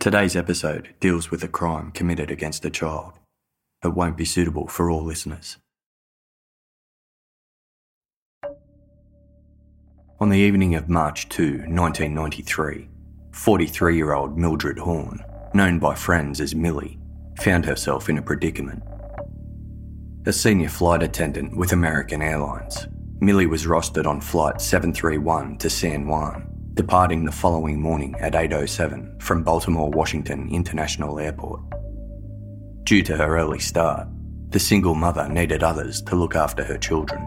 Today's 0.00 0.34
episode 0.34 0.94
deals 0.98 1.30
with 1.30 1.44
a 1.44 1.48
crime 1.48 1.90
committed 1.90 2.30
against 2.30 2.64
a 2.64 2.70
child. 2.70 3.18
It 3.84 3.92
won't 3.92 4.16
be 4.16 4.24
suitable 4.24 4.66
for 4.66 4.90
all 4.90 5.04
listeners. 5.04 5.58
On 10.18 10.30
the 10.30 10.38
evening 10.38 10.74
of 10.74 10.88
March 10.88 11.28
2, 11.28 11.66
1993, 11.68 12.88
43 13.32 13.94
year 13.94 14.14
old 14.14 14.38
Mildred 14.38 14.78
Horn, 14.78 15.22
known 15.52 15.78
by 15.78 15.94
friends 15.94 16.40
as 16.40 16.54
Millie, 16.54 16.98
found 17.42 17.66
herself 17.66 18.08
in 18.08 18.16
a 18.16 18.22
predicament. 18.22 18.82
A 20.24 20.32
senior 20.32 20.70
flight 20.70 21.02
attendant 21.02 21.54
with 21.54 21.72
American 21.72 22.22
Airlines, 22.22 22.88
Millie 23.20 23.44
was 23.44 23.66
rostered 23.66 24.06
on 24.06 24.22
Flight 24.22 24.62
731 24.62 25.58
to 25.58 25.68
San 25.68 26.06
Juan, 26.06 26.49
departing 26.80 27.26
the 27.26 27.30
following 27.30 27.78
morning 27.78 28.14
at 28.20 28.32
8.07 28.32 29.20
from 29.20 29.42
Baltimore 29.42 29.90
Washington 29.90 30.48
International 30.50 31.18
Airport. 31.18 31.60
Due 32.84 33.02
to 33.02 33.18
her 33.18 33.36
early 33.36 33.58
start, 33.58 34.08
the 34.48 34.58
single 34.58 34.94
mother 34.94 35.28
needed 35.28 35.62
others 35.62 36.00
to 36.00 36.16
look 36.16 36.34
after 36.34 36.64
her 36.64 36.78
children. 36.78 37.20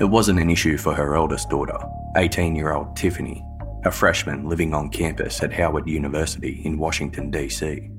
It 0.00 0.10
wasn't 0.10 0.40
an 0.40 0.50
issue 0.50 0.76
for 0.76 0.92
her 0.92 1.14
eldest 1.14 1.50
daughter, 1.50 1.78
18 2.16 2.56
year 2.56 2.72
old 2.72 2.96
Tiffany, 2.96 3.44
a 3.84 3.92
freshman 3.92 4.48
living 4.48 4.74
on 4.74 4.88
campus 4.88 5.40
at 5.44 5.52
Howard 5.52 5.86
University 5.88 6.62
in 6.64 6.78
Washington, 6.78 7.30
D.C. 7.30 7.90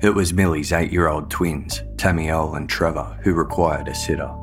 It 0.00 0.14
was 0.14 0.32
Millie's 0.32 0.72
eight 0.72 0.90
year 0.90 1.08
old 1.08 1.30
twins, 1.30 1.82
Tamiel 1.98 2.54
and 2.56 2.70
Trevor, 2.70 3.18
who 3.22 3.34
required 3.34 3.88
a 3.88 3.94
sitter. 3.94 4.34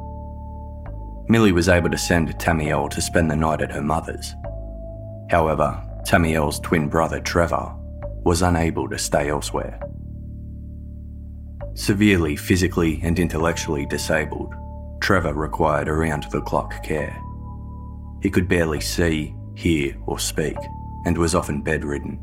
Millie 1.27 1.51
was 1.51 1.69
able 1.69 1.89
to 1.89 1.97
send 1.97 2.37
Tamiel 2.39 2.89
to 2.89 3.01
spend 3.01 3.31
the 3.31 3.35
night 3.35 3.61
at 3.61 3.71
her 3.71 3.81
mother's. 3.81 4.33
However, 5.29 5.81
Tamiel's 6.05 6.59
twin 6.59 6.87
brother 6.87 7.19
Trevor 7.19 7.73
was 8.23 8.43
unable 8.43 8.87
to 8.89 8.97
stay 8.97 9.29
elsewhere. 9.29 9.79
Severely 11.73 12.35
physically 12.35 12.99
and 13.03 13.17
intellectually 13.17 13.85
disabled, 13.87 14.53
Trevor 15.01 15.33
required 15.33 15.89
around 15.89 16.25
the 16.31 16.41
clock 16.41 16.83
care. 16.83 17.19
He 18.21 18.30
could 18.30 18.47
barely 18.47 18.80
see, 18.80 19.35
hear, 19.55 19.95
or 20.05 20.19
speak, 20.19 20.58
and 21.05 21.17
was 21.17 21.35
often 21.35 21.61
bedridden. 21.61 22.19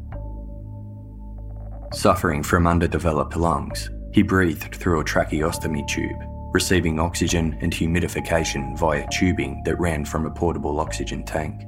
Suffering 1.93 2.43
from 2.43 2.67
underdeveloped 2.67 3.37
lungs, 3.37 3.91
he 4.13 4.23
breathed 4.23 4.75
through 4.75 5.01
a 5.01 5.05
tracheostomy 5.05 5.87
tube, 5.87 6.23
receiving 6.53 7.01
oxygen 7.01 7.57
and 7.61 7.73
humidification 7.73 8.77
via 8.79 9.07
tubing 9.11 9.63
that 9.65 9.81
ran 9.81 10.05
from 10.05 10.27
a 10.27 10.31
portable 10.31 10.81
oxygen 10.81 11.25
tank. 11.25 11.63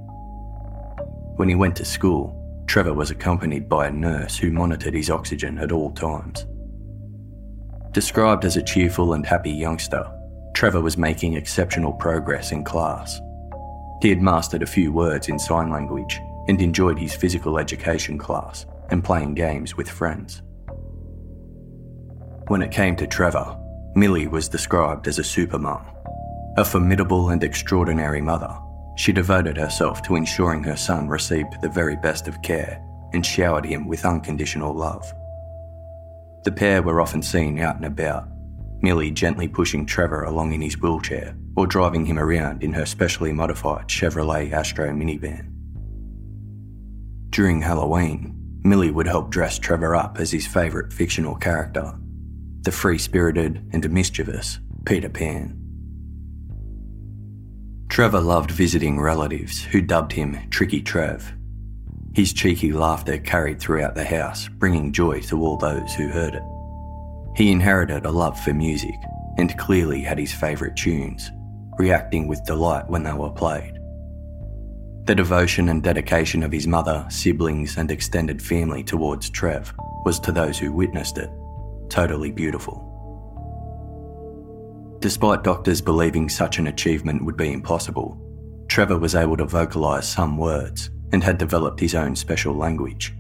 When 1.37 1.49
he 1.49 1.55
went 1.55 1.77
to 1.77 1.85
school, 1.85 2.41
Trevor 2.67 2.95
was 2.95 3.11
accompanied 3.11 3.69
by 3.69 3.87
a 3.87 3.93
nurse 3.93 4.37
who 4.37 4.51
monitored 4.51 4.95
his 4.95 5.11
oxygen 5.11 5.59
at 5.59 5.73
all 5.73 5.91
times. 5.93 6.47
Described 7.93 8.45
as 8.45 8.57
a 8.57 8.63
cheerful 8.63 9.15
and 9.15 9.25
happy 9.25 9.51
youngster, 9.51 10.05
Trevor 10.55 10.81
was 10.81 10.97
making 10.97 11.35
exceptional 11.35 11.93
progress 11.93 12.53
in 12.53 12.65
class. 12.65 13.21
He 14.03 14.09
had 14.09 14.21
mastered 14.21 14.63
a 14.63 14.67
few 14.67 14.93
words 14.93 15.29
in 15.29 15.39
sign 15.39 15.71
language 15.71 16.21
and 16.49 16.61
enjoyed 16.61 16.99
his 16.99 17.15
physical 17.15 17.59
education 17.59 18.19
class 18.19 18.67
and 18.91 19.03
playing 19.03 19.35
games 19.35 19.77
with 19.77 19.89
friends. 19.89 20.43
When 22.49 22.63
it 22.63 22.71
came 22.71 22.97
to 22.97 23.07
Trevor, 23.07 23.57
Millie 23.97 24.27
was 24.27 24.49
described 24.49 25.07
as 25.07 25.21
a 25.21 25.23
supermum. 25.23 25.85
A 26.57 26.65
formidable 26.65 27.31
and 27.31 27.45
extraordinary 27.45 28.21
mother, 28.21 28.53
she 28.97 29.13
devoted 29.13 29.57
herself 29.57 30.03
to 30.03 30.17
ensuring 30.17 30.65
her 30.65 30.77
son 30.77 31.09
received 31.09 31.61
the 31.61 31.69
very 31.69 31.97
best 31.97 32.27
of 32.27 32.43
care 32.43 32.83
and 33.13 33.25
showered 33.25 33.65
him 33.65 33.87
with 33.87 34.05
unconditional 34.05 34.75
love. 34.75 35.05
The 36.45 36.53
pair 36.53 36.83
were 36.83 37.01
often 37.01 37.23
seen 37.23 37.61
out 37.61 37.77
and 37.77 37.85
about, 37.85 38.29
Millie 38.83 39.13
gently 39.13 39.47
pushing 39.49 39.87
Trevor 39.87 40.25
along 40.25 40.53
in 40.53 40.61
his 40.61 40.81
wheelchair 40.81 41.37
or 41.57 41.67
driving 41.67 42.05
him 42.05 42.19
around 42.19 42.63
in 42.63 42.73
her 42.73 42.87
specially 42.87 43.33
modified 43.33 43.87
Chevrolet 43.87 44.53
Astro 44.53 44.91
minivan. 44.91 45.51
During 47.31 47.63
Halloween, 47.63 48.35
Millie 48.65 48.91
would 48.91 49.07
help 49.07 49.31
dress 49.31 49.59
Trevor 49.59 49.95
up 49.95 50.19
as 50.19 50.31
his 50.31 50.47
favourite 50.47 50.93
fictional 50.93 51.37
character, 51.37 51.95
the 52.65 52.73
free 52.73 52.97
spirited 52.97 53.63
and 53.73 53.89
mischievous 53.91 54.59
Peter 54.87 55.11
Pan. 55.11 55.61
Trevor 57.91 58.21
loved 58.21 58.51
visiting 58.51 58.99
relatives 58.99 59.63
who 59.63 59.83
dubbed 59.83 60.13
him 60.13 60.39
Tricky 60.51 60.81
Trev. 60.81 61.35
His 62.15 62.33
cheeky 62.33 62.73
laughter 62.73 63.19
carried 63.19 63.61
throughout 63.61 63.95
the 63.95 64.05
house, 64.05 64.49
bringing 64.49 64.93
joy 64.93 65.21
to 65.23 65.41
all 65.43 65.59
those 65.59 65.95
who 65.95 66.09
heard 66.09 66.35
it. 66.35 66.43
He 67.37 67.53
inherited 67.53 68.07
a 68.07 68.11
love 68.11 68.41
for 68.41 68.55
music 68.55 68.95
and 69.37 69.57
clearly 69.59 70.01
had 70.01 70.19
his 70.19 70.33
favourite 70.33 70.77
tunes, 70.77 71.31
reacting 71.79 72.29
with 72.29 72.45
delight 72.47 72.89
when 72.89 73.03
they 73.03 73.13
were 73.13 73.31
played. 73.31 73.75
The 75.05 75.15
devotion 75.15 75.69
and 75.69 75.83
dedication 75.83 76.43
of 76.43 76.53
his 76.53 76.67
mother, 76.67 77.05
siblings, 77.11 77.77
and 77.77 77.91
extended 77.91 78.41
family 78.41 78.83
towards 78.83 79.29
Trev 79.29 79.75
was 80.07 80.19
to 80.21 80.33
those 80.33 80.59
who 80.59 80.73
witnessed 80.73 81.19
it 81.19 81.29
totally 81.89 82.31
beautiful. 82.31 82.91
Despite 85.01 85.45
doctors 85.45 85.83
believing 85.83 86.29
such 86.31 86.59
an 86.59 86.67
achievement 86.67 87.25
would 87.25 87.37
be 87.37 87.53
impossible, 87.53 88.19
Trevor 88.69 88.99
was 88.99 89.15
able 89.15 89.37
to 89.37 89.45
vocalise 89.45 90.05
some 90.05 90.39
words 90.39 90.91
and 91.13 91.23
had 91.23 91.37
developed 91.37 91.79
his 91.79 91.95
own 91.95 92.17
special 92.17 92.55
language. 92.55 93.15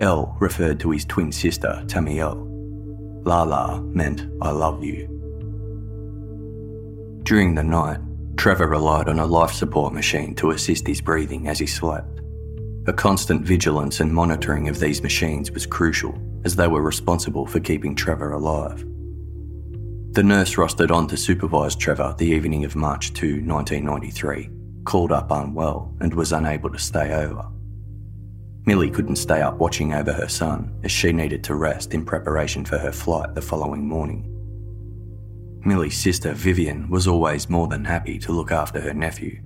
L 0.00 0.36
referred 0.40 0.80
to 0.80 0.90
his 0.90 1.04
twin 1.04 1.30
sister, 1.30 1.84
Tamiel. 1.86 2.44
Lala 3.24 3.80
meant 3.82 4.26
I 4.42 4.50
love 4.50 4.82
you. 4.82 5.06
During 7.22 7.54
the 7.54 7.62
night, 7.62 8.00
Trevor 8.36 8.68
relied 8.68 9.08
on 9.08 9.18
a 9.18 9.26
life 9.26 9.52
support 9.52 9.92
machine 9.92 10.34
to 10.36 10.50
assist 10.50 10.86
his 10.86 11.00
breathing 11.00 11.48
as 11.48 11.58
he 11.58 11.66
slept. 11.66 12.20
A 12.86 12.92
constant 12.92 13.42
vigilance 13.42 14.00
and 14.00 14.12
monitoring 14.12 14.68
of 14.68 14.80
these 14.80 15.02
machines 15.02 15.50
was 15.50 15.66
crucial 15.66 16.18
as 16.44 16.56
they 16.56 16.68
were 16.68 16.82
responsible 16.82 17.46
for 17.46 17.60
keeping 17.60 17.94
Trevor 17.94 18.32
alive. 18.32 18.84
The 20.12 20.22
nurse 20.22 20.56
rostered 20.56 20.90
on 20.90 21.06
to 21.08 21.16
supervise 21.16 21.76
Trevor 21.76 22.14
the 22.18 22.26
evening 22.26 22.64
of 22.64 22.74
March 22.74 23.12
2, 23.12 23.44
1993, 23.44 24.50
called 24.84 25.12
up 25.12 25.30
unwell 25.30 25.94
and 26.00 26.12
was 26.14 26.32
unable 26.32 26.70
to 26.70 26.78
stay 26.78 27.12
over. 27.12 27.46
Millie 28.64 28.90
couldn't 28.90 29.16
stay 29.16 29.40
up 29.40 29.58
watching 29.58 29.94
over 29.94 30.12
her 30.12 30.28
son 30.28 30.78
as 30.82 30.92
she 30.92 31.12
needed 31.12 31.44
to 31.44 31.54
rest 31.54 31.94
in 31.94 32.04
preparation 32.04 32.64
for 32.64 32.78
her 32.78 32.92
flight 32.92 33.34
the 33.34 33.42
following 33.42 33.86
morning. 33.86 34.34
Millie's 35.64 35.96
sister 35.96 36.32
Vivian 36.32 36.88
was 36.90 37.06
always 37.06 37.48
more 37.48 37.68
than 37.68 37.84
happy 37.84 38.18
to 38.18 38.32
look 38.32 38.52
after 38.52 38.80
her 38.80 38.94
nephew. 38.94 39.40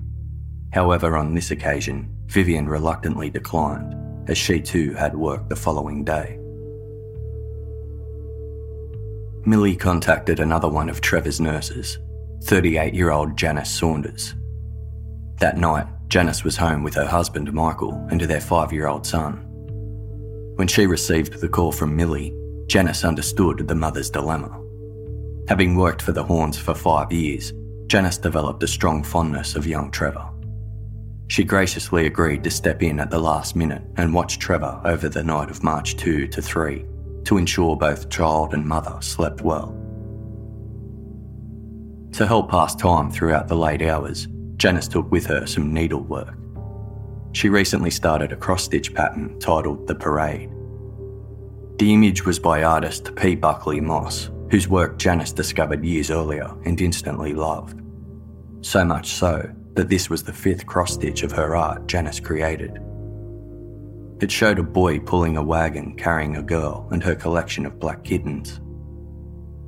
However, 0.73 1.17
on 1.17 1.35
this 1.35 1.51
occasion, 1.51 2.09
Vivian 2.27 2.69
reluctantly 2.69 3.31
declined, 3.31 3.95
as 4.29 4.39
she 4.39 4.61
too 4.61 4.95
had 4.95 5.15
work 5.15 5.49
the 5.49 5.57
following 5.57 6.05
day. 6.05 6.39
Millie 9.45 9.75
contacted 9.75 10.39
another 10.39 10.69
one 10.69 10.89
of 10.89 11.01
Trevor's 11.01 11.41
nurses, 11.41 11.99
38 12.45 12.95
year 12.95 13.11
old 13.11 13.37
Janice 13.37 13.71
Saunders. 13.71 14.35
That 15.41 15.57
night, 15.57 15.87
Janice 16.07 16.45
was 16.45 16.57
home 16.57 16.85
with 16.85 16.95
her 16.95 17.07
husband 17.07 17.53
Michael 17.53 18.07
and 18.11 18.21
their 18.21 18.41
five 18.41 18.73
year 18.73 18.87
old 18.87 19.05
son. 19.05 19.45
When 20.55 20.69
she 20.69 20.87
received 20.87 21.41
the 21.41 21.49
call 21.49 21.73
from 21.73 21.97
Millie, 21.97 22.33
Janice 22.69 23.05
understood 23.05 23.67
the 23.67 23.75
mother's 23.75 24.11
dilemma. 24.11 24.61
Having 25.49 25.75
worked 25.75 26.03
for 26.03 26.13
the 26.13 26.23
Horns 26.23 26.57
for 26.57 26.75
five 26.75 27.11
years, 27.11 27.53
Janice 27.89 28.19
developed 28.19 28.63
a 28.63 28.69
strong 28.69 29.03
fondness 29.03 29.57
of 29.57 29.67
young 29.67 29.91
Trevor. 29.91 30.29
She 31.27 31.43
graciously 31.43 32.07
agreed 32.07 32.45
to 32.45 32.51
step 32.51 32.81
in 32.81 33.01
at 33.01 33.11
the 33.11 33.19
last 33.19 33.57
minute 33.57 33.83
and 33.97 34.15
watch 34.15 34.39
Trevor 34.39 34.81
over 34.85 35.09
the 35.09 35.25
night 35.25 35.51
of 35.51 35.65
March 35.65 35.97
2 35.97 36.29
to 36.29 36.41
3 36.41 36.87
to 37.25 37.39
ensure 37.39 37.77
both 37.77 38.11
child 38.11 38.55
and 38.55 38.65
mother 38.65 38.97
slept 39.01 39.43
well. 39.43 39.79
To 42.13 42.27
help 42.27 42.51
pass 42.51 42.75
time 42.75 43.11
throughout 43.11 43.49
the 43.49 43.57
late 43.57 43.83
hours, 43.83 44.29
Janice 44.57 44.89
took 44.89 45.11
with 45.11 45.27
her 45.27 45.47
some 45.47 45.73
needlework. 45.73 46.35
She 47.33 47.49
recently 47.49 47.91
started 47.91 48.33
a 48.33 48.37
cross 48.37 48.65
stitch 48.65 48.95
pattern 48.95 49.39
titled 49.41 49.87
The 49.87 49.95
Parade. 49.95 50.51
The 51.79 51.95
image 51.95 52.27
was 52.27 52.39
by 52.39 52.63
artist 52.63 53.15
P. 53.17 53.35
Buckley 53.35 53.81
Moss, 53.81 54.31
whose 54.51 54.69
work 54.69 54.99
Janice 54.99 55.33
discovered 55.33 55.85
years 55.85 56.11
earlier 56.11 56.55
and 56.67 56.79
instantly 56.81 57.33
loved. 57.33 57.81
So 58.61 58.85
much 58.85 59.13
so 59.15 59.51
that 59.73 59.89
this 59.89 60.11
was 60.11 60.23
the 60.23 60.33
fifth 60.33 60.67
cross 60.67 60.93
stitch 60.93 61.23
of 61.23 61.33
her 61.33 61.57
art 61.57 61.89
Janice 61.89 62.21
created. 62.21 62.79
It 64.23 64.31
showed 64.31 64.61
a 64.61 64.63
boy 64.63 65.01
pulling 65.01 65.37
a 65.37 65.43
wagon 65.43 65.97
carrying 65.97 66.37
a 66.37 66.43
girl 66.43 66.87
and 66.93 67.03
her 67.03 67.17
collection 67.17 67.67
of 67.67 67.81
black 67.81 68.05
kittens. 68.05 68.61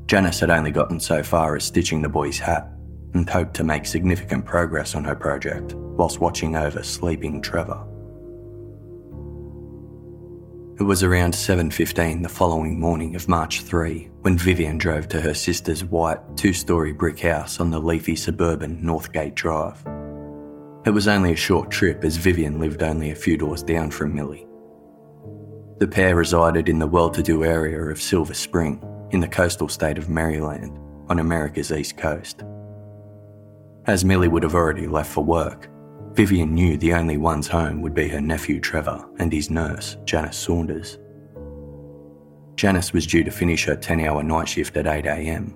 Janice 0.06 0.39
had 0.39 0.51
only 0.51 0.71
gotten 0.71 1.01
so 1.01 1.25
far 1.25 1.56
as 1.56 1.65
stitching 1.65 2.03
the 2.03 2.09
boy's 2.09 2.39
hat 2.39 2.71
and 3.15 3.29
hoped 3.29 3.55
to 3.55 3.65
make 3.65 3.85
significant 3.85 4.45
progress 4.45 4.95
on 4.95 5.03
her 5.03 5.17
project 5.17 5.75
whilst 5.75 6.21
watching 6.21 6.55
over 6.55 6.85
sleeping 6.85 7.43
Trevor. 7.43 7.85
It 10.79 10.85
was 10.85 11.03
around 11.03 11.35
7:15 11.35 12.23
the 12.23 12.29
following 12.29 12.79
morning 12.79 13.17
of 13.17 13.29
March 13.29 13.62
3 13.62 14.09
when 14.21 14.39
Vivian 14.39 14.79
drove 14.79 15.09
to 15.09 15.21
her 15.21 15.35
sister's 15.35 15.85
white 15.85 16.21
two-story 16.37 16.93
brick 16.93 17.19
house 17.19 17.59
on 17.59 17.73
the 17.73 17.81
leafy 17.81 18.15
suburban 18.15 18.81
Northgate 18.85 19.35
Drive. 19.35 19.85
It 20.85 20.91
was 20.91 21.09
only 21.09 21.33
a 21.33 21.37
short 21.37 21.71
trip 21.71 22.05
as 22.05 22.19
Vivian 22.19 22.61
lived 22.61 22.83
only 22.83 23.11
a 23.11 23.15
few 23.15 23.39
doors 23.39 23.63
down 23.63 23.91
from 23.91 24.15
Millie. 24.15 24.47
The 25.79 25.89
pair 25.89 26.15
resided 26.15 26.69
in 26.69 26.79
the 26.79 26.87
well-to-do 26.87 27.43
area 27.43 27.81
of 27.81 28.03
Silver 28.03 28.35
Spring 28.35 28.83
in 29.11 29.21
the 29.21 29.29
coastal 29.29 29.69
state 29.69 29.97
of 29.97 30.11
Maryland 30.11 30.79
on 31.09 31.21
America's 31.21 31.73
east 31.73 31.97
coast. 31.97 32.43
As 33.87 34.05
Millie 34.05 34.29
would 34.29 34.43
have 34.43 34.55
already 34.55 34.87
left 34.87 35.11
for 35.11 35.25
work, 35.25 35.69
Vivian 36.13 36.55
knew 36.55 36.77
the 36.77 36.93
only 36.93 37.17
ones 37.17 37.49
home 37.49 37.81
would 37.81 37.95
be 37.95 38.09
her 38.09 38.21
nephew 38.21 38.61
Trevor 38.61 39.05
and 39.19 39.33
his 39.33 39.51
nurse, 39.51 39.97
Janice 40.05 40.37
Saunders. 40.37 40.99
Janice 42.57 42.93
was 42.93 43.07
due 43.07 43.25
to 43.25 43.31
finish 43.31 43.65
her 43.65 43.75
10 43.75 44.01
hour 44.01 44.23
night 44.23 44.49
shift 44.49 44.77
at 44.77 44.85
8am. 44.85 45.55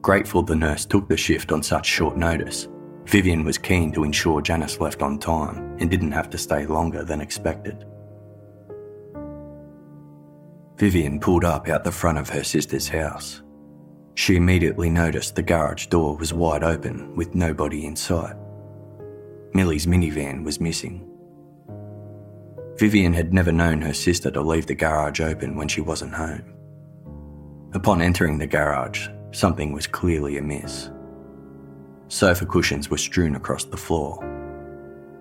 Grateful 0.00 0.42
the 0.42 0.54
nurse 0.56 0.86
took 0.86 1.08
the 1.08 1.16
shift 1.16 1.52
on 1.52 1.62
such 1.62 1.84
short 1.84 2.16
notice, 2.16 2.68
Vivian 3.10 3.42
was 3.42 3.58
keen 3.58 3.90
to 3.90 4.04
ensure 4.04 4.40
Janice 4.40 4.78
left 4.78 5.02
on 5.02 5.18
time 5.18 5.76
and 5.80 5.90
didn't 5.90 6.12
have 6.12 6.30
to 6.30 6.38
stay 6.38 6.64
longer 6.64 7.02
than 7.02 7.20
expected. 7.20 7.84
Vivian 10.76 11.18
pulled 11.18 11.44
up 11.44 11.68
out 11.68 11.82
the 11.82 11.90
front 11.90 12.18
of 12.18 12.28
her 12.28 12.44
sister's 12.44 12.88
house. 12.88 13.42
She 14.14 14.36
immediately 14.36 14.88
noticed 14.90 15.34
the 15.34 15.42
garage 15.42 15.86
door 15.86 16.16
was 16.16 16.32
wide 16.32 16.62
open 16.62 17.16
with 17.16 17.34
nobody 17.34 17.84
in 17.84 17.96
sight. 17.96 18.36
Millie's 19.54 19.86
minivan 19.86 20.44
was 20.44 20.60
missing. 20.60 21.04
Vivian 22.78 23.12
had 23.12 23.34
never 23.34 23.50
known 23.50 23.82
her 23.82 23.92
sister 23.92 24.30
to 24.30 24.40
leave 24.40 24.66
the 24.66 24.74
garage 24.76 25.20
open 25.20 25.56
when 25.56 25.66
she 25.66 25.80
wasn't 25.80 26.14
home. 26.14 26.54
Upon 27.74 28.02
entering 28.02 28.38
the 28.38 28.46
garage, 28.46 29.08
something 29.32 29.72
was 29.72 29.88
clearly 29.88 30.36
amiss. 30.36 30.90
Sofa 32.10 32.44
cushions 32.44 32.90
were 32.90 32.98
strewn 32.98 33.36
across 33.36 33.64
the 33.64 33.76
floor. 33.76 34.18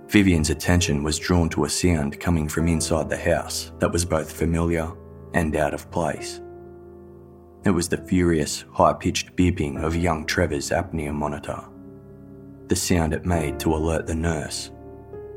Vivian's 0.07 0.49
attention 0.49 1.03
was 1.03 1.19
drawn 1.19 1.47
to 1.49 1.65
a 1.65 1.69
sound 1.69 2.19
coming 2.19 2.49
from 2.49 2.67
inside 2.67 3.09
the 3.09 3.17
house 3.17 3.71
that 3.79 3.91
was 3.91 4.03
both 4.03 4.31
familiar 4.31 4.91
and 5.33 5.55
out 5.55 5.73
of 5.73 5.89
place. 5.91 6.41
It 7.63 7.69
was 7.69 7.87
the 7.87 7.97
furious, 7.97 8.65
high 8.73 8.93
pitched 8.93 9.35
beeping 9.35 9.81
of 9.81 9.95
young 9.95 10.25
Trevor's 10.25 10.71
apnea 10.71 11.13
monitor 11.13 11.63
the 12.69 12.75
sound 12.75 13.13
it 13.13 13.25
made 13.25 13.59
to 13.59 13.73
alert 13.73 14.05
the 14.05 14.15
nurse. 14.15 14.71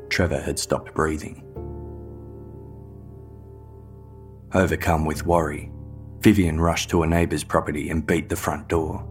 Trevor 0.09 0.39
had 0.39 0.59
stopped 0.59 0.93
breathing. 0.93 1.43
Overcome 4.53 5.03
with 5.03 5.25
worry, 5.25 5.71
Vivian 6.19 6.61
rushed 6.61 6.91
to 6.91 7.01
a 7.01 7.07
neighbour's 7.07 7.43
property 7.43 7.89
and 7.89 8.05
beat 8.05 8.29
the 8.29 8.35
front 8.35 8.67
door. 8.67 9.03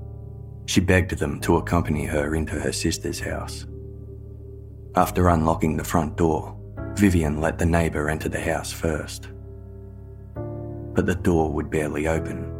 She 0.66 0.80
begged 0.80 1.18
them 1.18 1.40
to 1.40 1.56
accompany 1.56 2.04
her 2.04 2.34
into 2.34 2.58
her 2.58 2.72
sister's 2.72 3.20
house. 3.20 3.66
After 4.94 5.28
unlocking 5.28 5.76
the 5.76 5.84
front 5.84 6.16
door, 6.16 6.56
Vivian 6.96 7.40
let 7.40 7.58
the 7.58 7.66
neighbour 7.66 8.08
enter 8.08 8.28
the 8.28 8.40
house 8.40 8.72
first. 8.72 9.28
But 10.34 11.06
the 11.06 11.14
door 11.14 11.50
would 11.52 11.70
barely 11.70 12.06
open. 12.06 12.52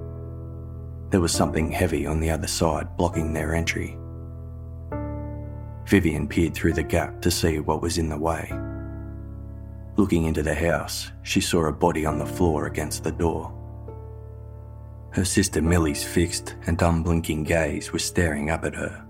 There 1.10 1.20
was 1.20 1.32
something 1.32 1.70
heavy 1.70 2.06
on 2.06 2.20
the 2.20 2.31
other 2.31 2.46
side 2.46 2.96
blocking 2.96 3.32
their 3.32 3.54
entry. 3.54 3.99
Vivian 5.87 6.26
peered 6.26 6.55
through 6.55 6.72
the 6.72 6.82
gap 6.82 7.20
to 7.20 7.31
see 7.31 7.60
what 7.60 7.82
was 7.82 7.98
in 7.98 8.08
the 8.08 8.19
way. 8.19 8.50
Looking 9.96 10.25
into 10.25 10.43
the 10.43 10.55
house, 10.55 11.12
she 11.22 11.43
saw 11.43 11.66
a 11.66 11.72
body 11.72 12.06
on 12.06 12.19
the 12.19 12.25
floor 12.25 12.66
against 12.66 13.05
the 13.05 13.12
door. 13.12 13.52
Her 15.12 15.24
sister 15.26 15.60
Millie's 15.60 16.02
fixed 16.02 16.56
and 16.66 16.80
unblinking 16.80 17.44
gaze 17.44 17.92
was 17.92 18.02
staring 18.02 18.48
up 18.48 18.64
at 18.64 18.74
her. 18.74 19.04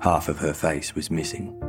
Half 0.00 0.28
of 0.28 0.38
her 0.38 0.54
face 0.54 0.94
was 0.94 1.10
missing. 1.10 1.60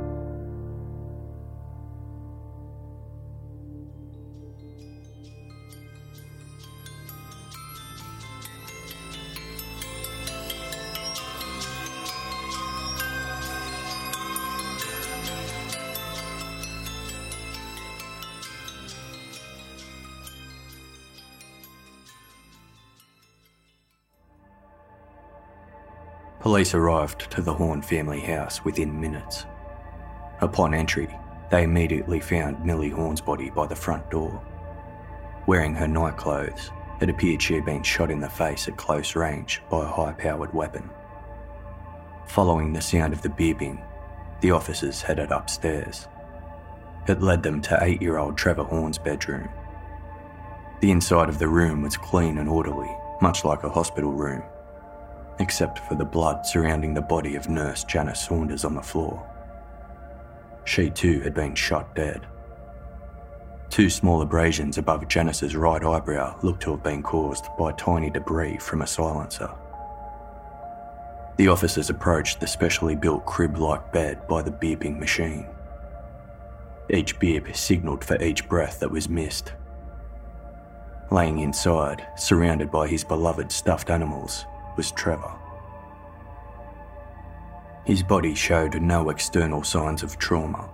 Police 26.42 26.74
arrived 26.74 27.30
to 27.32 27.42
the 27.44 27.54
Horn 27.54 27.84
family 27.84 28.20
house 28.20 28.66
within 28.66 29.00
minutes. 29.00 29.46
Upon 30.40 30.74
entry, 30.74 31.08
they 31.52 31.64
immediately 31.64 32.20
found 32.20 32.66
Millie 32.66 32.90
Horn's 32.90 33.22
body 33.22 33.52
by 33.52 33.68
the 33.68 33.76
front 33.76 34.10
door. 34.10 34.42
Wearing 35.46 35.76
her 35.76 35.88
night 35.88 36.18
clothes, 36.18 36.72
it 37.00 37.10
appeared 37.10 37.44
she 37.44 37.54
had 37.54 37.66
been 37.66 37.84
shot 37.84 38.10
in 38.10 38.20
the 38.20 38.30
face 38.30 38.68
at 38.68 38.76
close 38.76 39.16
range 39.16 39.62
by 39.70 39.84
a 39.84 39.88
high 39.88 40.14
powered 40.14 40.52
weapon. 40.52 40.90
Following 42.26 42.74
the 42.74 42.82
sound 42.82 43.14
of 43.14 43.22
the 43.22 43.30
beeping, 43.30 43.80
the 44.40 44.50
officers 44.50 45.04
headed 45.04 45.32
upstairs. 45.32 46.08
It 47.08 47.22
led 47.22 47.44
them 47.44 47.62
to 47.62 47.84
eight 47.84 48.02
year 48.02 48.18
old 48.18 48.36
Trevor 48.36 48.64
Horn's 48.64 48.98
bedroom. 48.98 49.48
The 50.80 50.90
inside 50.90 51.30
of 51.30 51.38
the 51.38 51.48
room 51.48 51.84
was 51.84 51.98
clean 51.98 52.40
and 52.40 52.50
orderly, 52.50 52.90
much 53.22 53.46
like 53.46 53.64
a 53.64 53.70
hospital 53.70 54.12
room, 54.12 54.42
except 55.40 55.80
for 55.80 55.96
the 55.96 56.06
blood 56.06 56.46
surrounding 56.46 56.94
the 56.94 57.02
body 57.02 57.36
of 57.36 57.50
nurse 57.50 57.84
Janice 57.84 58.26
Saunders 58.26 58.66
on 58.66 58.76
the 58.76 58.82
floor. 58.82 59.28
She 60.66 60.90
too 60.90 61.22
had 61.22 61.34
been 61.34 61.56
shot 61.56 61.96
dead. 61.96 62.28
Two 63.70 63.90
small 63.90 64.22
abrasions 64.22 64.78
above 64.78 65.08
Janice's 65.08 65.56
right 65.56 65.84
eyebrow 65.84 66.38
looked 66.44 66.64
to 66.64 66.72
have 66.72 66.84
been 66.84 67.02
caused 67.02 67.46
by 67.58 67.72
tiny 67.72 68.10
debris 68.10 68.58
from 68.58 68.82
a 68.82 68.88
silencer. 68.88 69.50
The 71.38 71.48
officers 71.48 71.90
approached 71.90 72.40
the 72.40 72.48
specially 72.48 72.96
built 72.96 73.26
crib 73.26 73.58
like 73.58 73.94
bed 73.94 74.28
by 74.28 74.42
the 74.42 74.52
beeping 74.52 75.00
machine. 75.00 75.48
Each 76.90 77.18
beep 77.18 77.56
signalled 77.56 78.04
for 78.04 78.22
each 78.22 78.48
breath 78.50 78.80
that 78.82 78.92
was 78.92 79.08
missed. 79.08 79.54
Laying 81.10 81.40
inside, 81.40 82.06
surrounded 82.18 82.70
by 82.70 82.88
his 82.88 83.04
beloved 83.04 83.52
stuffed 83.52 83.90
animals, 83.90 84.46
was 84.76 84.92
Trevor. 84.92 85.32
His 87.84 88.04
body 88.04 88.36
showed 88.36 88.82
no 88.82 89.10
external 89.10 89.64
signs 89.64 90.04
of 90.04 90.18
trauma. 90.18 90.70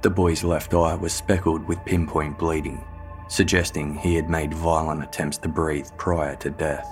The 0.00 0.10
boy's 0.10 0.44
left 0.44 0.72
eye 0.74 0.94
was 0.94 1.12
speckled 1.12 1.66
with 1.66 1.84
pinpoint 1.84 2.38
bleeding, 2.38 2.82
suggesting 3.28 3.94
he 3.94 4.14
had 4.14 4.30
made 4.30 4.54
violent 4.54 5.02
attempts 5.02 5.38
to 5.38 5.48
breathe 5.48 5.88
prior 5.96 6.36
to 6.36 6.50
death. 6.50 6.88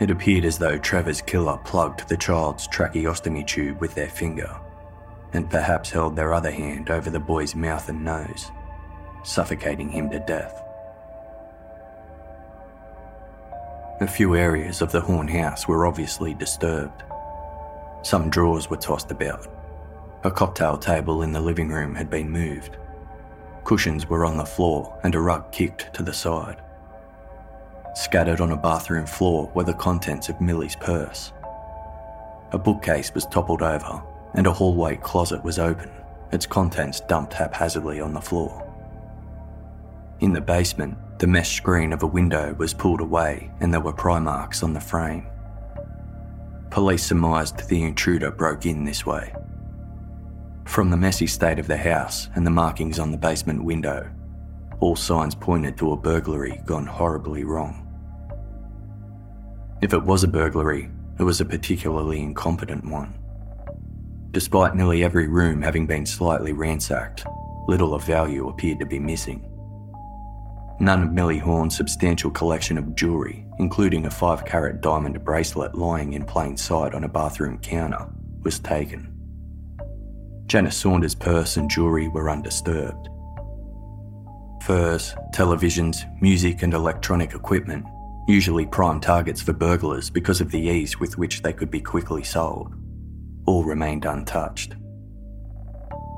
It 0.00 0.10
appeared 0.10 0.44
as 0.44 0.58
though 0.58 0.78
Trevor's 0.78 1.22
killer 1.22 1.58
plugged 1.64 2.08
the 2.08 2.16
child's 2.16 2.66
tracheostomy 2.68 3.46
tube 3.46 3.80
with 3.80 3.94
their 3.94 4.08
finger, 4.08 4.54
and 5.32 5.48
perhaps 5.48 5.90
held 5.90 6.16
their 6.16 6.34
other 6.34 6.50
hand 6.50 6.90
over 6.90 7.08
the 7.08 7.20
boy's 7.20 7.54
mouth 7.54 7.88
and 7.88 8.04
nose, 8.04 8.50
suffocating 9.22 9.88
him 9.88 10.10
to 10.10 10.18
death. 10.18 10.62
A 14.02 14.06
few 14.08 14.34
areas 14.34 14.82
of 14.82 14.90
the 14.90 15.00
Horn 15.00 15.28
house 15.28 15.68
were 15.68 15.86
obviously 15.86 16.34
disturbed. 16.34 17.04
Some 18.02 18.30
drawers 18.30 18.68
were 18.68 18.76
tossed 18.76 19.12
about. 19.12 19.46
A 20.24 20.30
cocktail 20.30 20.76
table 20.76 21.22
in 21.22 21.30
the 21.30 21.40
living 21.40 21.68
room 21.68 21.94
had 21.94 22.10
been 22.10 22.28
moved. 22.28 22.78
Cushions 23.62 24.08
were 24.08 24.24
on 24.24 24.36
the 24.36 24.44
floor 24.44 24.98
and 25.04 25.14
a 25.14 25.20
rug 25.20 25.52
kicked 25.52 25.94
to 25.94 26.02
the 26.02 26.12
side. 26.12 26.60
Scattered 27.94 28.40
on 28.40 28.50
a 28.50 28.56
bathroom 28.56 29.06
floor 29.06 29.48
were 29.54 29.62
the 29.62 29.72
contents 29.72 30.28
of 30.28 30.40
Millie's 30.40 30.74
purse. 30.74 31.32
A 32.50 32.58
bookcase 32.58 33.14
was 33.14 33.26
toppled 33.26 33.62
over 33.62 34.02
and 34.34 34.48
a 34.48 34.52
hallway 34.52 34.96
closet 34.96 35.44
was 35.44 35.60
open, 35.60 35.92
its 36.32 36.44
contents 36.44 36.98
dumped 37.02 37.34
haphazardly 37.34 38.00
on 38.00 38.14
the 38.14 38.20
floor. 38.20 38.68
In 40.18 40.32
the 40.32 40.40
basement, 40.40 40.98
the 41.22 41.28
mesh 41.28 41.54
screen 41.56 41.92
of 41.92 42.02
a 42.02 42.06
window 42.06 42.52
was 42.54 42.74
pulled 42.74 43.00
away 43.00 43.48
and 43.60 43.72
there 43.72 43.80
were 43.80 43.92
pry 43.92 44.18
marks 44.18 44.64
on 44.64 44.72
the 44.72 44.80
frame. 44.80 45.24
Police 46.68 47.04
surmised 47.04 47.68
the 47.68 47.84
intruder 47.84 48.32
broke 48.32 48.66
in 48.66 48.82
this 48.82 49.06
way. 49.06 49.32
From 50.64 50.90
the 50.90 50.96
messy 50.96 51.28
state 51.28 51.60
of 51.60 51.68
the 51.68 51.76
house 51.76 52.28
and 52.34 52.44
the 52.44 52.50
markings 52.50 52.98
on 52.98 53.12
the 53.12 53.16
basement 53.16 53.62
window, 53.62 54.10
all 54.80 54.96
signs 54.96 55.36
pointed 55.36 55.78
to 55.78 55.92
a 55.92 55.96
burglary 55.96 56.60
gone 56.66 56.86
horribly 56.86 57.44
wrong. 57.44 57.86
If 59.80 59.94
it 59.94 60.02
was 60.02 60.24
a 60.24 60.28
burglary, 60.28 60.90
it 61.20 61.22
was 61.22 61.40
a 61.40 61.44
particularly 61.44 62.20
incompetent 62.20 62.84
one. 62.84 63.14
Despite 64.32 64.74
nearly 64.74 65.04
every 65.04 65.28
room 65.28 65.62
having 65.62 65.86
been 65.86 66.04
slightly 66.04 66.52
ransacked, 66.52 67.24
little 67.68 67.94
of 67.94 68.02
value 68.02 68.48
appeared 68.48 68.80
to 68.80 68.86
be 68.86 68.98
missing. 68.98 69.51
None 70.82 71.04
of 71.04 71.12
Millie 71.12 71.38
Horn's 71.38 71.76
substantial 71.76 72.28
collection 72.32 72.76
of 72.76 72.96
jewellery, 72.96 73.46
including 73.60 74.06
a 74.06 74.10
5 74.10 74.44
carat 74.44 74.80
diamond 74.80 75.24
bracelet 75.24 75.76
lying 75.76 76.14
in 76.14 76.24
plain 76.24 76.56
sight 76.56 76.92
on 76.92 77.04
a 77.04 77.08
bathroom 77.08 77.60
counter, 77.60 78.08
was 78.42 78.58
taken. 78.58 79.08
Janice 80.46 80.76
Saunders' 80.76 81.14
purse 81.14 81.56
and 81.56 81.70
jewellery 81.70 82.08
were 82.08 82.28
undisturbed. 82.28 83.08
Furs, 84.64 85.14
televisions, 85.32 85.98
music, 86.20 86.64
and 86.64 86.74
electronic 86.74 87.32
equipment, 87.32 87.86
usually 88.26 88.66
prime 88.66 88.98
targets 88.98 89.40
for 89.40 89.52
burglars 89.52 90.10
because 90.10 90.40
of 90.40 90.50
the 90.50 90.58
ease 90.58 90.98
with 90.98 91.16
which 91.16 91.42
they 91.42 91.52
could 91.52 91.70
be 91.70 91.80
quickly 91.80 92.24
sold, 92.24 92.74
all 93.46 93.62
remained 93.62 94.04
untouched. 94.04 94.74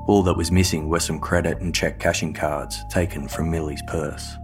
All 0.07 0.23
that 0.23 0.37
was 0.37 0.51
missing 0.51 0.89
were 0.89 0.99
some 0.99 1.19
credit 1.19 1.59
and 1.59 1.75
check 1.75 1.99
cashing 1.99 2.33
cards 2.33 2.83
taken 2.89 3.27
from 3.27 3.51
Millie's 3.51 3.83
purse. 3.87 4.37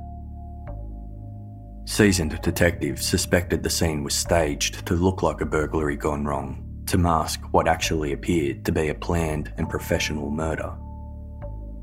Seasoned 1.86 2.40
detectives 2.42 3.06
suspected 3.06 3.64
the 3.64 3.70
scene 3.70 4.04
was 4.04 4.14
staged 4.14 4.86
to 4.86 4.94
look 4.94 5.24
like 5.24 5.42
a 5.42 5.46
burglary 5.46 5.96
gone 5.96 6.26
wrong, 6.26 6.84
to 6.88 6.98
mask 6.98 7.42
what 7.52 7.68
actually 7.68 8.14
appeared 8.14 8.64
to 8.66 8.72
be 8.72 8.90
a 8.90 8.96
planned 8.96 9.52
and 9.58 9.70
professional 9.70 10.30
murder. 10.30 10.74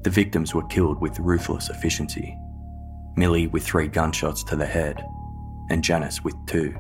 The 0.03 0.11
victims 0.11 0.55
were 0.55 0.67
killed 0.69 1.01
with 1.01 1.19
ruthless 1.19 1.69
efficiency 1.69 2.37
Millie 3.19 3.49
with 3.49 3.65
three 3.65 3.89
gunshots 3.89 4.45
to 4.45 4.55
the 4.55 4.65
head, 4.65 5.05
and 5.71 5.83
Janice 5.83 6.23
with 6.23 6.37
two. 6.47 6.73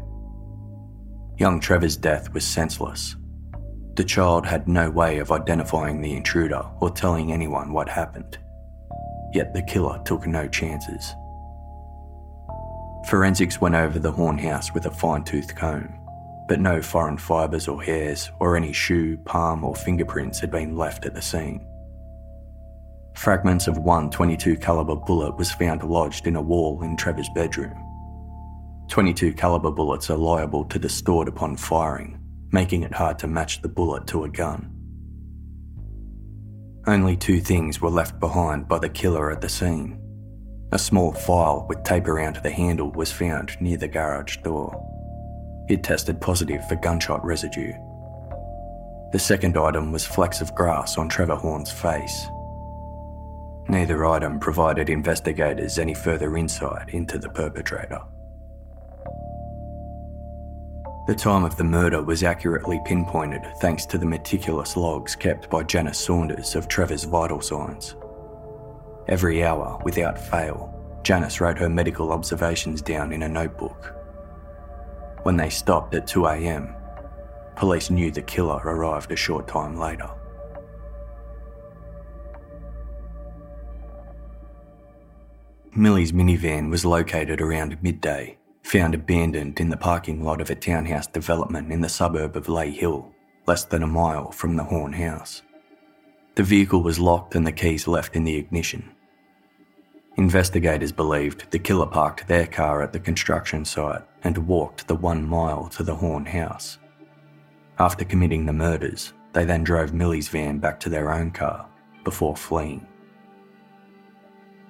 Young 1.36 1.58
Trevor's 1.58 1.96
death 1.96 2.32
was 2.32 2.46
senseless. 2.46 3.16
The 3.96 4.04
child 4.04 4.46
had 4.46 4.68
no 4.68 4.88
way 4.88 5.18
of 5.18 5.32
identifying 5.32 6.00
the 6.00 6.14
intruder 6.14 6.62
or 6.80 6.90
telling 6.90 7.32
anyone 7.32 7.72
what 7.72 7.88
happened. 7.88 8.38
Yet 9.34 9.52
the 9.52 9.62
killer 9.62 10.00
took 10.04 10.28
no 10.28 10.46
chances. 10.46 11.12
Forensics 13.08 13.58
went 13.58 13.74
over 13.74 13.98
the 13.98 14.12
Horn 14.12 14.36
house 14.36 14.74
with 14.74 14.84
a 14.84 14.90
fine 14.90 15.24
tooth 15.24 15.56
comb, 15.56 15.88
but 16.46 16.60
no 16.60 16.82
foreign 16.82 17.16
fibres 17.16 17.66
or 17.66 17.82
hairs 17.82 18.30
or 18.38 18.54
any 18.54 18.70
shoe, 18.70 19.16
palm, 19.24 19.64
or 19.64 19.74
fingerprints 19.74 20.38
had 20.38 20.50
been 20.50 20.76
left 20.76 21.06
at 21.06 21.14
the 21.14 21.22
scene. 21.22 21.66
Fragments 23.14 23.66
of 23.66 23.78
one 23.78 24.10
22 24.10 24.58
caliber 24.58 24.94
bullet 24.94 25.34
was 25.38 25.50
found 25.50 25.84
lodged 25.84 26.26
in 26.26 26.36
a 26.36 26.42
wall 26.42 26.82
in 26.82 26.98
Trevor's 26.98 27.30
bedroom. 27.34 27.72
22 28.88 29.32
caliber 29.32 29.70
bullets 29.70 30.10
are 30.10 30.18
liable 30.18 30.66
to 30.66 30.78
distort 30.78 31.28
upon 31.28 31.56
firing, 31.56 32.20
making 32.52 32.82
it 32.82 32.92
hard 32.92 33.18
to 33.20 33.26
match 33.26 33.62
the 33.62 33.70
bullet 33.70 34.06
to 34.08 34.24
a 34.24 34.28
gun. 34.28 34.70
Only 36.86 37.16
two 37.16 37.40
things 37.40 37.80
were 37.80 37.88
left 37.88 38.20
behind 38.20 38.68
by 38.68 38.78
the 38.78 38.90
killer 38.90 39.30
at 39.30 39.40
the 39.40 39.48
scene 39.48 39.98
a 40.72 40.78
small 40.78 41.12
file 41.12 41.64
with 41.68 41.82
tape 41.82 42.06
around 42.08 42.36
the 42.36 42.50
handle 42.50 42.90
was 42.92 43.10
found 43.10 43.58
near 43.60 43.76
the 43.76 43.88
garage 43.88 44.38
door. 44.38 44.84
It 45.68 45.82
tested 45.82 46.20
positive 46.20 46.66
for 46.68 46.76
gunshot 46.76 47.24
residue. 47.24 47.72
The 49.12 49.18
second 49.18 49.56
item 49.56 49.92
was 49.92 50.04
flecks 50.04 50.42
of 50.42 50.54
grass 50.54 50.98
on 50.98 51.08
Trevor 51.08 51.36
Horn's 51.36 51.70
face. 51.70 52.26
Neither 53.68 54.04
item 54.06 54.38
provided 54.38 54.90
investigators 54.90 55.78
any 55.78 55.94
further 55.94 56.36
insight 56.36 56.90
into 56.90 57.18
the 57.18 57.30
perpetrator. 57.30 58.00
The 61.06 61.14
time 61.14 61.44
of 61.44 61.56
the 61.56 61.64
murder 61.64 62.02
was 62.02 62.22
accurately 62.22 62.80
pinpointed 62.84 63.42
thanks 63.62 63.86
to 63.86 63.96
the 63.96 64.04
meticulous 64.04 64.76
logs 64.76 65.16
kept 65.16 65.48
by 65.48 65.62
Janice 65.62 65.98
Saunders 65.98 66.54
of 66.54 66.68
Trevor's 66.68 67.04
vital 67.04 67.40
signs. 67.40 67.94
Every 69.08 69.42
hour, 69.42 69.80
without 69.84 70.18
fail, 70.18 70.74
Janice 71.02 71.40
wrote 71.40 71.58
her 71.58 71.68
medical 71.70 72.12
observations 72.12 72.82
down 72.82 73.10
in 73.12 73.22
a 73.22 73.28
notebook. 73.28 73.94
When 75.22 75.38
they 75.38 75.48
stopped 75.48 75.94
at 75.94 76.06
2am, 76.06 76.74
police 77.56 77.88
knew 77.88 78.10
the 78.10 78.20
killer 78.20 78.60
arrived 78.62 79.10
a 79.10 79.16
short 79.16 79.48
time 79.48 79.78
later. 79.78 80.10
Millie's 85.74 86.12
minivan 86.12 86.68
was 86.68 86.84
located 86.84 87.40
around 87.40 87.82
midday, 87.82 88.36
found 88.62 88.94
abandoned 88.94 89.58
in 89.58 89.70
the 89.70 89.76
parking 89.76 90.22
lot 90.22 90.42
of 90.42 90.50
a 90.50 90.54
townhouse 90.54 91.06
development 91.06 91.72
in 91.72 91.80
the 91.80 91.88
suburb 91.88 92.36
of 92.36 92.46
Layhill, 92.46 93.10
less 93.46 93.64
than 93.64 93.82
a 93.82 93.86
mile 93.86 94.32
from 94.32 94.56
the 94.56 94.64
Horn 94.64 94.92
house. 94.92 95.42
The 96.34 96.42
vehicle 96.42 96.82
was 96.82 96.98
locked 96.98 97.34
and 97.34 97.46
the 97.46 97.52
keys 97.52 97.88
left 97.88 98.14
in 98.14 98.24
the 98.24 98.36
ignition. 98.36 98.92
Investigators 100.18 100.90
believed 100.90 101.48
the 101.52 101.60
killer 101.60 101.86
parked 101.86 102.26
their 102.26 102.48
car 102.48 102.82
at 102.82 102.92
the 102.92 102.98
construction 102.98 103.64
site 103.64 104.02
and 104.24 104.48
walked 104.48 104.88
the 104.88 104.96
one 104.96 105.24
mile 105.24 105.68
to 105.68 105.84
the 105.84 105.94
Horn 105.94 106.26
house. 106.26 106.78
After 107.78 108.04
committing 108.04 108.44
the 108.44 108.52
murders, 108.52 109.12
they 109.32 109.44
then 109.44 109.62
drove 109.62 109.94
Millie's 109.94 110.26
van 110.26 110.58
back 110.58 110.80
to 110.80 110.88
their 110.88 111.12
own 111.12 111.30
car 111.30 111.68
before 112.02 112.34
fleeing. 112.34 112.84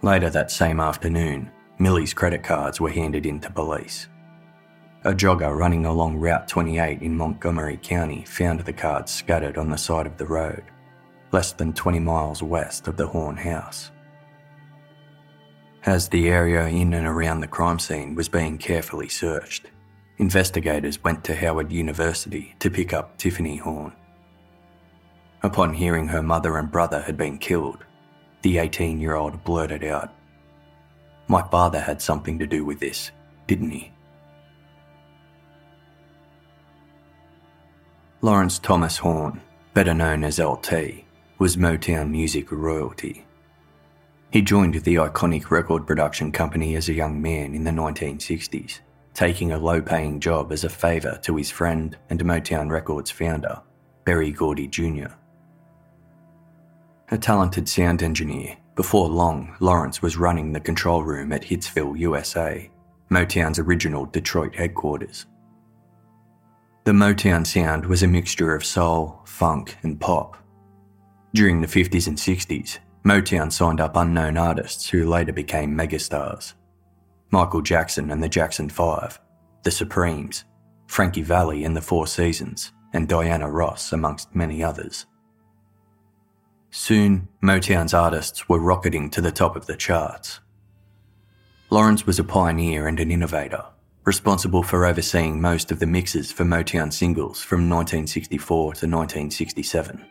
Later 0.02 0.28
that 0.28 0.50
same 0.50 0.80
afternoon, 0.80 1.50
Millie's 1.78 2.12
credit 2.12 2.42
cards 2.42 2.78
were 2.78 2.90
handed 2.90 3.24
in 3.24 3.40
to 3.40 3.50
police. 3.50 4.06
A 5.04 5.14
jogger 5.14 5.56
running 5.56 5.86
along 5.86 6.18
Route 6.18 6.46
28 6.46 7.00
in 7.00 7.16
Montgomery 7.16 7.78
County 7.82 8.22
found 8.26 8.60
the 8.60 8.72
cards 8.74 9.14
scattered 9.14 9.56
on 9.56 9.70
the 9.70 9.78
side 9.78 10.06
of 10.06 10.18
the 10.18 10.26
road, 10.26 10.64
less 11.32 11.52
than 11.52 11.72
20 11.72 12.00
miles 12.00 12.42
west 12.42 12.86
of 12.86 12.98
the 12.98 13.06
Horn 13.06 13.38
house. 13.38 13.92
As 15.88 16.10
the 16.10 16.28
area 16.28 16.66
in 16.66 16.92
and 16.92 17.06
around 17.06 17.40
the 17.40 17.46
crime 17.46 17.78
scene 17.78 18.14
was 18.14 18.28
being 18.28 18.58
carefully 18.58 19.08
searched, 19.08 19.68
investigators 20.18 21.02
went 21.02 21.24
to 21.24 21.34
Howard 21.34 21.72
University 21.72 22.54
to 22.58 22.70
pick 22.70 22.92
up 22.92 23.16
Tiffany 23.16 23.56
Horn. 23.56 23.94
Upon 25.42 25.72
hearing 25.72 26.06
her 26.08 26.22
mother 26.22 26.58
and 26.58 26.70
brother 26.70 27.00
had 27.00 27.16
been 27.16 27.38
killed, 27.38 27.86
the 28.42 28.58
18 28.58 29.00
year 29.00 29.14
old 29.14 29.42
blurted 29.44 29.82
out, 29.82 30.12
My 31.26 31.40
father 31.40 31.80
had 31.80 32.02
something 32.02 32.38
to 32.38 32.46
do 32.46 32.66
with 32.66 32.80
this, 32.80 33.10
didn't 33.46 33.70
he? 33.70 33.90
Lawrence 38.20 38.58
Thomas 38.58 38.98
Horn, 38.98 39.40
better 39.72 39.94
known 39.94 40.22
as 40.22 40.38
LT, 40.38 41.06
was 41.38 41.56
Motown 41.56 42.10
music 42.10 42.52
royalty. 42.52 43.24
He 44.30 44.42
joined 44.42 44.74
the 44.74 44.96
iconic 44.96 45.50
record 45.50 45.86
production 45.86 46.32
company 46.32 46.76
as 46.76 46.88
a 46.88 46.94
young 46.94 47.20
man 47.20 47.54
in 47.54 47.64
the 47.64 47.70
1960s, 47.70 48.80
taking 49.14 49.52
a 49.52 49.58
low 49.58 49.80
paying 49.80 50.20
job 50.20 50.52
as 50.52 50.64
a 50.64 50.68
favour 50.68 51.18
to 51.22 51.36
his 51.36 51.50
friend 51.50 51.96
and 52.10 52.22
Motown 52.22 52.70
Records 52.70 53.10
founder, 53.10 53.62
Berry 54.04 54.30
Gordy 54.30 54.66
Jr. 54.66 55.08
A 57.10 57.16
talented 57.16 57.70
sound 57.70 58.02
engineer, 58.02 58.58
before 58.74 59.08
long, 59.08 59.56
Lawrence 59.60 60.02
was 60.02 60.18
running 60.18 60.52
the 60.52 60.60
control 60.60 61.02
room 61.02 61.32
at 61.32 61.42
Hitsville, 61.42 61.98
USA, 61.98 62.70
Motown's 63.10 63.58
original 63.58 64.04
Detroit 64.04 64.54
headquarters. 64.54 65.24
The 66.84 66.92
Motown 66.92 67.46
sound 67.46 67.86
was 67.86 68.02
a 68.02 68.06
mixture 68.06 68.54
of 68.54 68.64
soul, 68.64 69.22
funk, 69.24 69.78
and 69.82 69.98
pop. 69.98 70.36
During 71.34 71.60
the 71.62 71.66
50s 71.66 72.06
and 72.06 72.16
60s, 72.16 72.78
Motown 73.04 73.52
signed 73.52 73.80
up 73.80 73.96
unknown 73.96 74.36
artists 74.36 74.88
who 74.88 75.08
later 75.08 75.32
became 75.32 75.76
megastars 75.76 76.54
Michael 77.30 77.62
Jackson 77.62 78.10
and 78.10 78.22
the 78.22 78.28
Jackson 78.28 78.68
Five, 78.68 79.20
The 79.62 79.70
Supremes, 79.70 80.44
Frankie 80.86 81.22
Valli 81.22 81.64
and 81.64 81.76
the 81.76 81.82
Four 81.82 82.06
Seasons, 82.06 82.72
and 82.94 83.06
Diana 83.06 83.50
Ross, 83.50 83.92
amongst 83.92 84.34
many 84.34 84.62
others. 84.62 85.04
Soon, 86.70 87.28
Motown's 87.42 87.92
artists 87.92 88.48
were 88.48 88.58
rocketing 88.58 89.10
to 89.10 89.20
the 89.20 89.30
top 89.30 89.56
of 89.56 89.66
the 89.66 89.76
charts. 89.76 90.40
Lawrence 91.70 92.06
was 92.06 92.18
a 92.18 92.24
pioneer 92.24 92.88
and 92.88 92.98
an 92.98 93.10
innovator, 93.10 93.64
responsible 94.04 94.62
for 94.62 94.86
overseeing 94.86 95.38
most 95.38 95.70
of 95.70 95.80
the 95.80 95.86
mixes 95.86 96.32
for 96.32 96.44
Motown 96.44 96.90
singles 96.90 97.42
from 97.42 97.68
1964 97.68 98.62
to 98.62 98.86
1967. 98.86 100.04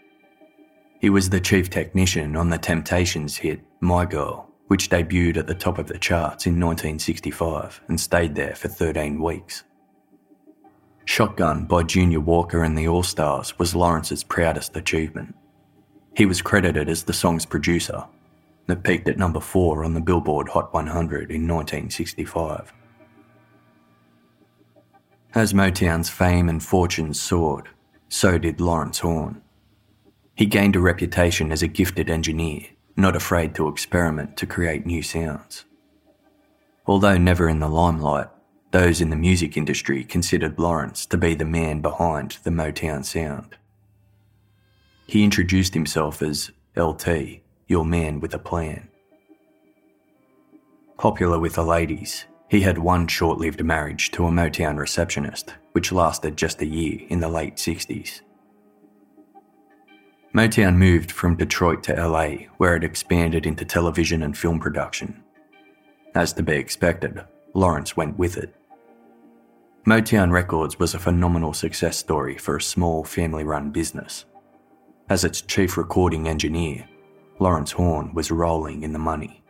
He 0.99 1.09
was 1.11 1.29
the 1.29 1.39
chief 1.39 1.69
technician 1.69 2.35
on 2.35 2.49
the 2.49 2.57
Temptations 2.57 3.37
hit 3.37 3.61
My 3.79 4.03
Girl, 4.05 4.49
which 4.65 4.89
debuted 4.89 5.37
at 5.37 5.45
the 5.45 5.53
top 5.53 5.77
of 5.77 5.87
the 5.87 5.99
charts 5.99 6.47
in 6.47 6.53
1965 6.53 7.81
and 7.87 7.99
stayed 7.99 8.33
there 8.33 8.55
for 8.55 8.67
13 8.67 9.21
weeks. 9.21 9.63
Shotgun 11.05 11.65
by 11.65 11.83
Junior 11.83 12.19
Walker 12.19 12.63
and 12.63 12.75
the 12.75 12.87
All 12.87 13.03
Stars 13.03 13.57
was 13.59 13.75
Lawrence's 13.75 14.23
proudest 14.23 14.75
achievement. 14.75 15.35
He 16.15 16.25
was 16.25 16.41
credited 16.41 16.89
as 16.89 17.03
the 17.03 17.13
song's 17.13 17.45
producer. 17.45 18.03
It 18.67 18.83
peaked 18.83 19.07
at 19.07 19.19
number 19.19 19.39
4 19.39 19.85
on 19.85 19.93
the 19.93 20.01
Billboard 20.01 20.49
Hot 20.49 20.73
100 20.73 21.31
in 21.31 21.47
1965. 21.47 22.73
As 25.35 25.53
Motown's 25.53 26.09
fame 26.09 26.49
and 26.49 26.61
fortunes 26.61 27.21
soared, 27.21 27.69
so 28.09 28.39
did 28.39 28.59
Lawrence 28.59 28.99
Horn. 28.99 29.43
He 30.37 30.45
gained 30.45 30.75
a 30.75 30.79
reputation 30.79 31.51
as 31.51 31.63
a 31.63 31.67
gifted 31.67 32.11
engineer, 32.11 32.61
not 32.95 33.15
afraid 33.15 33.55
to 33.55 33.67
experiment 33.67 34.37
to 34.37 34.45
create 34.45 34.85
new 34.85 35.01
sounds. 35.01 35.65
Although 36.85 37.17
never 37.17 37.49
in 37.49 37.59
the 37.59 37.67
limelight, 37.67 38.27
those 38.69 39.01
in 39.01 39.09
the 39.09 39.15
music 39.15 39.57
industry 39.57 40.03
considered 40.03 40.59
Lawrence 40.59 41.07
to 41.07 41.17
be 41.17 41.33
the 41.33 41.43
man 41.43 41.81
behind 41.81 42.37
the 42.43 42.51
Motown 42.51 43.03
sound. 43.03 43.57
He 45.07 45.23
introduced 45.23 45.73
himself 45.73 46.21
as 46.21 46.51
LT, 46.75 47.41
your 47.65 47.83
man 47.83 48.19
with 48.19 48.35
a 48.35 48.39
plan. 48.39 48.89
Popular 50.99 51.39
with 51.39 51.55
the 51.55 51.63
ladies, 51.63 52.27
he 52.47 52.61
had 52.61 52.77
one 52.77 53.07
short 53.07 53.39
lived 53.39 53.63
marriage 53.63 54.11
to 54.11 54.27
a 54.27 54.31
Motown 54.31 54.77
receptionist, 54.77 55.55
which 55.71 55.91
lasted 55.91 56.37
just 56.37 56.61
a 56.61 56.67
year 56.67 56.99
in 57.09 57.21
the 57.21 57.27
late 57.27 57.55
60s. 57.55 58.21
Motown 60.33 60.75
moved 60.75 61.11
from 61.11 61.35
Detroit 61.35 61.83
to 61.83 61.93
LA, 61.93 62.47
where 62.57 62.75
it 62.75 62.83
expanded 62.83 63.45
into 63.45 63.65
television 63.65 64.23
and 64.23 64.37
film 64.37 64.59
production. 64.59 65.23
As 66.13 66.33
to 66.33 66.43
be 66.43 66.55
expected, 66.55 67.23
Lawrence 67.53 67.95
went 67.95 68.17
with 68.17 68.37
it. 68.37 68.53
Motown 69.87 70.31
Records 70.31 70.77
was 70.77 70.93
a 70.93 70.99
phenomenal 70.99 71.53
success 71.53 71.97
story 71.97 72.37
for 72.37 72.57
a 72.57 72.61
small 72.61 73.03
family 73.03 73.43
run 73.43 73.71
business. 73.71 74.25
As 75.09 75.23
its 75.23 75.41
chief 75.41 75.77
recording 75.77 76.27
engineer, 76.27 76.87
Lawrence 77.39 77.71
Horn 77.71 78.13
was 78.13 78.29
rolling 78.29 78.83
in 78.83 78.91
the 78.91 78.99
money. 78.99 79.43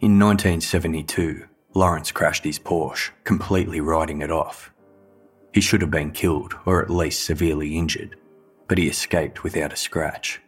In 0.00 0.18
1972, 0.18 1.46
Lawrence 1.72 2.12
crashed 2.12 2.44
his 2.44 2.58
Porsche, 2.58 3.10
completely 3.24 3.80
riding 3.80 4.20
it 4.20 4.30
off. 4.30 4.72
He 5.54 5.62
should 5.62 5.80
have 5.80 5.90
been 5.90 6.10
killed 6.10 6.54
or 6.66 6.82
at 6.82 6.90
least 6.90 7.24
severely 7.24 7.78
injured, 7.78 8.16
but 8.74 8.80
he 8.80 8.88
escaped 8.88 9.44
without 9.44 9.72
a 9.72 9.76
scratch. 9.76 10.40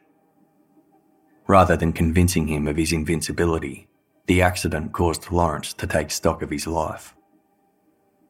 Rather 1.47 1.77
than 1.77 1.93
convincing 1.93 2.49
him 2.49 2.67
of 2.67 2.77
his 2.77 2.93
invincibility, 2.93 3.87
the 4.27 4.43
accident 4.43 4.93
caused 4.93 5.31
Lawrence 5.31 5.73
to 5.75 5.87
take 5.87 6.11
stock 6.11 6.43
of 6.43 6.51
his 6.51 6.67
life. 6.67 7.15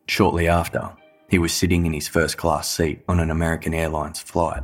Shortly 0.07 0.49
after, 0.49 0.92
he 1.31 1.38
was 1.38 1.55
sitting 1.55 1.87
in 1.87 1.94
his 1.94 2.09
first 2.09 2.37
class 2.37 2.68
seat 2.68 3.05
on 3.09 3.21
an 3.21 3.31
American 3.31 3.73
Airlines 3.73 4.21
flight 4.21 4.62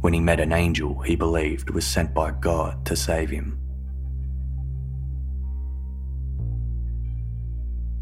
when 0.00 0.12
he 0.12 0.18
met 0.18 0.40
an 0.40 0.52
angel 0.52 0.98
he 1.02 1.14
believed 1.14 1.70
was 1.70 1.86
sent 1.86 2.12
by 2.12 2.32
God 2.32 2.84
to 2.86 2.96
save 2.96 3.30
him. 3.30 3.56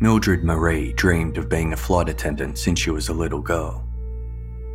Mildred 0.00 0.42
Marie 0.42 0.94
dreamed 0.94 1.36
of 1.36 1.50
being 1.50 1.74
a 1.74 1.76
flight 1.76 2.08
attendant 2.08 2.56
since 2.56 2.80
she 2.80 2.90
was 2.90 3.10
a 3.10 3.12
little 3.12 3.42
girl. 3.42 3.86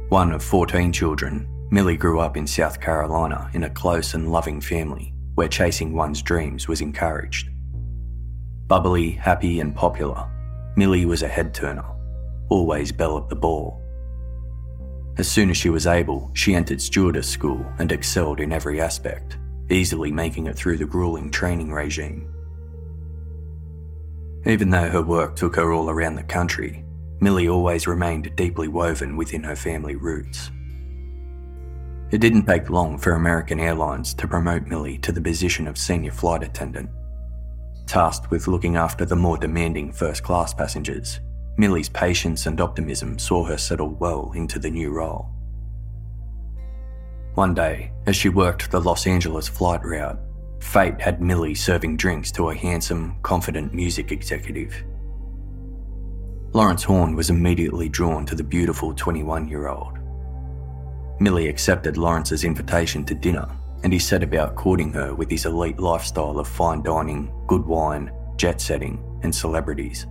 One 0.10 0.32
of 0.32 0.44
14 0.44 0.94
children, 0.94 1.56
Millie 1.70 1.98
grew 1.98 2.20
up 2.20 2.38
in 2.38 2.48
South 2.48 2.80
Carolina 2.80 3.50
in 3.54 3.64
a 3.64 3.70
close 3.70 4.14
and 4.14 4.32
loving 4.32 4.62
family 4.62 5.14
where 5.36 5.48
chasing 5.48 5.94
one's 5.94 6.22
dreams 6.22 6.68
was 6.68 6.82
encouraged. 6.82 7.50
Bubbly, 8.68 9.12
happy, 9.12 9.60
and 9.60 9.76
popular, 9.76 10.28
Millie 10.76 11.06
was 11.06 11.24
a 11.24 11.28
head 11.28 11.54
turner 11.54 11.86
always 12.50 12.92
belle 12.92 13.18
at 13.18 13.30
the 13.30 13.36
ball. 13.36 13.82
As 15.18 15.30
soon 15.30 15.50
as 15.50 15.58
she 15.58 15.70
was 15.70 15.88
able, 15.88 16.32
she 16.34 16.56
entered 16.56 16.82
stewardess 16.82 17.28
school 17.28 17.66
and 17.80 17.92
excelled 17.92 18.40
in 18.40 18.52
every 18.52 18.80
aspect, 18.80 19.38
easily 19.70 20.12
making 20.12 20.48
it 20.48 20.56
through 20.56 20.78
the 20.78 20.86
grueling 20.86 21.32
training 21.32 21.72
regime. 21.72 22.34
Even 24.46 24.70
though 24.70 24.90
her 24.90 25.02
work 25.02 25.36
took 25.36 25.56
her 25.56 25.74
all 25.74 25.90
around 25.90 26.16
the 26.16 26.24
country, 26.24 26.86
Millie 27.20 27.50
always 27.50 27.88
remained 27.88 28.36
deeply 28.36 28.68
woven 28.68 29.18
within 29.18 29.44
her 29.44 29.56
family 29.56 29.96
roots. 29.96 30.52
It 32.12 32.20
didn't 32.20 32.46
take 32.46 32.70
long 32.70 32.98
for 32.98 33.14
American 33.14 33.60
Airlines 33.60 34.14
to 34.16 34.28
promote 34.28 34.68
Millie 34.68 34.98
to 35.00 35.12
the 35.12 35.22
position 35.22 35.68
of 35.68 35.78
senior 35.78 36.12
flight 36.12 36.44
attendant, 36.44 36.90
tasked 37.86 38.32
with 38.32 38.48
looking 38.48 38.78
after 38.78 39.06
the 39.06 39.16
more 39.16 39.38
demanding 39.38 39.92
first 39.92 40.24
class 40.24 40.54
passengers 40.54 41.20
Millie's 41.60 41.90
patience 41.90 42.46
and 42.46 42.62
optimism 42.62 43.18
saw 43.18 43.44
her 43.44 43.58
settle 43.58 43.90
well 43.96 44.32
into 44.36 44.60
the 44.60 44.70
new 44.70 44.92
role. 44.92 45.28
One 47.34 47.56
day, 47.56 47.92
as 48.06 48.16
she 48.16 48.30
worked 48.30 48.70
the 48.70 48.80
Los 48.80 49.08
Angeles 49.08 49.48
flight 49.48 49.84
route, 49.84 50.20
fate 50.60 51.02
had 51.02 51.20
Millie 51.20 51.56
serving 51.56 51.98
drinks 51.98 52.32
to 52.34 52.50
a 52.50 52.56
handsome, 52.56 53.18
confident 53.24 53.74
music 53.74 54.12
executive. 54.12 54.84
Lawrence 56.54 56.84
Horn 56.84 57.16
was 57.16 57.32
immediately 57.32 57.90
drawn 57.90 58.26
to 58.28 58.36
the 58.36 58.44
beautiful 58.44 58.94
21 58.94 59.48
year 59.48 59.68
old. 59.68 59.97
Millie 61.20 61.48
accepted 61.48 61.98
Lawrence's 61.98 62.44
invitation 62.44 63.04
to 63.06 63.16
dinner 63.16 63.48
and 63.84 63.94
he 63.94 64.00
set 64.00 64.24
about 64.24 64.56
courting 64.56 64.92
her 64.94 65.14
with 65.14 65.30
his 65.30 65.46
elite 65.46 65.80
lifestyle 65.80 66.40
of 66.40 66.48
fine 66.48 66.82
dining, 66.82 67.32
good 67.48 67.66
wine, 67.66 68.12
jet 68.36 68.60
setting, 68.60 69.04
and 69.24 69.34
celebrities. 69.34 70.08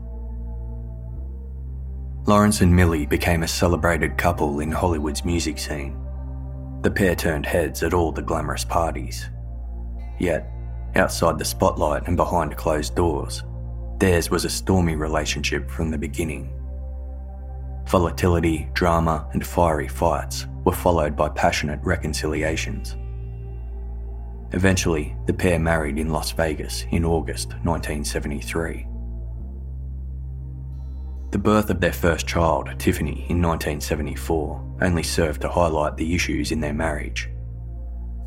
Lawrence 2.27 2.61
and 2.61 2.75
Millie 2.75 3.07
became 3.07 3.43
a 3.43 3.49
celebrated 3.49 4.17
couple 4.17 4.61
in 4.61 4.73
Hollywood's 4.73 5.25
music 5.25 5.59
scene. 5.59 5.97
The 6.83 6.91
pair 6.91 7.15
turned 7.15 7.47
heads 7.47 7.83
at 7.83 7.95
all 7.95 8.13
the 8.13 8.23
glamorous 8.23 8.65
parties. 8.65 9.29
Yet, 10.19 10.51
outside 10.95 11.39
the 11.39 11.45
spotlight 11.45 12.07
and 12.09 12.17
behind 12.17 12.57
closed 12.57 12.97
doors, 12.97 13.45
theirs 13.99 14.31
was 14.31 14.45
a 14.45 14.51
stormy 14.51 14.97
relationship 14.97 15.71
from 15.71 15.91
the 15.91 15.99
beginning. 15.99 16.53
Volatility, 17.89 18.69
drama, 18.75 19.29
and 19.33 19.47
fiery 19.47 19.87
fights 19.87 20.47
were 20.65 20.73
followed 20.73 21.15
by 21.15 21.29
passionate 21.29 21.79
reconciliations. 21.85 22.97
Eventually, 24.53 25.17
the 25.27 25.33
pair 25.33 25.61
married 25.61 25.97
in 25.97 26.11
Las 26.11 26.33
Vegas 26.33 26.85
in 26.91 27.05
August 27.05 27.51
1973. 27.63 28.89
The 31.31 31.39
birth 31.39 31.71
of 31.71 31.81
their 31.81 31.93
first 31.93 32.27
child, 32.27 32.71
Tiffany, 32.79 33.27
in 33.29 33.41
1974, 33.41 34.79
only 34.83 35.03
served 35.05 35.43
to 35.43 35.49
highlight 35.49 35.97
the 35.97 36.15
issues 36.15 36.51
in 36.51 36.61
their 36.61 36.75
marriage. 36.75 37.29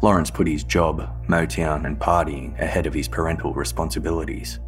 Lawrence 0.02 0.32
put 0.32 0.48
his 0.48 0.64
job, 0.64 1.28
Motown, 1.28 1.86
and 1.86 2.00
partying 2.00 2.58
ahead 2.62 2.86
of 2.86 2.94
his 2.94 3.10
parental 3.10 3.54
responsibilities. 3.54 4.60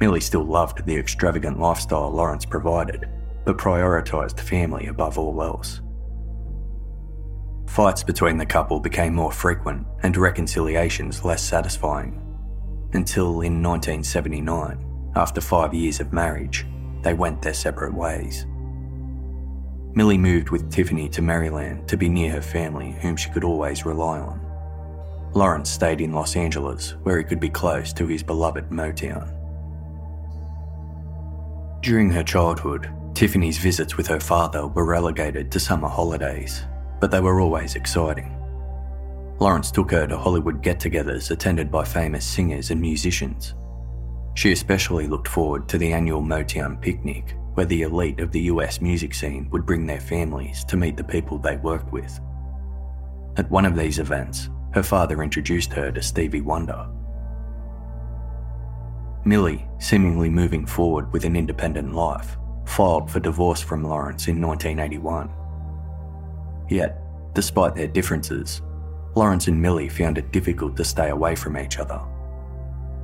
Millie 0.00 0.20
still 0.20 0.44
loved 0.44 0.86
the 0.86 0.96
extravagant 0.96 1.58
lifestyle 1.58 2.10
Lawrence 2.10 2.46
provided, 2.46 3.06
but 3.46 3.56
prioritised 3.56 4.40
family 4.40 4.88
above 4.88 5.18
all 5.18 5.40
else. 5.40 5.80
Fights 7.68 8.02
between 8.02 8.36
the 8.36 8.44
couple 8.44 8.80
became 8.80 9.14
more 9.14 9.32
frequent 9.32 9.86
and 10.02 10.16
reconciliations 10.16 11.24
less 11.24 11.42
satisfying. 11.42 12.20
Until 12.92 13.42
in 13.42 13.62
1979, 13.62 15.12
after 15.14 15.40
five 15.40 15.72
years 15.72 16.00
of 16.00 16.12
marriage, 16.12 16.66
they 17.02 17.14
went 17.14 17.40
their 17.40 17.54
separate 17.54 17.94
ways. 17.94 18.46
Millie 19.94 20.18
moved 20.18 20.50
with 20.50 20.70
Tiffany 20.70 21.08
to 21.10 21.22
Maryland 21.22 21.88
to 21.88 21.96
be 21.96 22.08
near 22.08 22.32
her 22.32 22.42
family, 22.42 22.96
whom 23.00 23.16
she 23.16 23.30
could 23.30 23.44
always 23.44 23.86
rely 23.86 24.18
on. 24.18 24.40
Lawrence 25.34 25.70
stayed 25.70 26.00
in 26.00 26.12
Los 26.12 26.34
Angeles, 26.34 26.96
where 27.04 27.18
he 27.18 27.24
could 27.24 27.40
be 27.40 27.48
close 27.48 27.92
to 27.92 28.06
his 28.06 28.22
beloved 28.22 28.70
Motown. 28.70 29.32
During 31.82 32.10
her 32.10 32.24
childhood, 32.24 32.90
Tiffany's 33.16 33.56
visits 33.56 33.96
with 33.96 34.06
her 34.08 34.20
father 34.20 34.66
were 34.66 34.84
relegated 34.84 35.50
to 35.50 35.58
summer 35.58 35.88
holidays, 35.88 36.64
but 37.00 37.10
they 37.10 37.18
were 37.18 37.40
always 37.40 37.74
exciting. 37.74 38.30
Lawrence 39.40 39.70
took 39.70 39.90
her 39.90 40.06
to 40.06 40.18
Hollywood 40.18 40.62
get 40.62 40.78
togethers 40.78 41.30
attended 41.30 41.70
by 41.70 41.82
famous 41.82 42.26
singers 42.26 42.70
and 42.70 42.78
musicians. 42.78 43.54
She 44.34 44.52
especially 44.52 45.06
looked 45.06 45.28
forward 45.28 45.66
to 45.70 45.78
the 45.78 45.94
annual 45.94 46.20
Motown 46.20 46.78
picnic, 46.78 47.34
where 47.54 47.64
the 47.64 47.84
elite 47.84 48.20
of 48.20 48.32
the 48.32 48.42
US 48.52 48.82
music 48.82 49.14
scene 49.14 49.48
would 49.50 49.64
bring 49.64 49.86
their 49.86 49.98
families 49.98 50.62
to 50.64 50.76
meet 50.76 50.98
the 50.98 51.02
people 51.02 51.38
they 51.38 51.56
worked 51.56 51.90
with. 51.92 52.20
At 53.38 53.50
one 53.50 53.64
of 53.64 53.76
these 53.76 53.98
events, 53.98 54.50
her 54.74 54.82
father 54.82 55.22
introduced 55.22 55.72
her 55.72 55.90
to 55.90 56.02
Stevie 56.02 56.42
Wonder. 56.42 56.86
Millie, 59.24 59.66
seemingly 59.78 60.28
moving 60.28 60.66
forward 60.66 61.10
with 61.14 61.24
an 61.24 61.34
independent 61.34 61.94
life, 61.94 62.36
filed 62.66 63.10
for 63.10 63.20
divorce 63.20 63.60
from 63.60 63.82
Lawrence 63.82 64.28
in 64.28 64.40
1981. 64.40 65.30
Yet, 66.68 67.00
despite 67.34 67.74
their 67.74 67.86
differences, 67.86 68.62
Lawrence 69.14 69.48
and 69.48 69.60
Millie 69.60 69.88
found 69.88 70.18
it 70.18 70.32
difficult 70.32 70.76
to 70.76 70.84
stay 70.84 71.08
away 71.08 71.34
from 71.34 71.56
each 71.56 71.78
other. 71.78 72.00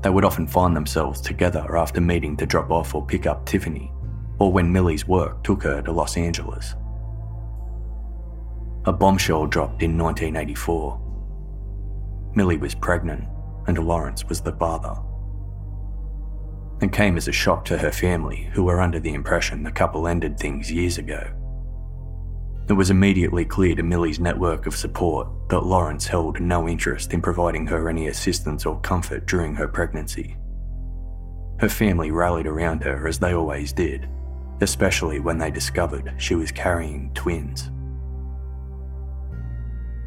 They 0.03 0.11
would 0.11 0.25
often 0.25 0.46
find 0.46 0.77
themselves 0.77 1.20
together 1.20 1.77
after 1.77 2.01
meeting 2.01 2.37
to 2.37 2.46
drop 2.46 2.70
off 2.70 2.94
or 2.94 3.07
pick 3.07 3.27
up 3.27 3.46
Tiffany, 3.46 3.90
or 4.38 4.53
when 4.53 4.72
Millie's 4.72 5.07
work 5.07 5.42
took 5.44 5.62
her 5.62 5.81
to 5.83 5.92
Los 5.92 6.16
Angeles. 6.16 6.75
A 8.85 8.92
bombshell 8.92 9.46
dropped 9.46 9.83
in 9.83 9.96
1984. 9.96 11.01
Millie 12.35 12.57
was 12.57 12.75
pregnant, 12.75 13.25
and 13.68 13.79
Lawrence 13.79 14.25
was 14.25 14.40
the 14.40 14.53
father. 14.53 14.96
It 16.83 16.92
came 16.92 17.16
as 17.16 17.29
a 17.29 17.33
shock 17.33 17.64
to 17.66 17.79
her 17.79 17.92
family, 17.92 18.51
who 18.53 18.64
were 18.64 18.81
under 18.81 18.99
the 18.99 19.14
impression 19.14 19.62
the 19.62 19.71
couple 19.71 20.09
ended 20.09 20.37
things 20.37 20.71
years 20.71 20.99
ago. 20.99 21.33
It 22.68 22.73
was 22.73 22.90
immediately 22.90 23.45
clear 23.45 23.77
to 23.77 23.85
Millie's 23.85 24.18
network 24.18 24.66
of 24.66 24.75
support 24.75 25.29
that 25.49 25.61
Lawrence 25.61 26.09
held 26.09 26.40
no 26.40 26.68
interest 26.68 27.12
in 27.12 27.23
providing 27.23 27.68
her 27.68 27.88
any 27.88 28.09
assistance 28.09 28.66
or 28.66 28.81
comfort 28.81 29.27
during 29.27 29.55
her 29.55 29.68
pregnancy. 29.68 30.37
Her 31.61 31.68
family 31.68 32.11
rallied 32.11 32.47
around 32.47 32.83
her 32.83 33.07
as 33.07 33.21
they 33.21 33.33
always 33.33 33.73
did, 33.73 34.09
especially 34.61 35.21
when 35.21 35.38
they 35.38 35.53
discovered 35.53 36.12
she 36.16 36.35
was 36.35 36.51
carrying 36.51 37.14
twins. 37.14 37.71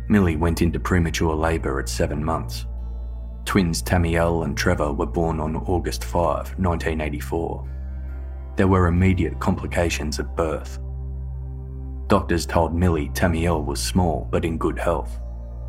Millie 0.09 0.35
went 0.35 0.61
into 0.61 0.79
premature 0.79 1.35
labour 1.35 1.79
at 1.79 1.88
seven 1.88 2.23
months. 2.23 2.65
Twins 3.45 3.81
Tamiel 3.81 4.43
and 4.43 4.58
Trevor 4.58 4.91
were 4.91 5.05
born 5.05 5.39
on 5.39 5.55
August 5.55 6.03
5, 6.03 6.58
1984. 6.58 7.69
There 8.58 8.67
were 8.67 8.88
immediate 8.88 9.39
complications 9.39 10.19
at 10.19 10.36
birth. 10.36 10.79
Doctors 12.08 12.45
told 12.45 12.73
Millie 12.73 13.10
Tamiel 13.10 13.63
was 13.63 13.81
small 13.81 14.27
but 14.31 14.45
in 14.45 14.58
good 14.58 14.77
health, 14.77 15.19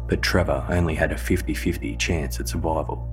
but 0.08 0.22
Trevor 0.22 0.64
only 0.68 0.94
had 0.94 1.12
a 1.12 1.18
50 1.18 1.54
50 1.54 1.96
chance 1.96 2.40
at 2.40 2.48
survival. 2.48 3.12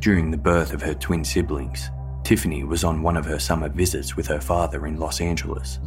During 0.00 0.30
the 0.30 0.38
birth 0.38 0.72
of 0.72 0.82
her 0.82 0.94
twin 0.94 1.24
siblings, 1.24 1.90
Tiffany 2.24 2.64
was 2.64 2.84
on 2.84 3.02
one 3.02 3.16
of 3.16 3.26
her 3.26 3.38
summer 3.38 3.68
visits 3.68 4.16
with 4.16 4.26
her 4.28 4.40
father 4.40 4.86
in 4.86 4.98
Los 4.98 5.20
Angeles. 5.20 5.78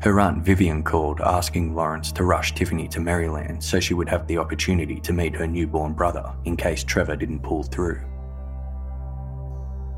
Her 0.00 0.20
aunt 0.20 0.44
Vivian 0.44 0.84
called 0.84 1.20
asking 1.20 1.74
Lawrence 1.74 2.12
to 2.12 2.24
rush 2.24 2.54
Tiffany 2.54 2.86
to 2.88 3.00
Maryland 3.00 3.62
so 3.62 3.80
she 3.80 3.94
would 3.94 4.08
have 4.08 4.28
the 4.28 4.38
opportunity 4.38 5.00
to 5.00 5.12
meet 5.12 5.34
her 5.34 5.46
newborn 5.46 5.92
brother 5.92 6.32
in 6.44 6.56
case 6.56 6.84
Trevor 6.84 7.16
didn't 7.16 7.42
pull 7.42 7.64
through. 7.64 8.00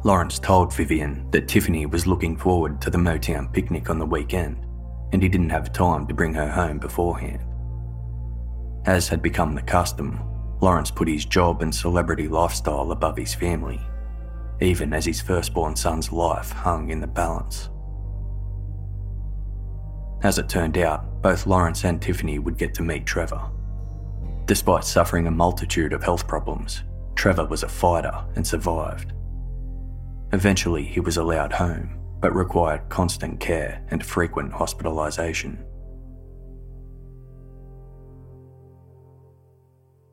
Lawrence 0.02 0.38
told 0.38 0.72
Vivian 0.72 1.30
that 1.32 1.48
Tiffany 1.48 1.84
was 1.84 2.06
looking 2.06 2.34
forward 2.34 2.80
to 2.80 2.88
the 2.88 2.96
Motown 2.96 3.52
picnic 3.52 3.90
on 3.90 3.98
the 3.98 4.06
weekend, 4.06 4.64
and 5.12 5.22
he 5.22 5.28
didn't 5.28 5.50
have 5.50 5.70
time 5.70 6.06
to 6.06 6.14
bring 6.14 6.32
her 6.32 6.48
home 6.48 6.78
beforehand. 6.78 7.44
As 8.86 9.08
had 9.08 9.20
become 9.20 9.54
the 9.54 9.60
custom, 9.60 10.18
Lawrence 10.62 10.90
put 10.90 11.08
his 11.08 11.26
job 11.26 11.60
and 11.60 11.74
celebrity 11.74 12.28
lifestyle 12.28 12.92
above 12.92 13.18
his 13.18 13.34
family, 13.34 13.78
even 14.62 14.94
as 14.94 15.04
his 15.04 15.20
firstborn 15.20 15.76
son's 15.76 16.10
life 16.10 16.50
hung 16.52 16.88
in 16.88 17.00
the 17.00 17.06
balance. 17.06 17.68
As 20.22 20.38
it 20.38 20.48
turned 20.48 20.76
out, 20.76 21.22
both 21.22 21.46
Lawrence 21.46 21.84
and 21.84 22.00
Tiffany 22.00 22.38
would 22.38 22.58
get 22.58 22.74
to 22.74 22.82
meet 22.82 23.06
Trevor. 23.06 23.40
Despite 24.44 24.84
suffering 24.84 25.26
a 25.26 25.30
multitude 25.30 25.92
of 25.92 26.02
health 26.02 26.26
problems, 26.28 26.82
Trevor 27.14 27.46
was 27.46 27.62
a 27.62 27.68
fighter 27.68 28.12
and 28.36 28.46
survived. 28.46 29.12
Eventually, 30.32 30.84
he 30.84 31.00
was 31.00 31.16
allowed 31.16 31.52
home, 31.52 31.98
but 32.20 32.34
required 32.34 32.88
constant 32.88 33.40
care 33.40 33.82
and 33.90 34.04
frequent 34.04 34.52
hospitalisation. 34.52 35.64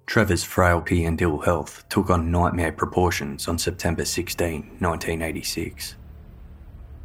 Trevor's 0.06 0.43
frailty 0.43 1.04
and 1.04 1.22
ill 1.22 1.39
health 1.39 1.84
took 1.89 2.10
on 2.10 2.32
nightmare 2.32 2.72
proportions 2.72 3.48
on 3.50 3.58
September 3.58 4.06
16, 4.06 4.78
1986. 4.80 5.96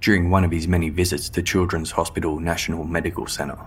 During 0.03 0.31
one 0.31 0.43
of 0.43 0.51
his 0.51 0.67
many 0.67 0.89
visits 0.89 1.29
to 1.29 1.45
Children's 1.45 1.93
Hospital 1.93 2.41
National 2.41 2.83
Medical 2.83 3.29
Centre, 3.29 3.61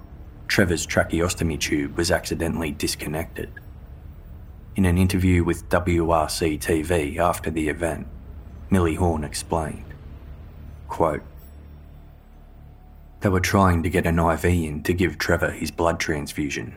Trevor's 0.50 0.86
tracheostomy 0.86 1.58
tube 1.58 1.96
was 1.96 2.12
accidentally 2.12 2.72
disconnected. 2.72 3.50
In 4.76 4.84
an 4.84 4.98
interview 4.98 5.46
with 5.46 5.70
WRC 5.70 6.60
TV 6.60 7.18
after 7.20 7.50
the 7.50 7.70
event, 7.70 8.06
Millie 8.70 8.96
Horn 8.96 9.24
explained. 9.24 9.94
Quote, 10.90 11.24
they 13.22 13.30
were 13.30 13.40
trying 13.40 13.82
to 13.84 13.90
get 13.90 14.06
an 14.06 14.20
IV 14.20 14.44
in 14.44 14.84
to 14.84 14.94
give 14.94 15.18
Trevor 15.18 15.52
his 15.52 15.72
blood 15.72 16.02
transfusion. 16.02 16.76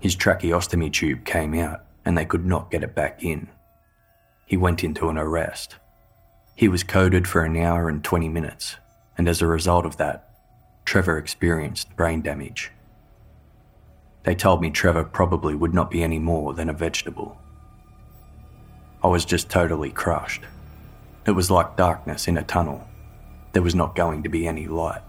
His 0.00 0.16
tracheostomy 0.16 0.92
tube 0.92 1.24
came 1.24 1.54
out 1.54 1.84
and 2.04 2.18
they 2.18 2.24
could 2.24 2.44
not 2.44 2.72
get 2.72 2.82
it 2.82 2.96
back 2.96 3.22
in. 3.22 3.46
He 4.46 4.56
went 4.56 4.82
into 4.82 5.08
an 5.10 5.16
arrest. 5.16 5.76
He 6.60 6.68
was 6.68 6.84
coded 6.84 7.26
for 7.26 7.42
an 7.42 7.56
hour 7.56 7.88
and 7.88 8.04
20 8.04 8.28
minutes, 8.28 8.76
and 9.16 9.26
as 9.26 9.40
a 9.40 9.46
result 9.46 9.86
of 9.86 9.96
that, 9.96 10.28
Trevor 10.84 11.16
experienced 11.16 11.96
brain 11.96 12.20
damage. 12.20 12.70
They 14.24 14.34
told 14.34 14.60
me 14.60 14.68
Trevor 14.68 15.04
probably 15.04 15.54
would 15.54 15.72
not 15.72 15.90
be 15.90 16.02
any 16.02 16.18
more 16.18 16.52
than 16.52 16.68
a 16.68 16.74
vegetable. 16.74 17.40
I 19.02 19.06
was 19.06 19.24
just 19.24 19.48
totally 19.48 19.90
crushed. 19.90 20.42
It 21.24 21.30
was 21.30 21.50
like 21.50 21.78
darkness 21.78 22.28
in 22.28 22.36
a 22.36 22.42
tunnel. 22.42 22.86
There 23.54 23.62
was 23.62 23.74
not 23.74 23.96
going 23.96 24.22
to 24.24 24.28
be 24.28 24.46
any 24.46 24.66
light. 24.66 25.00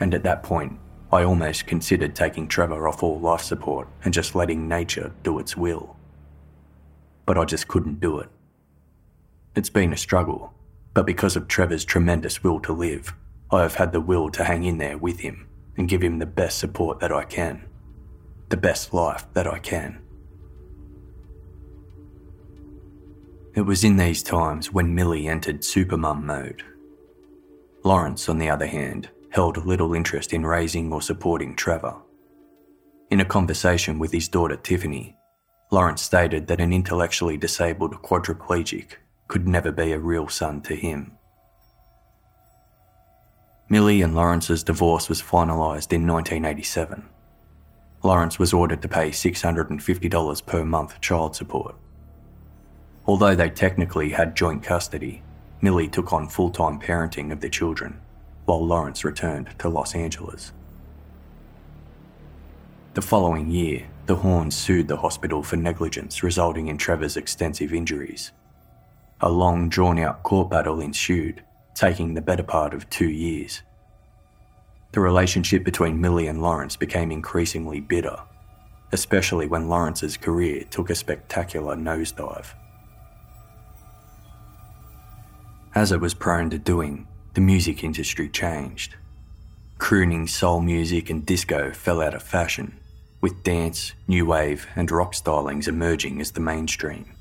And 0.00 0.12
at 0.14 0.24
that 0.24 0.42
point, 0.42 0.80
I 1.12 1.22
almost 1.22 1.68
considered 1.68 2.16
taking 2.16 2.48
Trevor 2.48 2.88
off 2.88 3.04
all 3.04 3.20
life 3.20 3.42
support 3.42 3.86
and 4.02 4.12
just 4.12 4.34
letting 4.34 4.66
nature 4.66 5.12
do 5.22 5.38
its 5.38 5.56
will. 5.56 5.94
But 7.24 7.38
I 7.38 7.44
just 7.44 7.68
couldn't 7.68 8.00
do 8.00 8.18
it. 8.18 8.30
It's 9.56 9.70
been 9.70 9.92
a 9.92 9.96
struggle, 9.96 10.54
but 10.94 11.06
because 11.06 11.34
of 11.34 11.48
Trevor's 11.48 11.84
tremendous 11.84 12.44
will 12.44 12.60
to 12.60 12.72
live, 12.72 13.12
I 13.50 13.62
have 13.62 13.74
had 13.74 13.90
the 13.90 14.00
will 14.00 14.30
to 14.30 14.44
hang 14.44 14.62
in 14.62 14.78
there 14.78 14.96
with 14.96 15.18
him 15.18 15.48
and 15.76 15.88
give 15.88 16.02
him 16.02 16.20
the 16.20 16.26
best 16.26 16.58
support 16.58 17.00
that 17.00 17.10
I 17.10 17.24
can, 17.24 17.66
the 18.48 18.56
best 18.56 18.94
life 18.94 19.26
that 19.32 19.48
I 19.48 19.58
can. 19.58 20.02
It 23.56 23.62
was 23.62 23.82
in 23.82 23.96
these 23.96 24.22
times 24.22 24.72
when 24.72 24.94
Millie 24.94 25.26
entered 25.26 25.62
supermum 25.62 26.22
mode. 26.22 26.62
Lawrence, 27.82 28.28
on 28.28 28.38
the 28.38 28.50
other 28.50 28.66
hand, 28.66 29.08
held 29.30 29.66
little 29.66 29.94
interest 29.94 30.32
in 30.32 30.46
raising 30.46 30.92
or 30.92 31.02
supporting 31.02 31.56
Trevor. 31.56 31.96
In 33.10 33.18
a 33.18 33.24
conversation 33.24 33.98
with 33.98 34.12
his 34.12 34.28
daughter 34.28 34.56
Tiffany, 34.56 35.16
Lawrence 35.72 36.02
stated 36.02 36.46
that 36.46 36.60
an 36.60 36.72
intellectually 36.72 37.36
disabled 37.36 37.94
quadriplegic 38.02 38.92
could 39.30 39.46
never 39.46 39.70
be 39.70 39.92
a 39.92 39.98
real 39.98 40.26
son 40.26 40.60
to 40.60 40.74
him. 40.74 41.12
Millie 43.68 44.02
and 44.02 44.12
Lawrence's 44.12 44.64
divorce 44.64 45.08
was 45.08 45.22
finalised 45.22 45.92
in 45.92 46.04
1987. 46.04 47.08
Lawrence 48.02 48.40
was 48.40 48.52
ordered 48.52 48.82
to 48.82 48.88
pay 48.88 49.10
$650 49.10 50.46
per 50.46 50.64
month 50.64 51.00
child 51.00 51.36
support. 51.36 51.76
Although 53.06 53.36
they 53.36 53.50
technically 53.50 54.10
had 54.10 54.34
joint 54.34 54.64
custody, 54.64 55.22
Millie 55.60 55.86
took 55.86 56.12
on 56.12 56.28
full 56.28 56.50
time 56.50 56.80
parenting 56.80 57.30
of 57.30 57.38
the 57.38 57.48
children, 57.48 58.00
while 58.46 58.66
Lawrence 58.66 59.04
returned 59.04 59.56
to 59.60 59.68
Los 59.68 59.94
Angeles. 59.94 60.52
The 62.94 63.02
following 63.02 63.48
year, 63.48 63.86
the 64.06 64.16
Horns 64.16 64.56
sued 64.56 64.88
the 64.88 64.96
hospital 64.96 65.44
for 65.44 65.54
negligence 65.54 66.24
resulting 66.24 66.66
in 66.66 66.76
Trevor's 66.78 67.16
extensive 67.16 67.72
injuries. 67.72 68.32
A 69.22 69.30
long, 69.30 69.68
drawn 69.68 69.98
out 69.98 70.22
court 70.22 70.48
battle 70.48 70.80
ensued, 70.80 71.44
taking 71.74 72.14
the 72.14 72.22
better 72.22 72.42
part 72.42 72.72
of 72.72 72.88
two 72.88 73.10
years. 73.10 73.62
The 74.92 75.00
relationship 75.00 75.62
between 75.62 76.00
Millie 76.00 76.26
and 76.26 76.40
Lawrence 76.40 76.74
became 76.74 77.12
increasingly 77.12 77.80
bitter, 77.80 78.16
especially 78.92 79.46
when 79.46 79.68
Lawrence's 79.68 80.16
career 80.16 80.64
took 80.70 80.90
a 80.90 80.94
spectacular 80.94 81.76
nosedive. 81.76 82.54
As 85.74 85.92
it 85.92 86.00
was 86.00 86.14
prone 86.14 86.50
to 86.50 86.58
doing, 86.58 87.06
the 87.34 87.40
music 87.40 87.84
industry 87.84 88.28
changed. 88.28 88.96
Crooning 89.78 90.26
soul 90.26 90.60
music 90.60 91.10
and 91.10 91.24
disco 91.24 91.72
fell 91.72 92.00
out 92.00 92.14
of 92.14 92.22
fashion, 92.22 92.80
with 93.20 93.44
dance, 93.44 93.92
new 94.08 94.26
wave, 94.26 94.66
and 94.74 94.90
rock 94.90 95.14
stylings 95.14 95.68
emerging 95.68 96.20
as 96.20 96.32
the 96.32 96.40
mainstream. 96.40 97.14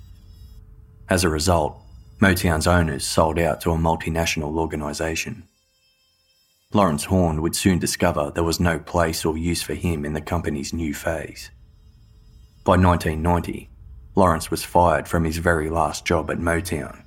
As 1.09 1.23
a 1.23 1.29
result, 1.29 1.83
Motown's 2.19 2.67
owners 2.67 3.05
sold 3.05 3.39
out 3.39 3.61
to 3.61 3.71
a 3.71 3.77
multinational 3.77 4.57
organisation. 4.57 5.43
Lawrence 6.73 7.05
Horn 7.05 7.41
would 7.41 7.55
soon 7.55 7.79
discover 7.79 8.29
there 8.29 8.43
was 8.43 8.59
no 8.59 8.77
place 8.77 9.23
or 9.23 9.37
use 9.37 9.61
for 9.61 9.73
him 9.73 10.03
in 10.03 10.11
the 10.11 10.19
company's 10.19 10.73
new 10.73 10.93
phase. 10.93 11.49
By 12.65 12.75
1990, 12.75 13.69
Lawrence 14.15 14.51
was 14.51 14.65
fired 14.65 15.07
from 15.07 15.23
his 15.23 15.37
very 15.37 15.69
last 15.69 16.03
job 16.03 16.29
at 16.29 16.39
Motown, 16.39 17.03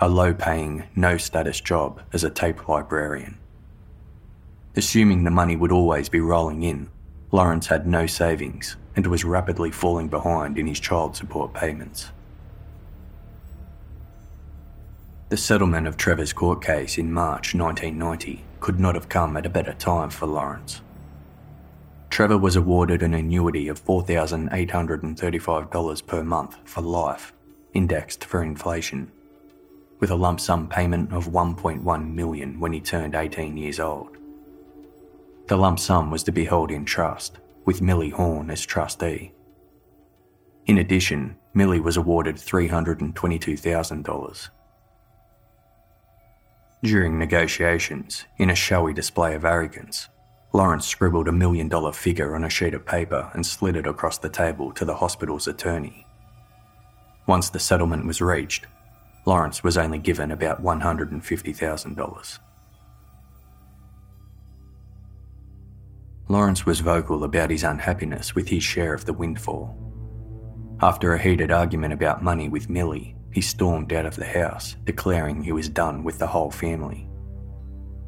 a 0.00 0.08
low 0.08 0.34
paying, 0.34 0.82
no 0.96 1.16
status 1.16 1.60
job 1.60 2.02
as 2.12 2.24
a 2.24 2.30
tape 2.30 2.68
librarian. 2.68 3.38
Assuming 4.74 5.22
the 5.22 5.30
money 5.30 5.54
would 5.54 5.70
always 5.70 6.08
be 6.08 6.20
rolling 6.20 6.64
in, 6.64 6.90
Lawrence 7.30 7.68
had 7.68 7.86
no 7.86 8.04
savings 8.06 8.76
and 8.96 9.06
was 9.06 9.24
rapidly 9.24 9.70
falling 9.70 10.08
behind 10.08 10.58
in 10.58 10.66
his 10.66 10.80
child 10.80 11.14
support 11.14 11.54
payments. 11.54 12.10
The 15.30 15.36
settlement 15.36 15.86
of 15.86 15.96
Trevor's 15.96 16.32
court 16.32 16.60
case 16.60 16.98
in 16.98 17.12
March 17.12 17.54
1990 17.54 18.42
could 18.58 18.80
not 18.80 18.96
have 18.96 19.08
come 19.08 19.36
at 19.36 19.46
a 19.46 19.48
better 19.48 19.74
time 19.74 20.10
for 20.10 20.26
Lawrence. 20.26 20.80
Trevor 22.10 22.36
was 22.36 22.56
awarded 22.56 23.04
an 23.04 23.14
annuity 23.14 23.68
of 23.68 23.80
$4,835 23.84 26.06
per 26.08 26.24
month 26.24 26.56
for 26.64 26.80
life, 26.80 27.32
indexed 27.74 28.24
for 28.24 28.42
inflation, 28.42 29.12
with 30.00 30.10
a 30.10 30.16
lump 30.16 30.40
sum 30.40 30.66
payment 30.66 31.12
of 31.12 31.28
1.1 31.28 32.12
million 32.12 32.58
when 32.58 32.72
he 32.72 32.80
turned 32.80 33.14
18 33.14 33.56
years 33.56 33.78
old. 33.78 34.16
The 35.46 35.56
lump 35.56 35.78
sum 35.78 36.10
was 36.10 36.24
to 36.24 36.32
be 36.32 36.44
held 36.44 36.72
in 36.72 36.84
trust, 36.84 37.38
with 37.64 37.80
Millie 37.80 38.10
Horn 38.10 38.50
as 38.50 38.66
trustee. 38.66 39.30
In 40.66 40.78
addition, 40.78 41.36
Millie 41.54 41.78
was 41.78 41.96
awarded 41.96 42.34
$322,000. 42.34 44.50
During 46.82 47.18
negotiations, 47.18 48.24
in 48.38 48.48
a 48.48 48.54
showy 48.54 48.94
display 48.94 49.34
of 49.34 49.44
arrogance, 49.44 50.08
Lawrence 50.54 50.86
scribbled 50.86 51.28
a 51.28 51.32
million 51.32 51.68
dollar 51.68 51.92
figure 51.92 52.34
on 52.34 52.42
a 52.42 52.48
sheet 52.48 52.72
of 52.72 52.86
paper 52.86 53.30
and 53.34 53.44
slid 53.44 53.76
it 53.76 53.86
across 53.86 54.16
the 54.16 54.30
table 54.30 54.72
to 54.72 54.86
the 54.86 54.94
hospital's 54.96 55.46
attorney. 55.46 56.06
Once 57.26 57.50
the 57.50 57.58
settlement 57.58 58.06
was 58.06 58.22
reached, 58.22 58.66
Lawrence 59.26 59.62
was 59.62 59.76
only 59.76 59.98
given 59.98 60.30
about 60.30 60.64
$150,000. 60.64 62.38
Lawrence 66.28 66.64
was 66.64 66.80
vocal 66.80 67.24
about 67.24 67.50
his 67.50 67.62
unhappiness 67.62 68.34
with 68.34 68.48
his 68.48 68.62
share 68.62 68.94
of 68.94 69.04
the 69.04 69.12
windfall. 69.12 69.76
After 70.80 71.12
a 71.12 71.18
heated 71.22 71.50
argument 71.50 71.92
about 71.92 72.24
money 72.24 72.48
with 72.48 72.70
Millie, 72.70 73.14
he 73.32 73.40
stormed 73.40 73.92
out 73.92 74.06
of 74.06 74.16
the 74.16 74.26
house, 74.26 74.76
declaring 74.84 75.42
he 75.42 75.52
was 75.52 75.68
done 75.68 76.02
with 76.02 76.18
the 76.18 76.26
whole 76.26 76.50
family. 76.50 77.08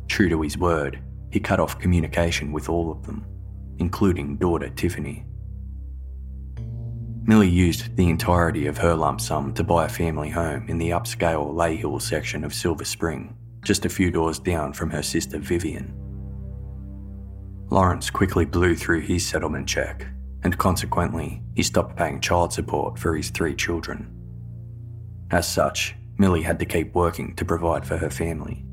True 0.08 0.28
to 0.28 0.42
his 0.42 0.58
word, 0.58 1.00
he 1.30 1.40
cut 1.40 1.60
off 1.60 1.78
communication 1.78 2.52
with 2.52 2.68
all 2.68 2.90
of 2.90 3.06
them, 3.06 3.24
including 3.78 4.36
daughter 4.36 4.68
Tiffany. 4.68 5.24
Millie 7.24 7.48
used 7.48 7.96
the 7.96 8.08
entirety 8.08 8.66
of 8.66 8.76
her 8.78 8.94
lump 8.94 9.20
sum 9.20 9.54
to 9.54 9.62
buy 9.62 9.86
a 9.86 9.88
family 9.88 10.28
home 10.28 10.68
in 10.68 10.78
the 10.78 10.90
upscale 10.90 11.54
Lay 11.54 11.82
section 12.00 12.42
of 12.42 12.52
Silver 12.52 12.84
Spring, 12.84 13.36
just 13.64 13.84
a 13.84 13.88
few 13.88 14.10
doors 14.10 14.40
down 14.40 14.72
from 14.72 14.90
her 14.90 15.02
sister 15.02 15.38
Vivian. 15.38 15.94
Lawrence 17.70 18.10
quickly 18.10 18.44
blew 18.44 18.74
through 18.74 19.00
his 19.00 19.26
settlement 19.26 19.68
check, 19.68 20.04
and 20.42 20.58
consequently, 20.58 21.42
he 21.54 21.62
stopped 21.62 21.96
paying 21.96 22.20
child 22.20 22.52
support 22.52 22.98
for 22.98 23.16
his 23.16 23.30
three 23.30 23.54
children. 23.54 24.21
As 25.32 25.48
such, 25.48 25.96
Millie 26.18 26.42
had 26.42 26.58
to 26.58 26.66
keep 26.66 26.94
working 26.94 27.34
to 27.36 27.44
provide 27.44 27.86
for 27.86 27.96
her 27.96 28.10
family. 28.10 28.66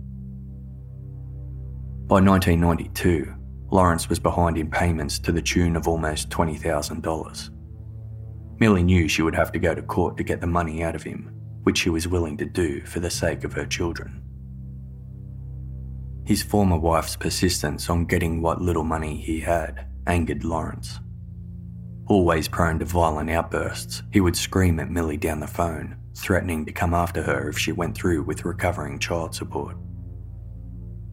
By 2.06 2.20
1992, 2.20 3.34
Lawrence 3.72 4.10
was 4.10 4.20
behind 4.20 4.58
in 4.58 4.70
payments 4.70 5.20
to 5.20 5.32
the 5.32 5.42
tune 5.42 5.78
of 5.78 5.88
almost 5.88 6.30
$20,000. 6.30 7.50
Millie 8.60 8.84
knew 8.84 9.08
she 9.08 9.22
would 9.22 9.36
have 9.36 9.54
to 9.54 9.60
go 9.60 9.74
to 9.74 9.82
court 9.82 10.18
to 10.18 10.24
get 10.24 10.42
the 10.42 10.48
money 10.48 10.84
out 10.84 10.96
of 10.96 11.04
him, 11.04 11.32
which 11.64 11.78
she 11.78 11.90
was 11.90 12.10
willing 12.10 12.36
to 12.36 12.46
do 12.46 12.82
for 12.82 13.00
the 13.00 13.10
sake 13.10 13.46
of 13.46 13.54
her 13.54 13.66
children. 13.66 14.22
His 16.26 16.44
former 16.44 16.78
wife's 16.78 17.16
persistence 17.16 17.90
on 17.90 18.04
getting 18.06 18.42
what 18.42 18.62
little 18.62 18.84
money 18.84 19.16
he 19.16 19.40
had 19.40 19.88
angered 20.08 20.44
Lawrence. 20.44 21.00
Always 22.08 22.50
prone 22.50 22.80
to 22.80 22.86
violent 22.86 23.30
outbursts, 23.30 24.04
he 24.12 24.20
would 24.20 24.36
scream 24.36 24.80
at 24.82 24.92
Millie 24.92 25.16
down 25.16 25.40
the 25.40 25.48
phone 25.48 25.99
threatening 26.16 26.66
to 26.66 26.72
come 26.72 26.94
after 26.94 27.22
her 27.24 27.50
if 27.50 27.58
she 27.58 27.72
went 27.72 27.96
through 27.96 28.24
with 28.24 28.46
recovering 28.46 29.00
child 29.00 29.36
support. 29.36 29.78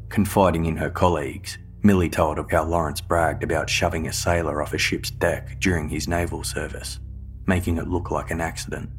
Confiding 0.08 0.66
in 0.66 0.76
her 0.76 0.90
colleagues, 0.90 1.58
Millie 1.82 2.08
told 2.08 2.38
of 2.38 2.50
how 2.50 2.64
Lawrence 2.64 3.00
bragged 3.00 3.42
about 3.42 3.70
shoving 3.70 4.06
a 4.06 4.12
sailor 4.12 4.62
off 4.62 4.74
a 4.74 4.78
ship's 4.78 5.10
deck 5.10 5.60
during 5.60 5.88
his 5.88 6.08
naval 6.08 6.42
service, 6.42 6.98
making 7.46 7.76
it 7.76 7.88
look 7.88 8.10
like 8.10 8.30
an 8.30 8.40
accident. 8.40 8.90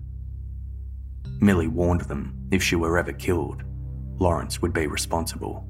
Millie 1.40 1.68
warned 1.68 2.02
them 2.02 2.48
if 2.52 2.64
she 2.64 2.76
were 2.76 2.98
ever 2.98 3.14
killed, 3.14 3.64
Lawrence 4.20 4.62
would 4.62 4.74
be 4.74 4.88
responsible. 4.88 5.68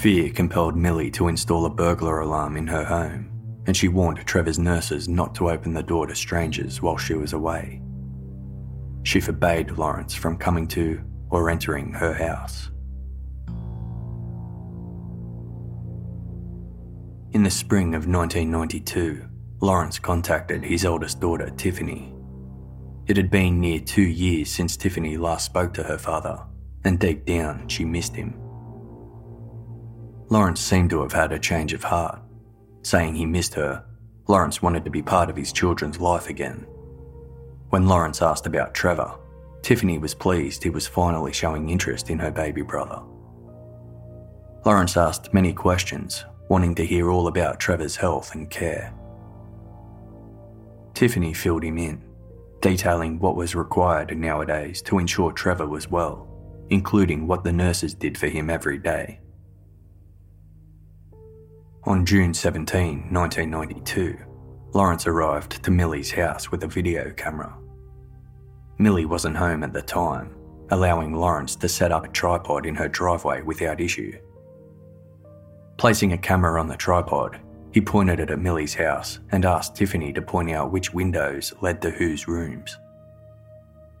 Fear 0.00 0.30
compelled 0.30 0.76
Millie 0.76 1.10
to 1.12 1.28
install 1.28 1.66
a 1.66 1.70
burglar 1.70 2.20
alarm 2.20 2.56
in 2.56 2.66
her 2.66 2.84
home 2.84 3.31
and 3.66 3.76
she 3.76 3.88
warned 3.88 4.18
Trevor's 4.26 4.58
nurses 4.58 5.08
not 5.08 5.34
to 5.36 5.50
open 5.50 5.72
the 5.72 5.82
door 5.82 6.06
to 6.06 6.14
strangers 6.14 6.82
while 6.82 6.96
she 6.96 7.14
was 7.14 7.32
away. 7.32 7.80
She 9.04 9.20
forbade 9.20 9.72
Lawrence 9.72 10.14
from 10.14 10.36
coming 10.36 10.66
to 10.68 11.00
or 11.30 11.48
entering 11.48 11.92
her 11.92 12.12
house. 12.12 12.70
In 17.32 17.42
the 17.42 17.50
spring 17.50 17.94
of 17.94 18.06
1992, 18.06 19.24
Lawrence 19.60 19.98
contacted 19.98 20.64
his 20.64 20.84
eldest 20.84 21.20
daughter, 21.20 21.48
Tiffany. 21.50 22.14
It 23.06 23.16
had 23.16 23.30
been 23.30 23.60
near 23.60 23.80
two 23.80 24.02
years 24.02 24.50
since 24.50 24.76
Tiffany 24.76 25.16
last 25.16 25.46
spoke 25.46 25.72
to 25.74 25.82
her 25.82 25.98
father, 25.98 26.44
and 26.84 26.98
deep 26.98 27.24
down 27.24 27.68
she 27.68 27.84
missed 27.84 28.14
him. 28.14 28.38
Lawrence 30.28 30.60
seemed 30.60 30.90
to 30.90 31.02
have 31.02 31.12
had 31.12 31.32
a 31.32 31.38
change 31.38 31.72
of 31.72 31.84
heart 31.84 32.21
saying 32.82 33.14
he 33.14 33.26
missed 33.26 33.54
her. 33.54 33.84
Lawrence 34.28 34.62
wanted 34.62 34.84
to 34.84 34.90
be 34.90 35.02
part 35.02 35.30
of 35.30 35.36
his 35.36 35.52
children's 35.52 36.00
life 36.00 36.28
again. 36.28 36.66
When 37.70 37.86
Lawrence 37.86 38.22
asked 38.22 38.46
about 38.46 38.74
Trevor, 38.74 39.14
Tiffany 39.62 39.98
was 39.98 40.14
pleased 40.14 40.62
he 40.62 40.70
was 40.70 40.86
finally 40.86 41.32
showing 41.32 41.70
interest 41.70 42.10
in 42.10 42.18
her 42.18 42.30
baby 42.30 42.62
brother. 42.62 43.00
Lawrence 44.64 44.96
asked 44.96 45.32
many 45.32 45.52
questions, 45.52 46.24
wanting 46.48 46.74
to 46.74 46.86
hear 46.86 47.10
all 47.10 47.28
about 47.28 47.58
Trevor's 47.58 47.96
health 47.96 48.34
and 48.34 48.50
care. 48.50 48.92
Tiffany 50.94 51.32
filled 51.32 51.64
him 51.64 51.78
in, 51.78 52.04
detailing 52.60 53.18
what 53.18 53.36
was 53.36 53.54
required 53.54 54.16
nowadays 54.16 54.82
to 54.82 54.98
ensure 54.98 55.32
Trevor 55.32 55.66
was 55.66 55.90
well, 55.90 56.28
including 56.70 57.26
what 57.26 57.42
the 57.42 57.52
nurses 57.52 57.94
did 57.94 58.18
for 58.18 58.28
him 58.28 58.50
every 58.50 58.78
day. 58.78 59.21
On 61.84 62.06
June 62.06 62.32
17, 62.32 63.12
1992, 63.12 64.16
Lawrence 64.72 65.08
arrived 65.08 65.64
to 65.64 65.70
Millie's 65.72 66.12
house 66.12 66.48
with 66.48 66.62
a 66.62 66.68
video 66.68 67.10
camera. 67.10 67.58
Millie 68.78 69.04
wasn't 69.04 69.36
home 69.36 69.64
at 69.64 69.72
the 69.72 69.82
time, 69.82 70.32
allowing 70.70 71.12
Lawrence 71.12 71.56
to 71.56 71.68
set 71.68 71.90
up 71.90 72.04
a 72.04 72.08
tripod 72.08 72.66
in 72.66 72.76
her 72.76 72.86
driveway 72.86 73.42
without 73.42 73.80
issue. 73.80 74.16
Placing 75.76 76.12
a 76.12 76.18
camera 76.18 76.60
on 76.60 76.68
the 76.68 76.76
tripod, 76.76 77.40
he 77.72 77.80
pointed 77.80 78.20
it 78.20 78.30
at 78.30 78.38
Millie's 78.38 78.74
house 78.74 79.18
and 79.32 79.44
asked 79.44 79.74
Tiffany 79.74 80.12
to 80.12 80.22
point 80.22 80.52
out 80.52 80.70
which 80.70 80.94
windows 80.94 81.52
led 81.62 81.82
to 81.82 81.90
whose 81.90 82.28
rooms. 82.28 82.78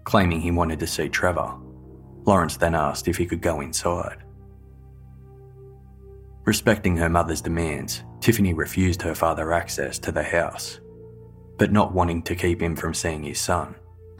Claiming 0.04 0.40
he 0.40 0.52
wanted 0.52 0.78
to 0.78 0.86
see 0.86 1.08
Trevor, 1.08 1.52
Lawrence 2.26 2.56
then 2.56 2.76
asked 2.76 3.08
if 3.08 3.16
he 3.16 3.26
could 3.26 3.42
go 3.42 3.60
inside. 3.60 4.21
Respecting 6.44 6.96
her 6.96 7.08
mother's 7.08 7.40
demands, 7.40 8.02
Tiffany 8.20 8.52
refused 8.52 9.02
her 9.02 9.14
father 9.14 9.52
access 9.52 9.98
to 10.00 10.10
the 10.10 10.22
house. 10.22 10.80
But 11.56 11.70
not 11.70 11.94
wanting 11.94 12.22
to 12.22 12.34
keep 12.34 12.60
him 12.60 12.74
from 12.74 12.94
seeing 12.94 13.22
his 13.22 13.38
son, 13.38 13.76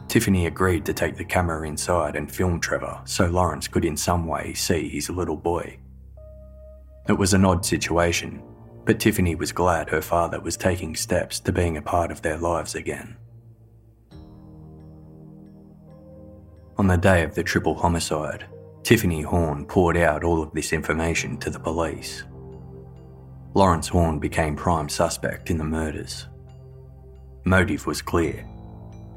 Tiffany 0.07 0.45
agreed 0.45 0.85
to 0.85 0.93
take 0.93 1.17
the 1.17 1.25
camera 1.25 1.67
inside 1.67 2.15
and 2.15 2.31
film 2.31 2.59
Trevor 2.59 3.01
so 3.05 3.25
Lawrence 3.25 3.67
could 3.67 3.83
in 3.83 3.97
some 3.97 4.25
way 4.25 4.53
see 4.53 4.87
his 4.87 5.09
little 5.09 5.35
boy. 5.35 5.77
It 7.09 7.13
was 7.13 7.33
an 7.33 7.43
odd 7.43 7.65
situation, 7.65 8.41
but 8.85 8.99
Tiffany 8.99 9.35
was 9.35 9.51
glad 9.51 9.89
her 9.89 10.01
father 10.01 10.39
was 10.39 10.55
taking 10.55 10.95
steps 10.95 11.39
to 11.41 11.51
being 11.51 11.75
a 11.77 11.81
part 11.81 12.11
of 12.11 12.21
their 12.21 12.37
lives 12.37 12.75
again. 12.75 13.17
On 16.77 16.87
the 16.87 16.97
day 16.97 17.23
of 17.23 17.35
the 17.35 17.43
triple 17.43 17.75
homicide, 17.75 18.45
Tiffany 18.83 19.21
Horn 19.21 19.65
poured 19.65 19.95
out 19.95 20.25
all 20.25 20.43
of 20.43 20.51
this 20.51 20.73
information 20.73 21.37
to 21.37 21.49
the 21.49 21.59
police. 21.59 22.25
Lawrence 23.53 23.87
Horn 23.87 24.19
became 24.19 24.57
prime 24.57 24.89
suspect 24.89 25.49
in 25.49 25.57
the 25.57 25.63
murders. 25.63 26.27
Motive 27.45 27.85
was 27.85 28.01
clear. 28.01 28.45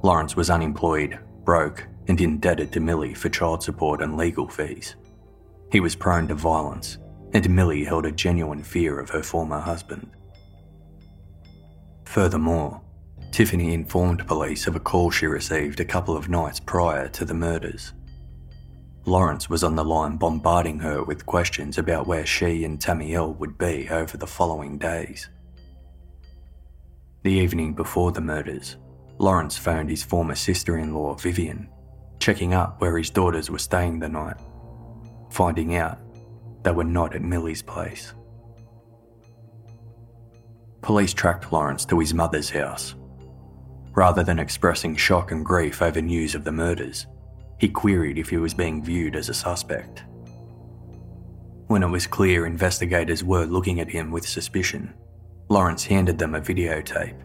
Lawrence 0.02 0.36
was 0.36 0.50
unemployed, 0.50 1.18
broke, 1.44 1.84
and 2.06 2.20
indebted 2.20 2.70
to 2.72 2.80
Millie 2.80 3.14
for 3.14 3.28
child 3.28 3.60
support 3.60 4.02
and 4.02 4.16
legal 4.16 4.46
fees. 4.46 4.94
He 5.72 5.80
was 5.80 5.96
prone 5.96 6.28
to 6.28 6.34
violence, 6.36 6.98
and 7.32 7.50
Millie 7.50 7.82
held 7.82 8.06
a 8.06 8.12
genuine 8.12 8.62
fear 8.62 9.00
of 9.00 9.10
her 9.10 9.22
former 9.22 9.58
husband. 9.58 10.08
Furthermore, 12.04 12.80
Tiffany 13.32 13.74
informed 13.74 14.28
police 14.28 14.68
of 14.68 14.76
a 14.76 14.80
call 14.80 15.10
she 15.10 15.26
received 15.26 15.80
a 15.80 15.84
couple 15.84 16.16
of 16.16 16.28
nights 16.28 16.60
prior 16.60 17.08
to 17.08 17.24
the 17.24 17.34
murders. 17.34 17.92
Lawrence 19.06 19.48
was 19.48 19.62
on 19.62 19.76
the 19.76 19.84
line 19.84 20.16
bombarding 20.16 20.80
her 20.80 21.00
with 21.04 21.26
questions 21.26 21.78
about 21.78 22.08
where 22.08 22.26
she 22.26 22.64
and 22.64 22.80
Tamiel 22.80 23.34
would 23.34 23.56
be 23.56 23.88
over 23.88 24.16
the 24.16 24.26
following 24.26 24.78
days. 24.78 25.30
The 27.22 27.30
evening 27.30 27.72
before 27.74 28.10
the 28.10 28.20
murders, 28.20 28.76
Lawrence 29.18 29.56
phoned 29.56 29.90
his 29.90 30.02
former 30.02 30.34
sister 30.34 30.78
in 30.78 30.92
law, 30.92 31.14
Vivian, 31.14 31.68
checking 32.18 32.52
up 32.52 32.80
where 32.80 32.98
his 32.98 33.10
daughters 33.10 33.48
were 33.48 33.60
staying 33.60 34.00
the 34.00 34.08
night, 34.08 34.36
finding 35.30 35.76
out 35.76 36.00
they 36.64 36.72
were 36.72 36.82
not 36.82 37.14
at 37.14 37.22
Millie's 37.22 37.62
place. 37.62 38.12
Police 40.82 41.14
tracked 41.14 41.52
Lawrence 41.52 41.84
to 41.86 42.00
his 42.00 42.12
mother's 42.12 42.50
house. 42.50 42.96
Rather 43.92 44.24
than 44.24 44.40
expressing 44.40 44.96
shock 44.96 45.30
and 45.30 45.44
grief 45.44 45.80
over 45.80 46.02
news 46.02 46.34
of 46.34 46.42
the 46.42 46.52
murders, 46.52 47.06
he 47.58 47.68
queried 47.68 48.18
if 48.18 48.28
he 48.28 48.36
was 48.36 48.54
being 48.54 48.82
viewed 48.82 49.16
as 49.16 49.28
a 49.28 49.34
suspect. 49.34 50.04
When 51.68 51.82
it 51.82 51.88
was 51.88 52.06
clear 52.06 52.46
investigators 52.46 53.24
were 53.24 53.44
looking 53.44 53.80
at 53.80 53.90
him 53.90 54.10
with 54.10 54.28
suspicion, 54.28 54.94
Lawrence 55.48 55.84
handed 55.84 56.18
them 56.18 56.34
a 56.34 56.40
videotape. 56.40 57.20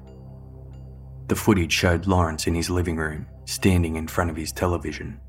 The 1.27 1.35
footage 1.35 1.71
showed 1.71 2.07
Lawrence 2.07 2.47
in 2.47 2.55
his 2.55 2.69
living 2.69 2.97
room, 2.97 3.27
standing 3.45 3.95
in 3.95 4.07
front 4.07 4.29
of 4.29 4.35
his 4.35 4.51
television. 4.51 5.19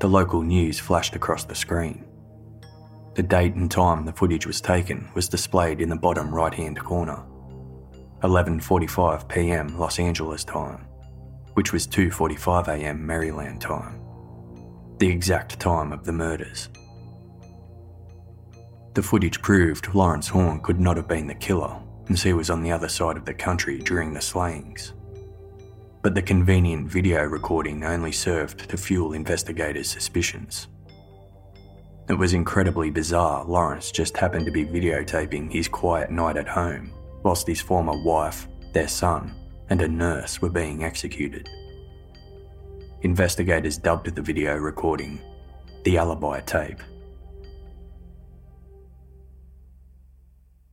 The 0.00 0.08
local 0.08 0.42
news 0.42 0.78
flashed 0.78 1.16
across 1.16 1.44
the 1.44 1.54
screen. 1.54 2.04
The 3.14 3.22
date 3.22 3.54
and 3.54 3.70
time 3.70 4.04
the 4.04 4.12
footage 4.12 4.46
was 4.46 4.60
taken 4.60 5.08
was 5.14 5.28
displayed 5.28 5.80
in 5.80 5.88
the 5.88 5.96
bottom 5.96 6.34
right-hand 6.34 6.78
corner. 6.78 7.22
11:45 8.22 9.28
p.m. 9.28 9.78
Los 9.78 9.98
Angeles 9.98 10.44
time 10.44 10.86
which 11.56 11.72
was 11.72 11.86
2:45am 11.86 13.00
Maryland 13.00 13.62
time, 13.62 13.98
the 14.98 15.08
exact 15.08 15.58
time 15.58 15.90
of 15.90 16.04
the 16.04 16.12
murders. 16.12 16.68
The 18.92 19.02
footage 19.02 19.40
proved 19.40 19.94
Lawrence 19.94 20.28
Horn 20.28 20.60
could 20.60 20.78
not 20.78 20.98
have 20.98 21.08
been 21.08 21.26
the 21.26 21.34
killer, 21.34 21.74
as 22.10 22.22
he 22.22 22.34
was 22.34 22.50
on 22.50 22.62
the 22.62 22.72
other 22.72 22.90
side 22.90 23.16
of 23.16 23.24
the 23.24 23.32
country 23.32 23.78
during 23.78 24.12
the 24.12 24.20
slayings. 24.20 24.92
But 26.02 26.14
the 26.14 26.20
convenient 26.20 26.88
video 26.90 27.24
recording 27.24 27.84
only 27.84 28.12
served 28.12 28.68
to 28.68 28.76
fuel 28.76 29.14
investigators' 29.14 29.88
suspicions. 29.90 30.68
It 32.10 32.18
was 32.18 32.34
incredibly 32.34 32.90
bizarre 32.90 33.46
Lawrence 33.46 33.90
just 33.90 34.18
happened 34.18 34.44
to 34.44 34.52
be 34.52 34.66
videotaping 34.66 35.50
his 35.50 35.68
quiet 35.68 36.10
night 36.10 36.36
at 36.36 36.48
home, 36.48 36.92
whilst 37.22 37.46
his 37.46 37.62
former 37.62 37.96
wife, 38.04 38.46
their 38.74 38.88
son, 38.88 39.34
and 39.70 39.82
a 39.82 39.88
nurse 39.88 40.40
were 40.40 40.50
being 40.50 40.84
executed. 40.84 41.48
Investigators 43.02 43.78
dubbed 43.78 44.14
the 44.14 44.22
video 44.22 44.56
recording 44.56 45.20
the 45.84 45.98
alibi 45.98 46.40
tape. 46.40 46.80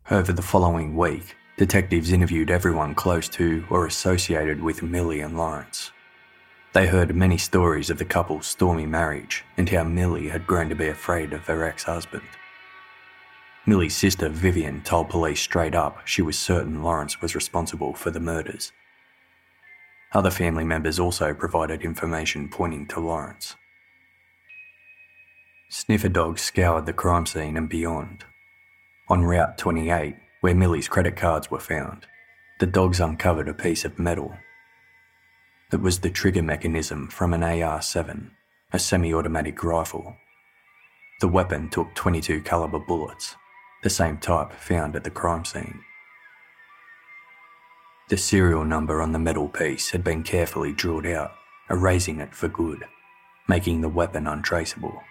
Over 0.09 0.33
the 0.33 0.41
following 0.41 0.95
week, 0.95 1.35
detectives 1.57 2.11
interviewed 2.11 2.49
everyone 2.49 2.95
close 2.95 3.29
to 3.29 3.63
or 3.69 3.85
associated 3.85 4.61
with 4.61 4.81
Millie 4.81 5.21
and 5.21 5.37
Lawrence. 5.37 5.91
They 6.73 6.87
heard 6.87 7.15
many 7.15 7.37
stories 7.37 7.91
of 7.91 7.99
the 7.99 8.05
couple's 8.05 8.47
stormy 8.47 8.87
marriage 8.87 9.43
and 9.57 9.69
how 9.69 9.83
Millie 9.83 10.29
had 10.29 10.47
grown 10.47 10.69
to 10.69 10.75
be 10.75 10.87
afraid 10.87 11.33
of 11.33 11.45
her 11.45 11.63
ex 11.63 11.83
husband. 11.83 12.23
Millie's 13.67 13.95
sister 13.95 14.29
Vivian 14.29 14.81
told 14.81 15.09
police 15.09 15.39
straight 15.39 15.75
up 15.75 16.05
she 16.05 16.23
was 16.23 16.37
certain 16.37 16.81
Lawrence 16.81 17.21
was 17.21 17.35
responsible 17.35 17.93
for 17.93 18.09
the 18.09 18.19
murders 18.19 18.71
other 20.13 20.31
family 20.31 20.63
members 20.63 20.99
also 20.99 21.33
provided 21.33 21.81
information 21.81 22.47
pointing 22.47 22.85
to 22.87 22.99
Lawrence. 22.99 23.55
Sniffer 25.69 26.09
dogs 26.09 26.41
scoured 26.41 26.85
the 26.85 26.93
crime 26.93 27.25
scene 27.25 27.57
and 27.57 27.67
beyond. 27.67 28.25
On 29.09 29.23
Route 29.23 29.57
28, 29.57 30.15
where 30.41 30.53
Millie's 30.53 30.87
credit 30.87 31.15
cards 31.15 31.49
were 31.49 31.59
found, 31.59 32.05
the 32.59 32.67
dogs 32.67 32.99
uncovered 32.99 33.49
a 33.49 33.53
piece 33.53 33.83
of 33.83 33.97
metal. 33.97 34.37
It 35.71 35.81
was 35.81 35.99
the 35.99 36.11
trigger 36.11 36.43
mechanism 36.43 37.07
from 37.07 37.33
an 37.33 37.41
AR 37.41 37.81
7, 37.81 38.31
a 38.71 38.79
semi 38.79 39.13
automatic 39.13 39.63
rifle. 39.63 40.15
The 41.21 41.27
weapon 41.27 41.69
took 41.69 41.95
22 41.95 42.41
caliber 42.41 42.79
bullets, 42.79 43.35
the 43.81 43.89
same 43.89 44.17
type 44.17 44.53
found 44.53 44.95
at 44.95 45.03
the 45.03 45.09
crime 45.09 45.43
scene. 45.43 45.81
The 48.13 48.19
serial 48.19 48.63
number 48.63 49.01
on 49.01 49.11
the 49.11 49.17
metal 49.17 49.49
piece 49.49 49.89
had 49.89 50.03
been 50.03 50.21
carefully 50.21 50.71
drilled 50.71 51.07
out, 51.07 51.31
erasing 51.67 52.19
it 52.19 52.35
for 52.35 52.47
good, 52.47 52.85
making 53.47 53.81
the 53.81 53.89
weapon 53.89 54.27
untraceable. 54.27 55.01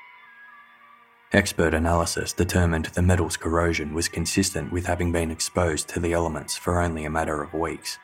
Expert 1.32 1.74
analysis 1.74 2.32
determined 2.32 2.84
the 2.84 3.02
metal's 3.02 3.36
corrosion 3.36 3.92
was 3.92 4.06
consistent 4.06 4.70
with 4.70 4.86
having 4.86 5.10
been 5.10 5.32
exposed 5.32 5.88
to 5.88 5.98
the 5.98 6.12
elements 6.12 6.56
for 6.56 6.80
only 6.80 7.04
a 7.04 7.10
matter 7.10 7.42
of 7.42 7.52
weeks, 7.52 7.98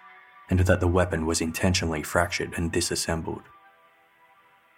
and 0.51 0.59
that 0.59 0.81
the 0.81 0.89
weapon 0.89 1.27
was 1.27 1.41
intentionally 1.41 2.03
fractured 2.03 2.55
and 2.57 2.73
disassembled. 2.73 3.45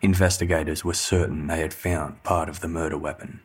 Investigators 0.03 0.85
were 0.85 0.93
certain 0.93 1.47
they 1.47 1.61
had 1.61 1.73
found 1.73 2.23
part 2.25 2.51
of 2.51 2.61
the 2.61 2.69
murder 2.69 2.99
weapon. 2.99 3.41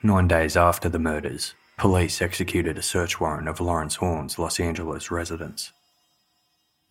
Nine 0.00 0.28
days 0.28 0.56
after 0.56 0.88
the 0.88 1.00
murders, 1.00 1.56
police 1.80 2.20
executed 2.20 2.76
a 2.76 2.82
search 2.82 3.18
warrant 3.18 3.48
of 3.48 3.58
Lawrence 3.58 3.94
Horn's 3.94 4.38
Los 4.38 4.60
Angeles 4.60 5.10
residence. 5.10 5.72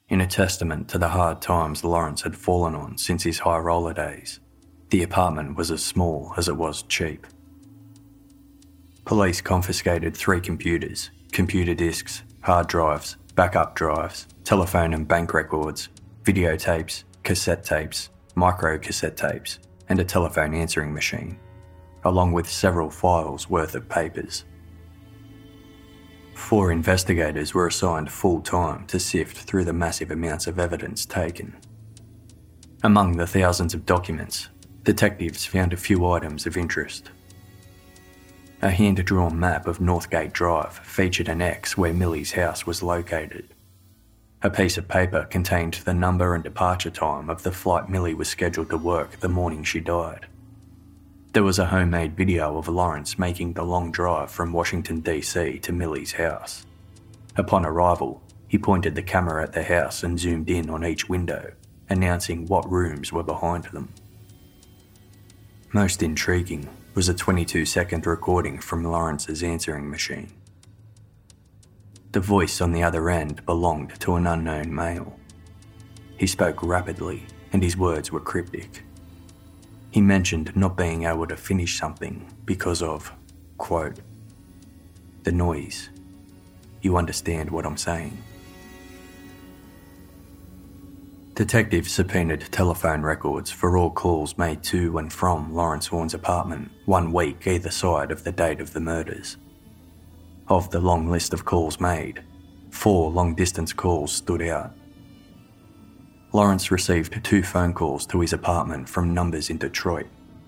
In 0.08 0.20
a 0.20 0.26
testament 0.26 0.88
to 0.90 0.98
the 0.98 1.10
hard 1.10 1.44
times 1.44 1.84
Lawrence 1.84 2.24
had 2.24 2.36
fallen 2.36 2.74
on 2.74 2.98
since 2.98 3.22
his 3.22 3.38
high 3.38 3.60
roller 3.60 3.94
days, 3.94 4.40
the 4.90 5.04
apartment 5.04 5.56
was 5.56 5.70
as 5.70 5.86
small 5.86 6.34
as 6.38 6.48
it 6.48 6.58
was 6.58 6.82
cheap. 6.82 7.28
Police 9.06 9.42
confiscated 9.42 10.18
three 10.18 10.42
computers, 10.42 11.12
computer 11.32 11.76
disks, 11.76 12.24
hard 12.42 12.66
drives, 12.66 13.16
backup 13.36 13.76
drives, 13.76 14.26
telephone 14.44 14.96
and 14.96 15.08
bank 15.08 15.36
records, 15.36 15.90
videotapes, 16.24 17.04
cassette 17.22 17.64
tapes, 17.64 18.10
micro 18.34 18.80
cassette 18.80 19.16
tapes, 19.16 19.60
and 19.88 20.00
a 20.00 20.04
telephone 20.04 20.56
answering 20.56 20.92
machine, 20.92 21.38
along 22.06 22.32
with 22.32 22.50
several 22.50 22.90
files 22.90 23.48
worth 23.48 23.76
of 23.76 23.88
papers. 23.88 24.46
Four 26.40 26.72
investigators 26.72 27.54
were 27.54 27.68
assigned 27.68 28.12
full 28.12 28.42
time 28.42 28.88
to 28.88 29.00
sift 29.00 29.38
through 29.38 29.66
the 29.66 29.74
massive 29.74 30.10
amounts 30.10 30.48
of 30.48 30.58
evidence 30.58 31.06
taken. 31.06 31.56
Among 32.82 33.18
the 33.18 33.28
thousands 33.28 33.76
of 33.76 33.86
documents, 33.86 34.50
detectives 34.82 35.46
found 35.46 35.74
a 35.74 35.78
few 35.78 36.08
items 36.08 36.48
of 36.48 36.58
interest. 36.58 37.12
A 38.64 38.72
hand 38.72 39.04
drawn 39.06 39.40
map 39.40 39.68
of 39.68 39.78
Northgate 39.78 40.34
Drive 40.34 40.74
featured 40.74 41.30
an 41.30 41.42
X 41.42 41.78
where 41.78 41.94
Millie's 41.94 42.32
house 42.32 42.66
was 42.66 42.82
located. 42.82 43.54
A 44.42 44.50
piece 44.50 44.78
of 44.80 44.88
paper 44.88 45.28
contained 45.30 45.76
the 45.86 45.94
number 45.94 46.34
and 46.34 46.44
departure 46.44 46.90
time 46.90 47.30
of 47.30 47.44
the 47.44 47.52
flight 47.52 47.90
Millie 47.90 48.16
was 48.16 48.28
scheduled 48.28 48.72
to 48.72 48.78
work 48.78 49.20
the 49.20 49.30
morning 49.30 49.64
she 49.64 49.82
died. 49.82 50.26
There 51.32 51.44
was 51.44 51.60
a 51.60 51.68
homemade 51.68 52.18
video 52.18 52.58
of 52.58 52.68
Lawrence 52.68 53.20
making 53.20 53.54
the 53.54 53.64
long 53.64 53.92
drive 53.92 54.32
from 54.32 54.52
Washington, 54.52 55.02
D.C. 55.02 55.60
to 55.60 55.72
Millie's 55.72 56.14
house. 56.14 56.66
Upon 57.36 57.68
arrival, 57.68 58.24
he 58.48 58.58
pointed 58.58 58.96
the 58.96 59.04
camera 59.04 59.44
at 59.44 59.54
the 59.54 59.62
house 59.62 60.02
and 60.02 60.20
zoomed 60.20 60.50
in 60.50 60.72
on 60.72 60.84
each 60.84 61.08
window, 61.08 61.54
announcing 61.88 62.48
what 62.48 62.70
rooms 62.72 63.14
were 63.14 63.22
behind 63.22 63.66
them. 63.66 63.90
Most 65.72 66.02
intriguing 66.02 66.68
was 66.96 67.10
a 67.10 67.14
22 67.14 67.64
second 67.64 68.08
recording 68.08 68.58
from 68.58 68.84
Lawrence's 68.84 69.44
answering 69.44 69.88
machine. 69.88 70.34
The 72.12 72.22
voice 72.22 72.60
on 72.60 72.72
the 72.72 72.82
other 72.82 73.08
end 73.08 73.46
belonged 73.46 74.00
to 74.00 74.16
an 74.16 74.26
unknown 74.26 74.74
male. 74.74 75.20
He 76.18 76.26
spoke 76.26 76.64
rapidly, 76.64 77.28
and 77.54 77.62
his 77.62 77.78
words 77.78 78.12
were 78.12 78.20
cryptic. 78.20 78.84
He 79.92 80.02
mentioned 80.02 80.56
not 80.56 80.78
being 80.78 81.06
able 81.06 81.28
to 81.28 81.36
finish 81.36 81.80
something 81.80 82.32
because 82.46 82.82
of, 82.82 83.12
quote, 83.58 84.00
the 85.24 85.32
noise. 85.32 85.90
You 86.82 86.98
understand 86.98 87.50
what 87.50 87.66
I'm 87.66 87.78
saying. 87.78 88.18
Detectives 91.34 91.92
subpoenaed 91.92 92.52
telephone 92.52 93.02
records 93.02 93.50
for 93.50 93.78
all 93.78 93.90
calls 93.90 94.38
made 94.38 94.62
to 94.64 94.98
and 94.98 95.12
from 95.12 95.54
Lawrence 95.54 95.88
Horn's 95.88 96.14
apartment 96.14 96.70
one 96.86 97.14
week 97.14 97.48
either 97.48 97.72
side 97.72 98.12
of 98.12 98.24
the 98.24 98.32
date 98.32 98.60
of 98.60 98.74
the 98.74 98.82
murders. 98.82 99.38
Of 100.50 100.70
the 100.70 100.82
long 100.82 101.08
list 101.08 101.34
of 101.34 101.46
calls 101.46 101.80
made, 101.80 102.22
four 102.72 103.10
long 103.10 103.36
distance 103.36 103.72
calls 103.72 104.12
stood 104.12 104.42
out. 104.42 104.74
Lawrence 106.32 106.70
received 106.70 107.24
two 107.24 107.42
phone 107.42 107.74
calls 107.74 108.06
to 108.06 108.20
his 108.22 108.34
apartment 108.34 108.88
from 108.88 109.16
numbers 109.16 109.50
in 109.50 109.58
Detroit, 109.58 110.06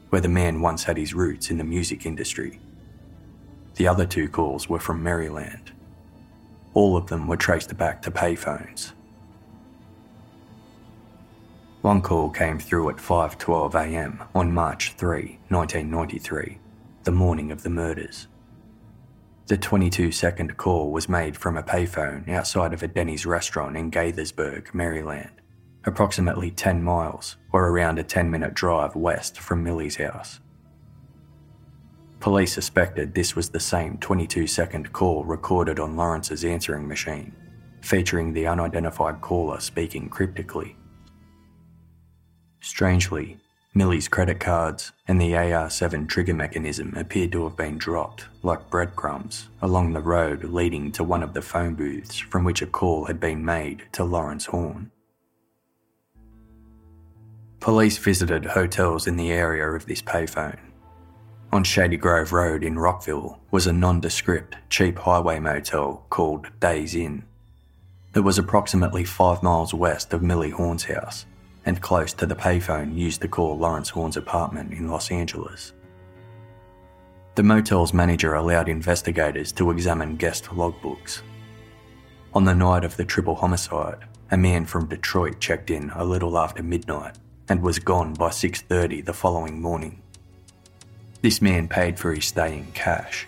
where 0.09 0.21
the 0.21 0.29
man 0.29 0.61
once 0.61 0.83
had 0.83 0.95
his 0.95 1.15
roots 1.15 1.49
in 1.49 1.57
the 1.57 1.63
music 1.63 2.05
industry. 2.05 2.59
The 3.75 3.87
other 3.87 4.05
two 4.05 4.29
calls 4.29 4.69
were 4.69 4.79
from 4.79 5.01
Maryland. 5.01 5.71
All 6.75 6.95
of 6.95 7.07
them 7.07 7.27
were 7.27 7.37
traced 7.37 7.75
back 7.77 8.01
to 8.03 8.11
payphones. 8.11 8.91
One 11.81 12.01
call 12.03 12.29
came 12.29 12.59
through 12.59 12.89
at 12.91 12.97
5:12 12.97 13.73
a.m. 13.73 14.23
on 14.35 14.53
March 14.53 14.93
3, 14.97 15.39
1993, 15.49 16.59
the 17.05 17.11
morning 17.11 17.51
of 17.51 17.63
the 17.63 17.71
murders. 17.71 18.27
The 19.47 19.57
22-second 19.57 20.57
call 20.57 20.91
was 20.91 21.09
made 21.09 21.35
from 21.35 21.57
a 21.57 21.63
payphone 21.63 22.29
outside 22.29 22.71
of 22.71 22.83
a 22.83 22.87
Denny's 22.87 23.25
restaurant 23.25 23.75
in 23.75 23.89
Gaithersburg, 23.89 24.73
Maryland, 24.75 25.40
approximately 25.85 26.51
10 26.51 26.83
miles 26.83 27.37
or 27.51 27.67
around 27.67 27.99
a 27.99 28.03
10-minute 28.03 28.53
drive 28.53 28.95
west 28.95 29.39
from 29.39 29.63
Millie's 29.63 29.95
house. 29.95 30.39
Police 32.19 32.53
suspected 32.53 33.13
this 33.13 33.35
was 33.35 33.49
the 33.49 33.59
same 33.59 33.97
22-second 33.97 34.93
call 34.93 35.23
recorded 35.23 35.79
on 35.79 35.95
Lawrence's 35.95 36.45
answering 36.45 36.87
machine, 36.87 37.35
featuring 37.81 38.31
the 38.31 38.45
unidentified 38.45 39.21
caller 39.21 39.59
speaking 39.59 40.07
cryptically. 40.07 40.75
Strangely, 42.59 43.39
Millie's 43.73 44.07
credit 44.07 44.39
cards 44.39 44.91
and 45.07 45.19
the 45.19 45.31
AR7 45.31 46.07
trigger 46.07 46.33
mechanism 46.33 46.93
appeared 46.95 47.31
to 47.31 47.45
have 47.45 47.55
been 47.57 47.77
dropped, 47.77 48.25
like 48.43 48.69
breadcrumbs, 48.69 49.47
along 49.61 49.93
the 49.93 50.01
road 50.01 50.43
leading 50.43 50.91
to 50.91 51.03
one 51.03 51.23
of 51.23 51.33
the 51.33 51.41
phone 51.41 51.73
booths 51.73 52.17
from 52.17 52.43
which 52.43 52.61
a 52.61 52.67
call 52.67 53.05
had 53.05 53.19
been 53.19 53.43
made 53.43 53.83
to 53.93 54.03
Lawrence 54.03 54.45
Horn. 54.45 54.91
Police 57.61 57.99
visited 57.99 58.43
hotels 58.43 59.05
in 59.05 59.17
the 59.17 59.31
area 59.31 59.69
of 59.69 59.85
this 59.85 60.01
payphone. 60.01 60.57
On 61.53 61.63
Shady 61.63 61.95
Grove 61.95 62.33
Road 62.33 62.63
in 62.63 62.79
Rockville 62.79 63.39
was 63.51 63.67
a 63.67 63.71
nondescript, 63.71 64.55
cheap 64.69 64.97
highway 64.97 65.37
motel 65.37 66.03
called 66.09 66.47
Days 66.59 66.95
Inn. 66.95 67.23
It 68.15 68.21
was 68.21 68.39
approximately 68.39 69.03
five 69.03 69.43
miles 69.43 69.75
west 69.75 70.11
of 70.11 70.23
Millie 70.23 70.49
Horn's 70.49 70.85
house 70.85 71.27
and 71.63 71.79
close 71.79 72.13
to 72.13 72.25
the 72.25 72.35
payphone 72.35 72.97
used 72.97 73.21
to 73.21 73.27
call 73.27 73.59
Lawrence 73.59 73.89
Horn's 73.89 74.17
apartment 74.17 74.73
in 74.73 74.89
Los 74.89 75.11
Angeles. 75.11 75.73
The 77.35 77.43
motel's 77.43 77.93
manager 77.93 78.33
allowed 78.33 78.69
investigators 78.69 79.51
to 79.51 79.69
examine 79.69 80.15
guest 80.15 80.45
logbooks. 80.45 81.21
On 82.33 82.43
the 82.43 82.55
night 82.55 82.83
of 82.83 82.97
the 82.97 83.05
triple 83.05 83.35
homicide, 83.35 83.99
a 84.31 84.37
man 84.37 84.65
from 84.65 84.87
Detroit 84.87 85.39
checked 85.39 85.69
in 85.69 85.91
a 85.91 86.03
little 86.03 86.39
after 86.39 86.63
midnight 86.63 87.17
and 87.51 87.61
was 87.61 87.79
gone 87.79 88.13
by 88.13 88.29
6:30 88.29 89.01
the 89.01 89.13
following 89.13 89.61
morning. 89.61 90.01
This 91.21 91.41
man 91.41 91.67
paid 91.67 91.99
for 91.99 92.13
his 92.13 92.23
stay 92.23 92.57
in 92.57 92.71
cash. 92.71 93.27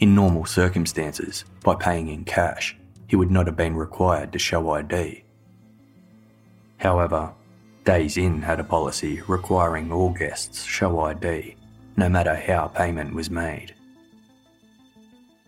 In 0.00 0.16
normal 0.16 0.44
circumstances, 0.44 1.44
by 1.62 1.76
paying 1.76 2.08
in 2.08 2.24
cash, 2.24 2.76
he 3.06 3.14
would 3.14 3.30
not 3.30 3.46
have 3.46 3.56
been 3.56 3.76
required 3.76 4.32
to 4.32 4.38
show 4.40 4.70
ID. 4.70 5.22
However, 6.78 7.32
Days 7.84 8.16
Inn 8.16 8.42
had 8.42 8.58
a 8.58 8.64
policy 8.64 9.22
requiring 9.28 9.92
all 9.92 10.10
guests 10.10 10.64
show 10.64 10.98
ID, 10.98 11.54
no 11.96 12.08
matter 12.08 12.34
how 12.34 12.66
payment 12.66 13.14
was 13.14 13.30
made. 13.30 13.76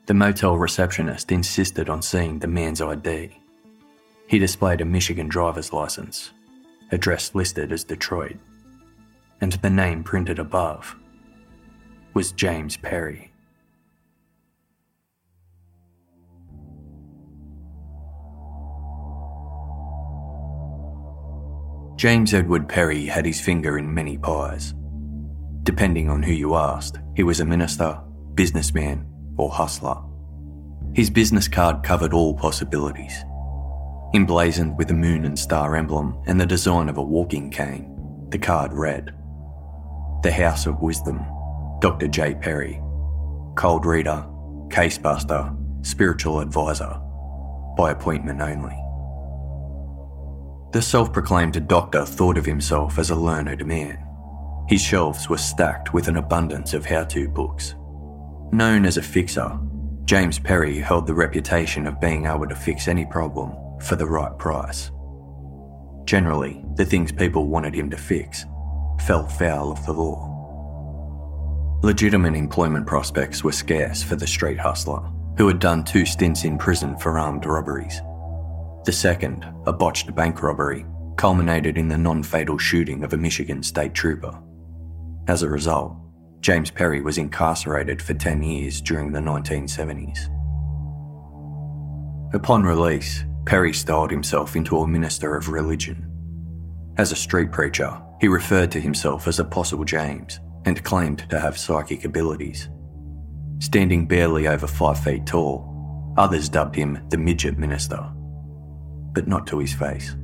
The 0.06 0.14
motel 0.14 0.56
receptionist 0.56 1.32
insisted 1.32 1.88
on 1.88 2.00
seeing 2.00 2.38
the 2.38 2.46
man's 2.46 2.80
ID. 2.80 3.36
He 4.28 4.38
displayed 4.38 4.80
a 4.80 4.84
Michigan 4.84 5.26
driver's 5.26 5.72
license, 5.72 6.30
address 6.92 7.34
listed 7.34 7.72
as 7.72 7.84
Detroit, 7.84 8.36
and 9.40 9.52
the 9.52 9.70
name 9.70 10.02
printed 10.02 10.38
above 10.38 10.96
was 12.14 12.32
James 12.32 12.76
Perry. 12.76 13.30
James 21.96 22.32
Edward 22.32 22.66
Perry 22.66 23.04
had 23.04 23.26
his 23.26 23.40
finger 23.40 23.76
in 23.76 23.92
many 23.92 24.16
pies. 24.16 24.74
Depending 25.64 26.08
on 26.08 26.22
who 26.22 26.32
you 26.32 26.54
asked, 26.54 26.98
he 27.14 27.22
was 27.22 27.40
a 27.40 27.44
minister, 27.44 28.00
businessman, 28.34 29.06
or 29.36 29.50
hustler. 29.50 30.02
His 30.94 31.10
business 31.10 31.46
card 31.46 31.82
covered 31.82 32.14
all 32.14 32.34
possibilities. 32.34 33.24
Emblazoned 34.12 34.76
with 34.76 34.90
a 34.90 34.94
moon 34.94 35.24
and 35.24 35.38
star 35.38 35.76
emblem 35.76 36.20
and 36.26 36.40
the 36.40 36.46
design 36.46 36.88
of 36.88 36.98
a 36.98 37.02
walking 37.02 37.48
cane, 37.48 38.26
the 38.30 38.38
card 38.38 38.72
read 38.72 39.14
The 40.24 40.32
House 40.32 40.66
of 40.66 40.82
Wisdom, 40.82 41.24
Dr. 41.80 42.08
J. 42.08 42.34
Perry, 42.34 42.82
Cold 43.54 43.86
Reader, 43.86 44.26
Case 44.68 44.98
Buster, 44.98 45.54
Spiritual 45.82 46.40
Advisor, 46.40 47.00
by 47.76 47.92
appointment 47.92 48.40
only. 48.40 48.76
The 50.72 50.82
self 50.82 51.12
proclaimed 51.12 51.68
doctor 51.68 52.04
thought 52.04 52.36
of 52.36 52.44
himself 52.44 52.98
as 52.98 53.10
a 53.10 53.16
learned 53.16 53.64
man. 53.64 54.04
His 54.66 54.82
shelves 54.82 55.28
were 55.28 55.38
stacked 55.38 55.94
with 55.94 56.08
an 56.08 56.16
abundance 56.16 56.74
of 56.74 56.84
how 56.84 57.04
to 57.04 57.28
books. 57.28 57.76
Known 58.50 58.86
as 58.86 58.96
a 58.96 59.02
fixer, 59.02 59.56
James 60.04 60.40
Perry 60.40 60.80
held 60.80 61.06
the 61.06 61.14
reputation 61.14 61.86
of 61.86 62.00
being 62.00 62.26
able 62.26 62.48
to 62.48 62.56
fix 62.56 62.88
any 62.88 63.06
problem 63.06 63.52
for 63.82 63.96
the 63.96 64.06
right 64.06 64.36
price. 64.38 64.90
Generally, 66.04 66.64
the 66.74 66.84
things 66.84 67.12
people 67.12 67.46
wanted 67.46 67.74
him 67.74 67.90
to 67.90 67.96
fix 67.96 68.44
fell 69.06 69.26
foul 69.26 69.72
of 69.72 69.84
the 69.86 69.92
law. 69.92 70.26
Legitimate 71.82 72.34
employment 72.34 72.86
prospects 72.86 73.42
were 73.42 73.52
scarce 73.52 74.02
for 74.02 74.16
the 74.16 74.26
street 74.26 74.58
hustler, 74.58 75.00
who 75.38 75.48
had 75.48 75.58
done 75.58 75.82
two 75.82 76.04
stints 76.04 76.44
in 76.44 76.58
prison 76.58 76.96
for 76.98 77.18
armed 77.18 77.46
robberies. 77.46 78.00
The 78.84 78.92
second, 78.92 79.46
a 79.66 79.72
botched 79.72 80.14
bank 80.14 80.42
robbery, 80.42 80.84
culminated 81.16 81.78
in 81.78 81.88
the 81.88 81.96
non 81.96 82.22
fatal 82.22 82.58
shooting 82.58 83.02
of 83.04 83.12
a 83.12 83.16
Michigan 83.16 83.62
state 83.62 83.94
trooper. 83.94 84.38
As 85.28 85.42
a 85.42 85.48
result, 85.48 85.96
James 86.40 86.70
Perry 86.70 87.00
was 87.02 87.18
incarcerated 87.18 88.00
for 88.00 88.14
10 88.14 88.42
years 88.42 88.80
during 88.80 89.12
the 89.12 89.20
1970s. 89.20 90.28
Upon 92.34 92.62
release, 92.62 93.24
Perry 93.46 93.72
styled 93.72 94.10
himself 94.10 94.56
into 94.56 94.78
a 94.78 94.86
minister 94.86 95.36
of 95.36 95.48
religion. 95.48 96.06
As 96.96 97.12
a 97.12 97.16
street 97.16 97.52
preacher, 97.52 98.00
he 98.20 98.28
referred 98.28 98.70
to 98.72 98.80
himself 98.80 99.26
as 99.26 99.38
Apostle 99.38 99.84
James 99.84 100.40
and 100.66 100.84
claimed 100.84 101.28
to 101.30 101.40
have 101.40 101.58
psychic 101.58 102.04
abilities. 102.04 102.68
Standing 103.58 104.06
barely 104.06 104.46
over 104.46 104.66
five 104.66 104.98
feet 104.98 105.26
tall, 105.26 106.14
others 106.16 106.48
dubbed 106.48 106.74
him 106.74 106.98
the 107.08 107.16
Midget 107.16 107.58
Minister 107.58 108.10
but 109.12 109.26
not 109.26 109.46
to 109.48 109.58
his 109.58 109.72
face. 109.72 110.16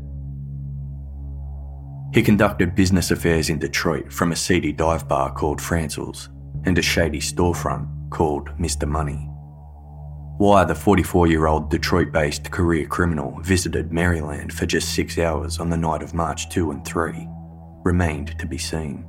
He 2.13 2.23
conducted 2.23 2.75
business 2.75 3.11
affairs 3.11 3.51
in 3.51 3.59
Detroit 3.59 4.13
from 4.13 4.33
a 4.33 4.37
seedy 4.37 4.73
dive 4.73 5.09
bar 5.09 5.33
called 5.33 5.61
Franzel's 5.61 6.31
and 6.65 6.79
a 6.79 6.83
shady 6.83 7.21
storefront 7.21 8.11
called 8.11 8.49
Mr. 8.59 8.89
Money. 8.89 9.29
Why 10.39 10.65
the 10.65 10.75
44 10.75 11.29
year 11.29 11.47
old 11.47 11.71
Detroit 11.71 12.13
based 12.13 12.51
career 12.51 12.87
criminal 12.87 13.41
visited 13.41 13.91
Maryland 13.91 14.53
for 14.53 14.67
just 14.67 14.95
six 14.95 15.17
hours 15.19 15.59
on 15.59 15.71
the 15.71 15.79
night 15.79 16.03
of 16.03 16.13
March 16.13 16.51
2 16.51 16.73
and 16.73 16.85
3 16.85 17.27
remained 17.85 18.39
to 18.39 18.47
be 18.47 18.59
seen. 18.59 19.07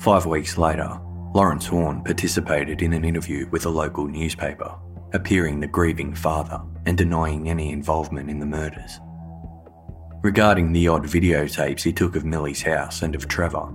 Five 0.00 0.26
weeks 0.26 0.58
later, 0.58 0.98
Lawrence 1.32 1.66
Horn 1.66 2.02
participated 2.02 2.82
in 2.82 2.92
an 2.92 3.04
interview 3.04 3.48
with 3.50 3.66
a 3.66 3.70
local 3.70 4.08
newspaper 4.08 4.74
appearing 5.12 5.60
the 5.60 5.66
grieving 5.68 6.12
father 6.12 6.60
and 6.86 6.98
denying 6.98 7.48
any 7.48 7.70
involvement 7.70 8.28
in 8.28 8.40
the 8.40 8.46
murders. 8.46 8.98
Regarding 10.22 10.72
the 10.72 10.88
odd 10.88 11.04
videotapes 11.04 11.82
he 11.82 11.92
took 11.92 12.16
of 12.16 12.24
Millie's 12.24 12.62
house 12.62 13.02
and 13.02 13.14
of 13.14 13.28
Trevor, 13.28 13.72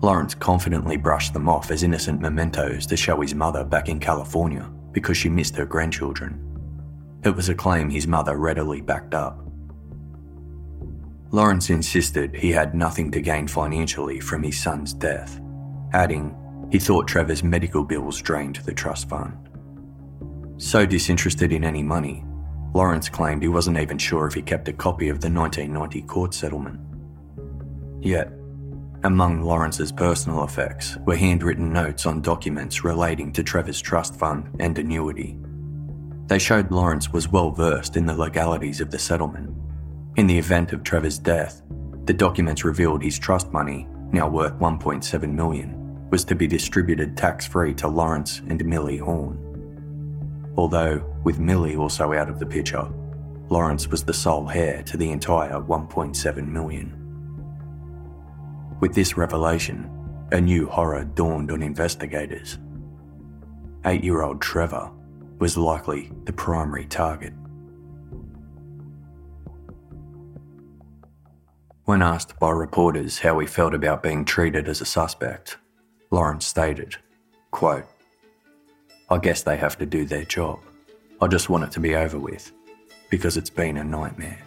Lawrence 0.00 0.34
confidently 0.34 0.96
brushed 0.96 1.32
them 1.32 1.48
off 1.48 1.70
as 1.70 1.82
innocent 1.82 2.20
mementos 2.20 2.86
to 2.86 2.96
show 2.96 3.20
his 3.20 3.34
mother 3.34 3.64
back 3.64 3.88
in 3.88 3.98
California 3.98 4.70
because 4.92 5.16
she 5.16 5.28
missed 5.28 5.56
her 5.56 5.66
grandchildren. 5.66 6.44
It 7.24 7.34
was 7.34 7.48
a 7.48 7.54
claim 7.54 7.90
his 7.90 8.06
mother 8.06 8.36
readily 8.36 8.80
backed 8.80 9.14
up. 9.14 9.44
Lawrence 11.30 11.68
insisted 11.68 12.34
he 12.34 12.52
had 12.52 12.74
nothing 12.74 13.10
to 13.10 13.20
gain 13.20 13.48
financially 13.48 14.20
from 14.20 14.42
his 14.42 14.58
son's 14.58 14.94
death, 14.94 15.40
adding 15.92 16.34
he 16.70 16.78
thought 16.78 17.08
Trevor's 17.08 17.42
medical 17.42 17.82
bills 17.82 18.22
drained 18.22 18.56
the 18.56 18.72
trust 18.72 19.08
fund. 19.08 19.36
So 20.58 20.86
disinterested 20.86 21.52
in 21.52 21.64
any 21.64 21.82
money, 21.82 22.24
Lawrence 22.72 23.08
claimed 23.08 23.42
he 23.42 23.48
wasn't 23.48 23.78
even 23.78 23.98
sure 23.98 24.26
if 24.26 24.34
he 24.34 24.42
kept 24.42 24.68
a 24.68 24.72
copy 24.72 25.08
of 25.08 25.20
the 25.20 25.30
1990 25.30 26.02
court 26.02 26.34
settlement. 26.34 26.80
Yet, 28.00 28.32
among 29.04 29.42
Lawrence's 29.42 29.92
personal 29.92 30.44
effects 30.44 30.96
were 31.06 31.16
handwritten 31.16 31.72
notes 31.72 32.06
on 32.06 32.20
documents 32.20 32.84
relating 32.84 33.32
to 33.32 33.42
Trevor's 33.42 33.80
trust 33.80 34.16
fund 34.16 34.48
and 34.58 34.78
annuity. 34.78 35.38
They 36.26 36.38
showed 36.38 36.70
Lawrence 36.70 37.12
was 37.12 37.28
well 37.28 37.50
versed 37.50 37.96
in 37.96 38.06
the 38.06 38.16
legalities 38.16 38.80
of 38.80 38.90
the 38.90 38.98
settlement. 38.98 39.54
In 40.16 40.26
the 40.26 40.38
event 40.38 40.72
of 40.72 40.82
Trevor's 40.82 41.18
death, 41.18 41.62
the 42.04 42.12
documents 42.12 42.64
revealed 42.64 43.02
his 43.02 43.18
trust 43.18 43.52
money, 43.52 43.86
now 44.12 44.28
worth 44.28 44.58
1.7 44.58 45.32
million, 45.32 46.08
was 46.10 46.24
to 46.24 46.34
be 46.34 46.46
distributed 46.46 47.16
tax-free 47.16 47.74
to 47.74 47.88
Lawrence 47.88 48.40
and 48.48 48.64
Millie 48.64 48.98
Horn. 48.98 49.44
Although, 50.56 51.04
with 51.22 51.38
Millie 51.38 51.76
also 51.76 52.12
out 52.12 52.28
of 52.28 52.38
the 52.38 52.46
picture, 52.46 52.88
Lawrence 53.48 53.88
was 53.88 54.02
the 54.04 54.12
sole 54.12 54.50
heir 54.50 54.82
to 54.82 54.96
the 54.96 55.10
entire 55.10 55.60
1.7 55.60 56.48
million. 56.48 56.97
With 58.80 58.94
this 58.94 59.16
revelation, 59.16 59.90
a 60.30 60.40
new 60.40 60.68
horror 60.68 61.04
dawned 61.04 61.50
on 61.50 61.62
investigators. 61.62 62.58
Eight 63.84 64.04
year 64.04 64.22
old 64.22 64.40
Trevor 64.40 64.90
was 65.38 65.56
likely 65.56 66.12
the 66.24 66.32
primary 66.32 66.84
target. 66.84 67.32
When 71.86 72.02
asked 72.02 72.38
by 72.38 72.50
reporters 72.50 73.18
how 73.18 73.38
he 73.40 73.46
felt 73.46 73.74
about 73.74 74.02
being 74.02 74.24
treated 74.24 74.68
as 74.68 74.80
a 74.80 74.84
suspect, 74.84 75.56
Lawrence 76.10 76.46
stated, 76.46 76.96
quote, 77.50 77.86
I 79.10 79.18
guess 79.18 79.42
they 79.42 79.56
have 79.56 79.78
to 79.78 79.86
do 79.86 80.04
their 80.04 80.24
job. 80.24 80.60
I 81.20 81.26
just 81.26 81.48
want 81.48 81.64
it 81.64 81.72
to 81.72 81.80
be 81.80 81.96
over 81.96 82.18
with, 82.18 82.52
because 83.10 83.36
it's 83.36 83.50
been 83.50 83.78
a 83.78 83.84
nightmare. 83.84 84.44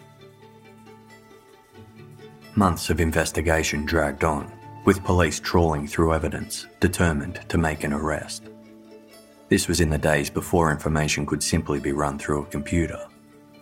Months 2.54 2.90
of 2.90 3.00
investigation 3.00 3.86
dragged 3.86 4.24
on, 4.24 4.52
with 4.84 5.02
police 5.04 5.40
trawling 5.40 5.86
through 5.86 6.12
evidence, 6.12 6.66
determined 6.80 7.40
to 7.48 7.56
make 7.56 7.82
an 7.82 7.94
arrest. 7.94 8.42
This 9.48 9.68
was 9.68 9.80
in 9.80 9.88
the 9.88 9.96
days 9.96 10.28
before 10.28 10.70
information 10.70 11.24
could 11.24 11.42
simply 11.42 11.80
be 11.80 11.92
run 11.92 12.18
through 12.18 12.42
a 12.42 12.46
computer, 12.46 13.06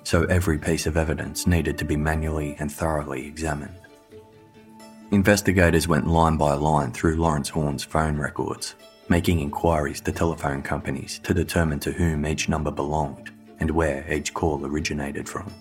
so 0.03 0.25
every 0.25 0.59
piece 0.59 0.87
of 0.87 0.97
evidence 0.97 1.47
needed 1.47 1.79
to 1.79 1.85
be 1.85 1.97
manually 1.97 2.57
and 2.59 2.71
thoroughly 2.71 3.29
examined. 3.29 3.77
Investigators 5.13 5.87
went 5.87 6.09
line 6.09 6.37
by 6.37 6.55
line 6.55 6.91
through 6.91 7.15
Lawrence 7.15 7.49
Horn's 7.49 7.85
phone 7.85 8.17
records, 8.17 8.75
making 9.09 9.39
inquiries 9.39 10.01
to 10.01 10.11
telephone 10.11 10.63
companies 10.63 11.21
to 11.21 11.33
determine 11.33 11.79
to 11.79 11.93
whom 11.93 12.27
each 12.27 12.49
number 12.49 12.73
belonged 12.73 13.31
and 13.61 13.71
where 13.71 14.05
each 14.13 14.35
call 14.35 14.67
originated 14.67 15.29
from. 15.29 15.55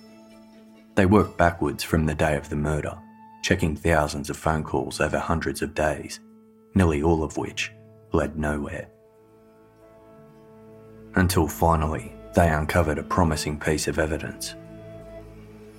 They 0.96 1.06
worked 1.06 1.38
backwards 1.38 1.84
from 1.84 2.08
the 2.08 2.16
day 2.16 2.36
of 2.36 2.50
the 2.50 2.56
murder 2.56 2.98
checking 3.42 3.76
thousands 3.76 4.30
of 4.30 4.38
phone 4.38 4.64
calls 4.64 5.00
over 5.00 5.18
hundreds 5.18 5.62
of 5.62 5.74
days, 5.74 6.20
nearly 6.76 7.02
all 7.02 7.24
of 7.24 7.38
which 7.38 7.72
led 8.12 8.38
nowhere. 8.38 8.90
Until 11.16 11.48
finally, 11.48 12.14
they 12.36 12.50
uncovered 12.50 12.98
a 12.98 13.04
promising 13.04 13.60
piece 13.60 13.88
of 13.88 14.00
evidence. 14.00 14.56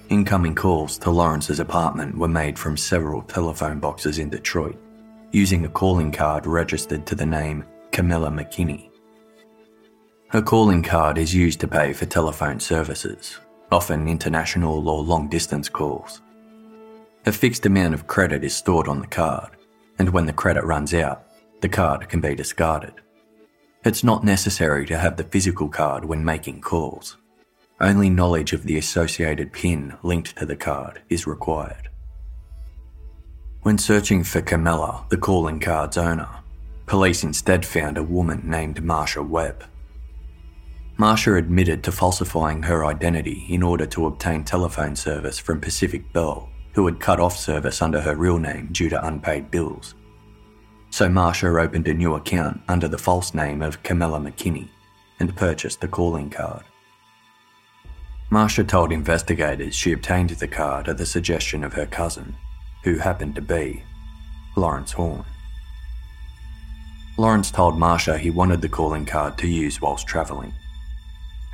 Incoming 0.08 0.56
calls 0.56 0.98
to 0.98 1.10
Lawrence's 1.10 1.60
apartment 1.60 2.18
were 2.18 2.28
made 2.28 2.58
from 2.58 2.76
several 2.76 3.22
telephone 3.22 3.78
boxes 3.78 4.18
in 4.18 4.28
Detroit, 4.28 4.76
using 5.30 5.64
a 5.64 5.68
calling 5.68 6.10
card 6.10 6.46
registered 6.46 7.06
to 7.06 7.14
the 7.14 7.26
name 7.26 7.64
Camilla 7.92 8.30
McKinney. 8.30 8.90
Her 10.28 10.42
calling 10.42 10.82
card 10.82 11.18
is 11.18 11.34
used 11.34 11.60
to 11.60 11.68
pay 11.68 11.92
for 11.92 12.06
telephone 12.06 12.58
services, 12.58 13.38
often 13.70 14.08
international 14.08 14.88
or 14.88 15.02
long 15.02 15.28
distance 15.28 15.68
calls. 15.68 16.22
A 17.26 17.32
fixed 17.32 17.66
amount 17.66 17.92
of 17.92 18.06
credit 18.06 18.42
is 18.44 18.56
stored 18.56 18.88
on 18.88 19.00
the 19.00 19.06
card, 19.06 19.50
and 19.98 20.08
when 20.08 20.24
the 20.24 20.32
credit 20.32 20.64
runs 20.64 20.94
out, 20.94 21.26
the 21.60 21.68
card 21.68 22.08
can 22.08 22.22
be 22.22 22.34
discarded. 22.34 22.94
It's 23.84 24.02
not 24.02 24.24
necessary 24.24 24.86
to 24.86 24.96
have 24.96 25.18
the 25.18 25.24
physical 25.24 25.68
card 25.68 26.06
when 26.06 26.24
making 26.24 26.62
calls. 26.62 27.18
Only 27.78 28.08
knowledge 28.08 28.54
of 28.54 28.64
the 28.64 28.78
associated 28.78 29.52
PIN 29.52 29.98
linked 30.02 30.38
to 30.38 30.46
the 30.46 30.56
card 30.56 31.02
is 31.10 31.26
required. 31.26 31.90
When 33.62 33.76
searching 33.76 34.24
for 34.24 34.40
Camilla, 34.40 35.04
the 35.10 35.18
calling 35.18 35.60
card's 35.60 35.98
owner, 35.98 36.28
police 36.86 37.22
instead 37.22 37.66
found 37.66 37.98
a 37.98 38.02
woman 38.02 38.48
named 38.48 38.82
Marsha 38.82 39.26
Webb. 39.26 39.64
Marsha 40.98 41.38
admitted 41.38 41.84
to 41.84 41.92
falsifying 41.92 42.62
her 42.62 42.86
identity 42.86 43.44
in 43.50 43.62
order 43.62 43.84
to 43.84 44.06
obtain 44.06 44.42
telephone 44.42 44.96
service 44.96 45.38
from 45.38 45.60
Pacific 45.60 46.10
Bell 46.14 46.48
who 46.72 46.86
had 46.86 47.00
cut 47.00 47.20
off 47.20 47.36
service 47.36 47.82
under 47.82 48.00
her 48.00 48.16
real 48.16 48.38
name 48.38 48.68
due 48.72 48.88
to 48.88 49.06
unpaid 49.06 49.50
bills. 49.50 49.94
So 50.90 51.08
Marsha 51.08 51.62
opened 51.62 51.88
a 51.88 51.94
new 51.94 52.14
account 52.14 52.60
under 52.68 52.88
the 52.88 52.98
false 52.98 53.34
name 53.34 53.62
of 53.62 53.82
Camilla 53.82 54.18
McKinney 54.18 54.68
and 55.18 55.36
purchased 55.36 55.80
the 55.80 55.88
calling 55.88 56.30
card. 56.30 56.64
Marsha 58.30 58.66
told 58.66 58.92
investigators 58.92 59.74
she 59.74 59.92
obtained 59.92 60.30
the 60.30 60.48
card 60.48 60.88
at 60.88 60.98
the 60.98 61.06
suggestion 61.06 61.64
of 61.64 61.72
her 61.72 61.86
cousin, 61.86 62.36
who 62.84 62.96
happened 62.96 63.34
to 63.34 63.42
be 63.42 63.82
Lawrence 64.56 64.92
Horn. 64.92 65.24
Lawrence 67.16 67.50
told 67.50 67.74
Marsha 67.74 68.18
he 68.18 68.30
wanted 68.30 68.62
the 68.62 68.68
calling 68.68 69.04
card 69.04 69.36
to 69.38 69.48
use 69.48 69.80
whilst 69.80 70.06
travelling. 70.06 70.54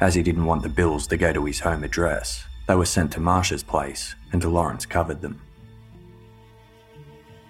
As 0.01 0.15
he 0.15 0.23
didn't 0.23 0.45
want 0.45 0.63
the 0.63 0.69
bills 0.69 1.07
to 1.09 1.17
go 1.17 1.33
to 1.33 1.45
his 1.45 1.61
home 1.61 1.83
address, 1.83 2.45
they 2.69 2.75
were 2.75 2.85
sent 2.85 3.13
to 3.13 3.21
Marsha's 3.21 3.63
place, 3.63 4.15
and 4.33 4.45
Lawrence 4.45 4.87
covered 4.87 5.21
them. 5.21 5.41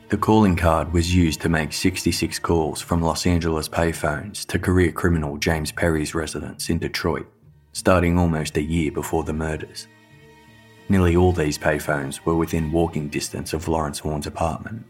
The 0.08 0.16
calling 0.16 0.54
card 0.54 0.92
was 0.92 1.12
used 1.12 1.40
to 1.40 1.48
make 1.48 1.72
66 1.72 2.38
calls 2.38 2.80
from 2.80 3.02
Los 3.02 3.26
Angeles 3.26 3.68
payphones 3.68 4.46
to 4.46 4.58
career 4.58 4.92
criminal 4.92 5.36
James 5.36 5.72
Perry's 5.72 6.14
residence 6.14 6.70
in 6.70 6.78
Detroit, 6.78 7.26
starting 7.72 8.16
almost 8.16 8.56
a 8.56 8.62
year 8.62 8.92
before 8.92 9.24
the 9.24 9.32
murders. 9.32 9.88
Nearly 10.88 11.16
all 11.16 11.32
these 11.32 11.58
payphones 11.58 12.24
were 12.24 12.36
within 12.36 12.70
walking 12.70 13.08
distance 13.08 13.52
of 13.52 13.66
Lawrence 13.66 13.98
Horn's 13.98 14.28
apartment. 14.28 14.86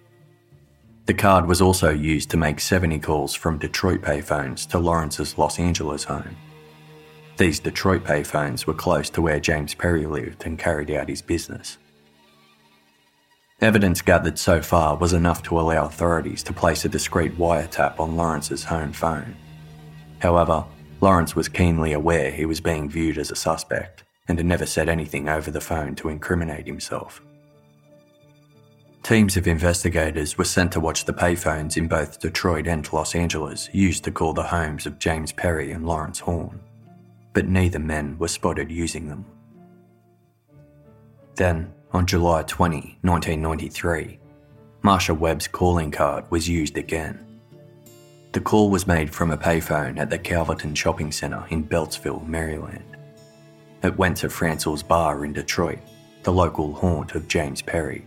The 1.06 1.14
card 1.14 1.46
was 1.46 1.62
also 1.62 1.90
used 1.90 2.28
to 2.30 2.36
make 2.36 2.60
70 2.60 2.98
calls 2.98 3.34
from 3.34 3.58
Detroit 3.58 4.02
payphones 4.02 4.68
to 4.68 4.78
Lawrence's 4.78 5.38
Los 5.38 5.58
Angeles 5.58 6.04
home. 6.04 6.36
These 7.36 7.60
Detroit 7.60 8.02
payphones 8.02 8.66
were 8.66 8.72
close 8.72 9.10
to 9.10 9.20
where 9.20 9.40
James 9.40 9.74
Perry 9.74 10.06
lived 10.06 10.46
and 10.46 10.58
carried 10.58 10.90
out 10.90 11.10
his 11.10 11.20
business. 11.20 11.76
Evidence 13.60 14.00
gathered 14.00 14.38
so 14.38 14.62
far 14.62 14.96
was 14.96 15.12
enough 15.12 15.42
to 15.44 15.60
allow 15.60 15.84
authorities 15.84 16.42
to 16.44 16.54
place 16.54 16.86
a 16.86 16.88
discreet 16.88 17.36
wiretap 17.36 18.00
on 18.00 18.16
Lawrence's 18.16 18.64
home 18.64 18.92
phone. 18.92 19.36
However, 20.20 20.64
Lawrence 21.02 21.36
was 21.36 21.48
keenly 21.48 21.92
aware 21.92 22.30
he 22.30 22.46
was 22.46 22.60
being 22.60 22.88
viewed 22.88 23.18
as 23.18 23.30
a 23.30 23.36
suspect 23.36 24.04
and 24.28 24.38
had 24.38 24.46
never 24.46 24.64
said 24.64 24.88
anything 24.88 25.28
over 25.28 25.50
the 25.50 25.60
phone 25.60 25.94
to 25.96 26.08
incriminate 26.08 26.66
himself. 26.66 27.20
Teams 29.02 29.36
of 29.36 29.46
investigators 29.46 30.38
were 30.38 30.44
sent 30.44 30.72
to 30.72 30.80
watch 30.80 31.04
the 31.04 31.12
payphones 31.12 31.76
in 31.76 31.86
both 31.86 32.18
Detroit 32.18 32.66
and 32.66 32.90
Los 32.92 33.14
Angeles 33.14 33.68
used 33.72 34.04
to 34.04 34.10
call 34.10 34.32
the 34.32 34.42
homes 34.42 34.86
of 34.86 34.98
James 34.98 35.32
Perry 35.32 35.70
and 35.70 35.86
Lawrence 35.86 36.18
Horn 36.18 36.60
but 37.36 37.46
neither 37.46 37.78
men 37.78 38.16
were 38.18 38.28
spotted 38.28 38.70
using 38.70 39.08
them. 39.08 39.22
Then, 41.34 41.70
on 41.92 42.06
July 42.06 42.44
20, 42.44 42.96
1993, 43.02 44.18
Marsha 44.82 45.14
Webb's 45.14 45.46
calling 45.46 45.90
card 45.90 46.24
was 46.30 46.48
used 46.48 46.78
again. 46.78 47.22
The 48.32 48.40
call 48.40 48.70
was 48.70 48.86
made 48.86 49.14
from 49.14 49.32
a 49.32 49.36
payphone 49.36 49.98
at 49.98 50.08
the 50.08 50.18
Calverton 50.18 50.74
Shopping 50.74 51.12
Centre 51.12 51.44
in 51.50 51.62
Beltsville, 51.62 52.26
Maryland. 52.26 52.96
It 53.82 53.98
went 53.98 54.16
to 54.18 54.30
Francel's 54.30 54.82
Bar 54.82 55.26
in 55.26 55.34
Detroit, 55.34 55.80
the 56.22 56.32
local 56.32 56.72
haunt 56.72 57.14
of 57.14 57.28
James 57.28 57.60
Perry. 57.60 58.06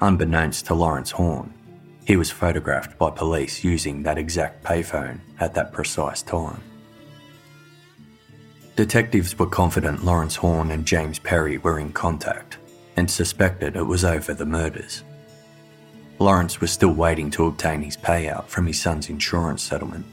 Unbeknownst 0.00 0.66
to 0.66 0.74
Lawrence 0.74 1.10
Horn, 1.10 1.52
he 2.06 2.14
was 2.14 2.30
photographed 2.30 2.96
by 2.96 3.10
police 3.10 3.64
using 3.64 4.04
that 4.04 4.18
exact 4.18 4.62
payphone 4.62 5.18
at 5.40 5.54
that 5.54 5.72
precise 5.72 6.22
time. 6.22 6.62
Detectives 8.76 9.38
were 9.38 9.46
confident 9.46 10.04
Lawrence 10.04 10.34
Horn 10.34 10.72
and 10.72 10.84
James 10.84 11.20
Perry 11.20 11.58
were 11.58 11.78
in 11.78 11.92
contact 11.92 12.58
and 12.96 13.08
suspected 13.08 13.76
it 13.76 13.84
was 13.84 14.04
over 14.04 14.34
the 14.34 14.44
murders. 14.44 15.04
Lawrence 16.18 16.60
was 16.60 16.72
still 16.72 16.92
waiting 16.92 17.30
to 17.30 17.46
obtain 17.46 17.82
his 17.82 17.96
payout 17.96 18.48
from 18.48 18.66
his 18.66 18.80
son's 18.80 19.10
insurance 19.10 19.62
settlement. 19.62 20.04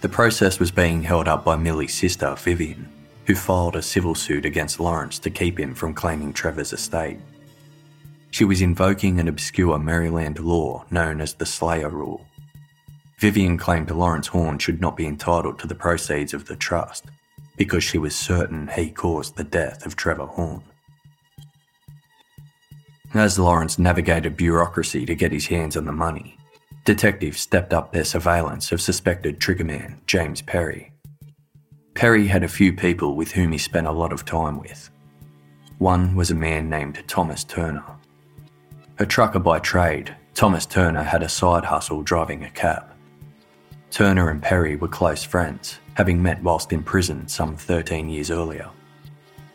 The 0.00 0.08
process 0.08 0.58
was 0.58 0.72
being 0.72 1.04
held 1.04 1.28
up 1.28 1.44
by 1.44 1.54
Millie's 1.54 1.94
sister, 1.94 2.34
Vivian, 2.36 2.88
who 3.26 3.36
filed 3.36 3.76
a 3.76 3.82
civil 3.82 4.16
suit 4.16 4.44
against 4.44 4.80
Lawrence 4.80 5.20
to 5.20 5.30
keep 5.30 5.58
him 5.58 5.76
from 5.76 5.94
claiming 5.94 6.32
Trevor's 6.32 6.72
estate. 6.72 7.20
She 8.32 8.44
was 8.44 8.62
invoking 8.62 9.20
an 9.20 9.28
obscure 9.28 9.78
Maryland 9.78 10.40
law 10.40 10.84
known 10.90 11.20
as 11.20 11.34
the 11.34 11.46
Slayer 11.46 11.88
Rule. 11.88 12.26
Vivian 13.18 13.58
claimed 13.58 13.92
Lawrence 13.92 14.26
Horn 14.26 14.58
should 14.58 14.80
not 14.80 14.96
be 14.96 15.06
entitled 15.06 15.60
to 15.60 15.68
the 15.68 15.76
proceeds 15.76 16.34
of 16.34 16.46
the 16.46 16.56
trust 16.56 17.04
because 17.56 17.84
she 17.84 17.98
was 17.98 18.14
certain 18.14 18.68
he 18.68 18.90
caused 18.90 19.36
the 19.36 19.44
death 19.44 19.86
of 19.86 19.96
Trevor 19.96 20.26
Horn. 20.26 20.62
As 23.14 23.38
Lawrence 23.38 23.78
navigated 23.78 24.36
bureaucracy 24.36 25.06
to 25.06 25.14
get 25.14 25.30
his 25.30 25.46
hands 25.46 25.76
on 25.76 25.84
the 25.84 25.92
money, 25.92 26.36
detectives 26.84 27.40
stepped 27.40 27.72
up 27.72 27.92
their 27.92 28.04
surveillance 28.04 28.72
of 28.72 28.80
suspected 28.80 29.38
triggerman 29.38 29.98
James 30.06 30.42
Perry. 30.42 30.92
Perry 31.94 32.26
had 32.26 32.42
a 32.42 32.48
few 32.48 32.72
people 32.72 33.14
with 33.14 33.30
whom 33.30 33.52
he 33.52 33.58
spent 33.58 33.86
a 33.86 33.92
lot 33.92 34.12
of 34.12 34.24
time 34.24 34.58
with. 34.58 34.90
One 35.78 36.16
was 36.16 36.32
a 36.32 36.34
man 36.34 36.68
named 36.68 37.04
Thomas 37.06 37.44
Turner. 37.44 37.84
A 38.98 39.06
trucker 39.06 39.38
by 39.38 39.60
trade, 39.60 40.14
Thomas 40.34 40.66
Turner 40.66 41.02
had 41.04 41.22
a 41.22 41.28
side 41.28 41.64
hustle 41.64 42.02
driving 42.02 42.42
a 42.42 42.50
cab. 42.50 42.84
Turner 43.90 44.28
and 44.30 44.42
Perry 44.42 44.74
were 44.74 44.88
close 44.88 45.22
friends, 45.22 45.78
having 45.94 46.22
met 46.22 46.42
whilst 46.42 46.72
in 46.72 46.82
prison 46.82 47.26
some 47.28 47.56
13 47.56 48.08
years 48.08 48.30
earlier. 48.30 48.68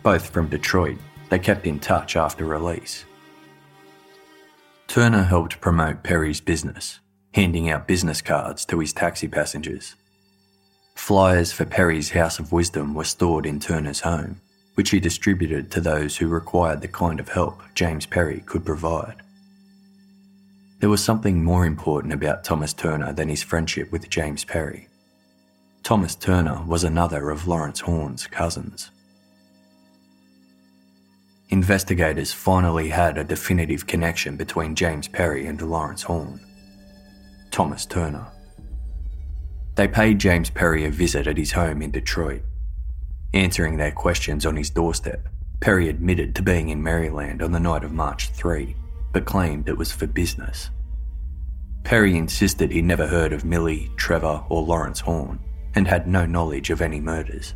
Both 0.04 0.30
from 0.30 0.50
Detroit, 0.50 0.98
they 1.30 1.40
kept 1.40 1.68
in 1.68 1.80
touch 1.80 2.16
after 2.16 2.46
release. 2.46 3.06
Turner 4.88 5.24
helped 5.24 5.62
promote 5.62 6.04
Perry's 6.04 6.42
business, 6.42 7.00
handing 7.34 7.70
out 7.70 7.88
business 7.88 8.22
cards 8.22 8.66
to 8.66 8.80
his 8.80 8.92
taxi 8.92 9.28
passengers. 9.28 9.96
Flyers 10.96 11.52
for 11.52 11.66
Perry's 11.66 12.10
House 12.10 12.40
of 12.40 12.52
Wisdom 12.52 12.94
were 12.94 13.04
stored 13.04 13.46
in 13.46 13.60
Turner's 13.60 14.02
home, 14.02 14.42
which 14.76 14.90
he 14.90 15.00
distributed 15.00 15.72
to 15.72 15.80
those 15.80 16.18
who 16.18 16.28
required 16.28 16.82
the 16.82 16.88
kind 16.88 17.20
of 17.20 17.30
help 17.30 17.62
James 17.76 18.06
Perry 18.06 18.42
could 18.46 18.66
provide. 18.66 19.22
There 20.80 20.90
was 20.90 21.04
something 21.04 21.44
more 21.44 21.66
important 21.66 22.14
about 22.14 22.44
Thomas 22.44 22.74
Turner 22.74 23.14
than 23.14 23.30
his 23.30 23.44
friendship 23.44 23.92
with 23.92 24.10
James 24.10 24.44
Perry. 24.44 24.89
Thomas 25.84 26.14
Turner 26.14 26.62
was 26.68 26.84
another 26.84 27.32
of 27.32 27.48
Lawrence 27.48 27.80
Horn's 27.80 28.28
cousins. 28.28 28.92
Investigators 31.50 32.32
finally 32.32 32.90
had 32.90 33.18
a 33.18 33.24
definitive 33.24 33.88
connection 33.88 34.38
between 34.38 34.76
James 34.76 35.08
Perry 35.08 35.48
and 35.48 35.60
Lawrence 35.62 36.04
Horn. 36.04 36.40
Thomas 37.50 37.88
Turner. 37.88 38.28
They 39.76 39.88
paid 39.88 40.20
James 40.20 40.52
Perry 40.52 40.86
a 40.86 40.92
visit 40.92 41.26
at 41.26 41.38
his 41.38 41.54
home 41.54 41.82
in 41.82 41.90
Detroit. 41.90 42.44
Answering 43.34 43.78
their 43.78 43.92
questions 43.92 44.46
on 44.46 44.56
his 44.56 44.70
doorstep, 44.70 45.28
Perry 45.60 45.90
admitted 45.90 46.36
to 46.36 46.44
being 46.44 46.70
in 46.70 46.84
Maryland 46.84 47.42
on 47.42 47.52
the 47.52 47.60
night 47.60 47.84
of 47.84 47.92
March 47.92 48.30
3, 48.30 48.76
but 49.12 49.26
claimed 49.26 49.68
it 49.68 49.78
was 49.78 49.92
for 49.92 50.06
business. 50.06 50.70
Perry 51.84 52.16
insisted 52.16 52.72
he'd 52.72 52.84
never 52.84 53.08
heard 53.08 53.34
of 53.34 53.46
Millie, 53.46 53.90
Trevor, 53.96 54.44
or 54.50 54.62
Lawrence 54.62 55.00
Horn 55.00 55.40
and 55.80 55.88
had 55.88 56.08
no 56.08 56.26
knowledge 56.26 56.72
of 56.72 56.82
any 56.82 57.00
murders. 57.00 57.56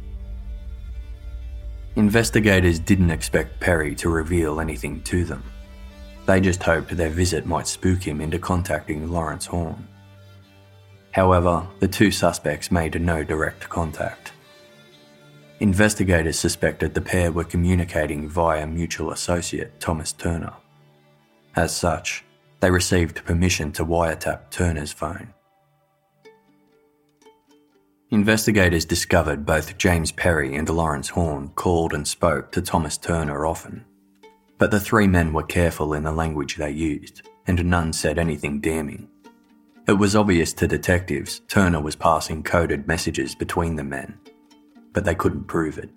Investigators 1.97 2.79
didn't 2.79 3.11
expect 3.11 3.59
Perry 3.59 3.93
to 3.95 4.07
reveal 4.07 4.61
anything 4.61 5.03
to 5.03 5.25
them. 5.25 5.43
They 6.25 6.39
just 6.39 6.63
hoped 6.63 6.95
their 6.95 7.09
visit 7.09 7.45
might 7.45 7.67
spook 7.67 8.01
him 8.01 8.21
into 8.21 8.39
contacting 8.39 9.11
Lawrence 9.11 9.45
Horn. 9.45 9.89
However, 11.11 11.67
the 11.81 11.87
two 11.89 12.11
suspects 12.11 12.71
made 12.71 12.99
no 13.01 13.25
direct 13.25 13.67
contact. 13.67 14.31
Investigators 15.59 16.39
suspected 16.39 16.93
the 16.93 17.01
pair 17.01 17.29
were 17.29 17.43
communicating 17.43 18.29
via 18.29 18.65
mutual 18.65 19.11
associate 19.11 19.81
Thomas 19.81 20.13
Turner. 20.13 20.53
As 21.57 21.75
such, 21.75 22.23
they 22.61 22.71
received 22.71 23.25
permission 23.25 23.73
to 23.73 23.85
wiretap 23.85 24.49
Turner's 24.49 24.93
phone. 24.93 25.33
Investigators 28.13 28.85
discovered 28.85 29.43
both 29.43 29.75
James 29.79 30.11
Perry 30.11 30.53
and 30.53 30.69
Lawrence 30.69 31.09
Horn 31.09 31.47
called 31.55 31.95
and 31.95 32.07
spoke 32.07 32.51
to 32.51 32.61
Thomas 32.61 32.95
Turner 32.95 33.43
often. 33.47 33.85
But 34.59 34.69
the 34.69 34.79
three 34.79 35.07
men 35.07 35.33
were 35.33 35.41
careful 35.41 35.95
in 35.95 36.03
the 36.03 36.11
language 36.11 36.57
they 36.57 36.69
used, 36.69 37.27
and 37.47 37.65
none 37.65 37.91
said 37.91 38.19
anything 38.19 38.61
damning. 38.61 39.09
It 39.87 39.93
was 39.93 40.15
obvious 40.15 40.53
to 40.53 40.67
detectives 40.67 41.41
Turner 41.47 41.81
was 41.81 41.95
passing 41.95 42.43
coded 42.43 42.87
messages 42.87 43.33
between 43.33 43.77
the 43.77 43.83
men, 43.83 44.19
but 44.91 45.05
they 45.05 45.15
couldn't 45.15 45.45
prove 45.45 45.79
it. 45.79 45.89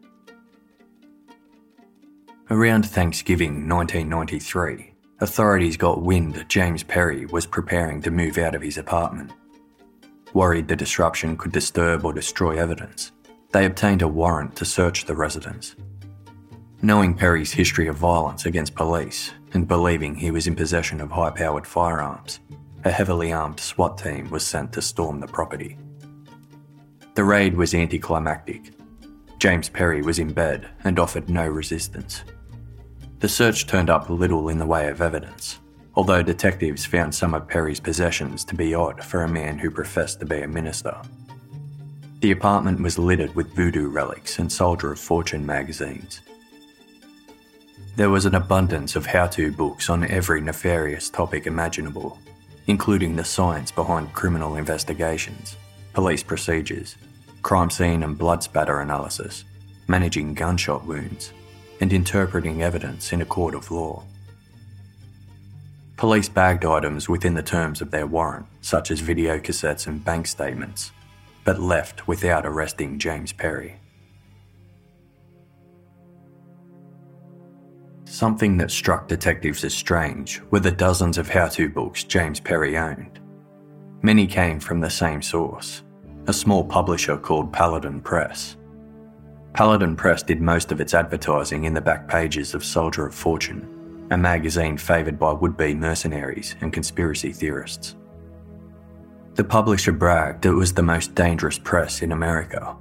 Around 2.49 2.87
Thanksgiving 2.87 3.69
1993, 3.69 4.95
authorities 5.21 5.77
got 5.77 6.01
wind 6.01 6.33
that 6.33 6.49
James 6.49 6.83
Perry 6.83 7.27
was 7.27 7.45
preparing 7.45 8.01
to 8.01 8.11
move 8.11 8.39
out 8.39 8.55
of 8.55 8.63
his 8.63 8.79
apartment 8.79 9.33
worried 10.35 10.69
the 10.69 10.77
disruption 10.77 11.37
could 11.37 11.53
disturb 11.53 12.05
or 12.05 12.13
destroy 12.13 12.59
evidence, 12.59 13.13
they 13.53 13.65
obtained 13.65 14.03
a 14.03 14.09
warrant 14.09 14.55
to 14.57 14.65
search 14.65 15.05
the 15.05 15.15
residence. 15.15 15.77
Knowing 16.83 17.15
Perry's 17.15 17.53
history 17.53 17.89
of 17.89 17.97
violence 17.97 18.45
against 18.45 18.75
police 18.75 19.33
and 19.55 19.67
believing 19.67 20.15
he 20.15 20.31
was 20.31 20.47
in 20.47 20.55
possession 20.55 21.01
of 21.01 21.11
high 21.11 21.31
powered 21.31 21.67
firearms, 21.67 22.41
a 22.85 22.91
heavily 22.91 23.33
armed 23.33 23.59
SWAT 23.59 23.99
team 23.99 24.29
was 24.31 24.47
sent 24.47 24.73
to 24.73 24.83
storm 24.83 25.19
the 25.21 25.27
property. 25.27 25.79
The 27.15 27.25
raid 27.25 27.57
was 27.57 27.75
anticlimactic. 27.75 28.73
James 29.39 29.69
Perry 29.69 30.03
was 30.03 30.19
in 30.19 30.33
bed 30.33 30.69
and 30.85 30.99
offered 30.99 31.31
no 31.31 31.49
resistance. 31.49 32.23
The 33.21 33.29
search 33.29 33.67
turned 33.67 33.89
up 33.89 34.11
little 34.11 34.51
in 34.51 34.59
the 34.59 34.67
way 34.67 34.89
of 34.89 35.01
evidence, 35.01 35.59
although 35.97 36.23
detectives 36.23 36.85
found 36.85 37.15
some 37.15 37.35
of 37.35 37.49
Perry's 37.49 37.81
possessions 37.81 38.45
to 38.45 38.55
be 38.55 38.75
odd 38.75 39.03
for 39.03 39.23
a 39.23 39.29
man 39.29 39.59
who 39.59 39.71
professed 39.71 40.21
to 40.21 40.27
be 40.27 40.43
a 40.43 40.49
minister. 40.49 40.95
The 42.21 42.33
apartment 42.33 42.81
was 42.81 42.99
littered 42.99 43.35
with 43.35 43.55
voodoo 43.55 43.89
relics 43.89 44.39
and 44.39 44.51
Soldier 44.51 44.93
of 44.93 45.01
Fortune 45.01 45.45
magazines. 45.45 46.21
There 47.97 48.11
was 48.11 48.27
an 48.27 48.35
abundance 48.35 48.95
of 48.95 49.07
how 49.07 49.27
to 49.29 49.53
books 49.53 49.89
on 49.89 50.05
every 50.05 50.43
nefarious 50.43 51.09
topic 51.09 51.47
imaginable, 51.47 52.19
including 52.67 53.17
the 53.17 53.25
science 53.25 53.71
behind 53.71 54.13
criminal 54.13 54.57
investigations, 54.57 55.57
police 55.95 56.23
procedures, 56.23 56.97
crime 57.43 57.71
scene 57.71 58.03
and 58.03 58.19
blood 58.19 58.43
spatter 58.43 58.81
analysis, 58.81 59.45
managing 59.89 60.35
gunshot 60.35 60.85
wounds, 60.85 61.33
and 61.81 61.93
interpreting 61.93 62.63
evidence 62.63 63.13
in 63.13 63.23
a 63.23 63.27
court 63.27 63.55
of 63.55 63.71
law. 63.71 64.03
Police 65.97 66.29
bagged 66.29 66.67
items 66.67 67.09
within 67.09 67.33
the 67.33 67.43
terms 67.43 67.81
of 67.81 67.91
their 67.91 68.07
warrant, 68.07 68.47
such 68.61 68.91
as 68.91 69.01
video 69.01 69.39
cassettes 69.39 69.87
and 69.87 70.05
bank 70.05 70.27
statements, 70.27 70.93
but 71.45 71.59
left 71.59 72.07
without 72.07 72.45
arresting 72.45 72.99
James 72.99 73.33
Perry. 73.33 73.77
Something 78.05 78.59
that 78.59 78.71
struck 78.71 79.09
detectives 79.09 79.65
as 79.65 79.73
strange 79.73 80.43
were 80.51 80.61
the 80.61 80.71
dozens 80.71 81.17
of 81.17 81.31
how 81.31 81.49
to 81.49 81.69
books 81.69 82.05
James 82.05 82.41
Perry 82.41 82.77
owned. 82.77 83.19
Many 84.03 84.27
came 84.27 84.61
from 84.61 84.81
the 84.81 84.91
same 84.91 85.23
source, 85.23 85.83
a 86.27 86.33
small 86.33 86.63
publisher 86.63 87.17
called 87.17 87.53
Paladin 87.53 88.03
Press. 88.03 88.57
Paladin 89.55 89.97
Press 89.97 90.23
did 90.23 90.43
most 90.43 90.73
of 90.73 90.81
its 90.81 90.93
advertising 90.93 91.65
in 91.65 91.73
the 91.73 91.81
back 91.81 92.07
pages 92.07 92.55
of 92.55 92.63
Soldier 92.65 93.07
of 93.07 93.15
Fortune, 93.15 93.76
a 94.11 94.17
magazine 94.17 94.77
favoured 94.77 95.19
by 95.19 95.33
would 95.33 95.57
be 95.57 95.75
mercenaries 95.75 96.57
and 96.61 96.73
conspiracy 96.73 97.33
theorists. 97.33 97.97
The 99.35 99.45
publisher 99.45 99.93
bragged 99.93 100.47
it 100.47 100.53
was 100.53 100.73
the 100.73 100.83
most 100.83 101.15
dangerous 101.15 101.59
press 101.59 102.03
in 102.03 102.13
America, 102.13 102.77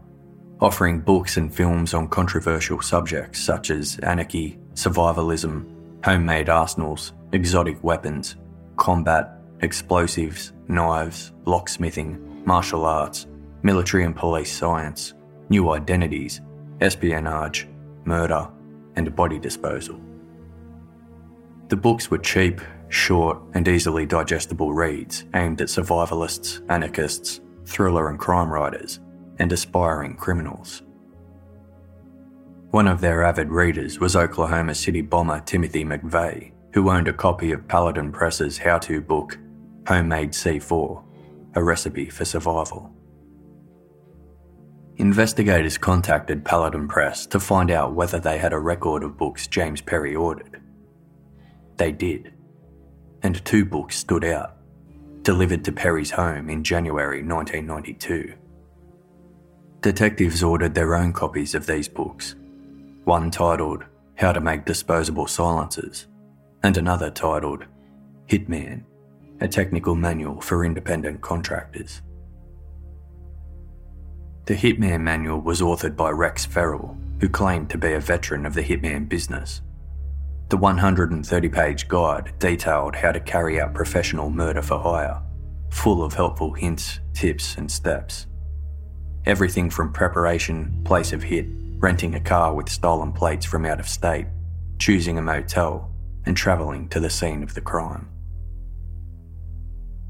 offering 0.61 1.01
books 1.01 1.38
and 1.38 1.53
films 1.53 1.93
on 1.93 2.07
controversial 2.07 2.82
subjects 2.82 3.41
such 3.41 3.71
as 3.71 3.99
anarchy, 3.99 4.59
survivalism, 4.73 5.65
homemade 6.03 6.49
arsenals, 6.49 7.13
exotic 7.32 7.84
weapons, 7.84 8.36
combat, 8.78 9.32
explosives, 9.61 10.53
knives, 10.67 11.34
locksmithing, 11.45 12.45
martial 12.45 12.86
arts, 12.86 13.28
military 13.63 14.05
and 14.05 14.15
police 14.15 14.55
science, 14.55 15.13
new 15.49 15.71
identities, 15.71 16.41
espionage, 16.82 17.67
murder, 18.05 18.47
and 18.95 19.15
body 19.15 19.39
disposal. 19.39 19.99
The 21.68 21.76
books 21.76 22.11
were 22.11 22.20
cheap, 22.20 22.61
short, 22.89 23.41
and 23.53 23.68
easily 23.68 24.05
digestible 24.05 24.74
reads 24.74 25.26
aimed 25.34 25.61
at 25.61 25.68
survivalists, 25.68 26.63
anarchists, 26.70 27.41
thriller 27.66 28.09
and 28.09 28.20
crime 28.20 28.51
writers, 28.51 28.99
and 29.39 29.51
aspiring 29.51 30.16
criminals. 30.16 30.84
One 32.70 32.88
of 32.88 33.01
their 33.01 33.24
avid 33.24 33.49
readers 33.49 33.99
was 33.99 34.16
Oklahoma 34.16 34.76
City 34.76 35.01
bomber 35.01 35.41
Timothy 35.41 35.84
McVeigh, 35.84 36.51
who 36.74 36.89
owned 36.91 37.07
a 37.07 37.13
copy 37.13 37.51
of 37.51 37.68
Paladin 37.68 38.11
Press's 38.11 38.57
how 38.57 38.78
to 38.80 39.01
book, 39.01 39.39
Homemade 39.88 40.32
C4 40.32 41.03
A 41.55 41.63
Recipe 41.63 42.09
for 42.09 42.26
Survival. 42.26 42.91
Investigators 44.97 45.78
contacted 45.78 46.45
Paladin 46.45 46.88
Press 46.88 47.26
to 47.28 47.39
find 47.39 47.72
out 47.72 47.95
whether 47.95 48.20
they 48.20 48.38
had 48.38 48.53
a 48.53 48.59
record 48.59 49.03
of 49.03 49.18
books 49.18 49.47
James 49.47 49.82
Perry 49.82 50.16
ordered. 50.16 50.61
They 51.78 51.91
did. 51.91 52.34
And 53.23 53.43
two 53.45 53.65
books 53.65 53.97
stood 53.97 54.23
out, 54.23 54.57
delivered 55.23 55.65
to 55.65 55.71
Perry's 55.71 56.11
home 56.11 56.49
in 56.49 56.63
January 56.63 57.23
1992. 57.23 58.34
Detectives 59.82 60.43
ordered 60.43 60.73
their 60.73 60.95
own 60.95 61.13
copies 61.13 61.53
of 61.53 61.65
these 61.65 61.88
books, 61.88 62.36
one 63.03 63.30
titled 63.30 63.84
How 64.15 64.32
to 64.32 64.41
Make 64.41 64.65
Disposable 64.65 65.28
Silencers, 65.28 66.07
and 66.63 66.78
another 66.78 67.11
titled 67.11 67.65
Hitman, 68.28 68.84
a 69.41 69.47
technical 69.47 69.95
manual 69.95 70.41
for 70.41 70.65
independent 70.65 71.21
contractors. 71.21 72.01
The 74.45 74.55
Hitman 74.55 75.01
manual 75.01 75.41
was 75.41 75.61
authored 75.61 75.95
by 75.95 76.11
Rex 76.11 76.45
Feral, 76.45 76.97
who 77.19 77.30
claimed 77.30 77.69
to 77.71 77.78
be 77.78 77.93
a 77.93 77.99
veteran 77.99 78.45
of 78.45 78.53
the 78.53 78.63
Hitman 78.63 79.09
business. 79.09 79.61
The 80.47 80.57
130 80.57 81.49
page 81.49 81.87
guide 81.87 82.33
detailed 82.37 82.95
how 82.95 83.11
to 83.11 83.19
carry 83.19 83.59
out 83.59 83.73
professional 83.73 84.29
murder 84.29 84.61
for 84.61 84.79
hire, 84.79 85.19
full 85.71 86.03
of 86.03 86.13
helpful 86.13 86.53
hints, 86.53 86.99
tips, 87.13 87.57
and 87.57 87.69
steps. 87.69 88.27
Everything 89.25 89.71
from 89.71 89.91
preparation, 89.91 90.81
place 90.85 91.13
of 91.13 91.23
hit, 91.23 91.47
renting 91.79 92.13
a 92.13 92.19
car 92.19 92.53
with 92.53 92.69
stolen 92.69 93.11
plates 93.11 93.43
from 93.43 93.65
out 93.65 93.79
of 93.79 93.89
state, 93.89 94.27
choosing 94.77 95.17
a 95.17 95.21
motel, 95.21 95.91
and 96.27 96.37
travelling 96.37 96.89
to 96.89 96.99
the 96.99 97.09
scene 97.09 97.41
of 97.41 97.55
the 97.55 97.61
crime. 97.61 98.07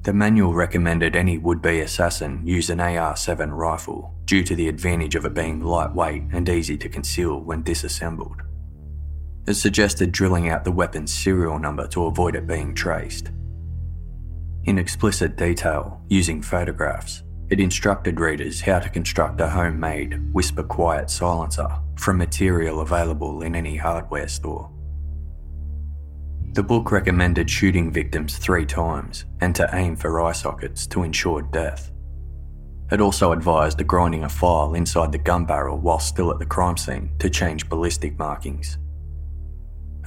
The 0.02 0.14
manual 0.14 0.54
recommended 0.54 1.16
any 1.16 1.38
would 1.38 1.62
be 1.62 1.80
assassin 1.80 2.46
use 2.46 2.70
an 2.70 2.82
AR 2.82 3.16
7 3.16 3.54
rifle 3.54 4.14
due 4.26 4.44
to 4.44 4.56
the 4.56 4.68
advantage 4.68 5.16
of 5.16 5.26
it 5.26 5.34
being 5.34 5.62
lightweight 5.62 6.24
and 6.34 6.50
easy 6.50 6.78
to 6.78 6.90
conceal 6.90 7.40
when 7.40 7.64
disassembled. 7.64 8.42
It 9.48 9.54
suggested 9.54 10.12
drilling 10.12 10.50
out 10.50 10.64
the 10.64 10.72
weapon's 10.72 11.14
serial 11.14 11.60
number 11.60 11.88
to 11.90 12.06
avoid 12.06 12.36
it 12.36 12.48
being 12.48 12.74
traced. 12.74 13.32
In 14.64 14.80
explicit 14.80 15.36
detail, 15.36 16.02
using 16.10 16.42
photographs, 16.42 17.22
it 17.50 17.60
instructed 17.60 18.20
readers 18.20 18.62
how 18.62 18.80
to 18.80 18.90
construct 18.90 19.40
a 19.40 19.48
homemade 19.48 20.34
whisper 20.34 20.64
quiet 20.64 21.12
silencer 21.12 21.68
from 21.96 22.18
material 22.18 22.80
available 22.80 23.44
in 23.44 23.56
any 23.56 23.76
hardware 23.76 24.28
store. 24.28 24.72
The 26.54 26.64
book 26.64 26.92
recommended 26.92 27.48
shooting 27.48 27.92
victims 27.92 28.40
three 28.40 28.66
times 28.66 29.26
and 29.42 29.54
to 29.56 29.70
aim 29.74 29.96
for 29.96 30.22
eye 30.22 30.32
sockets 30.32 30.88
to 30.88 31.04
ensure 31.04 31.44
death. 31.44 31.92
It 32.92 33.02
also 33.02 33.32
advised 33.32 33.86
grinding 33.86 34.24
a 34.24 34.30
file 34.30 34.74
inside 34.74 35.12
the 35.12 35.18
gun 35.20 35.46
barrel 35.46 35.78
while 35.78 36.00
still 36.00 36.32
at 36.32 36.40
the 36.40 36.46
crime 36.46 36.78
scene 36.78 37.12
to 37.20 37.30
change 37.30 37.70
ballistic 37.70 38.18
markings. 38.18 38.80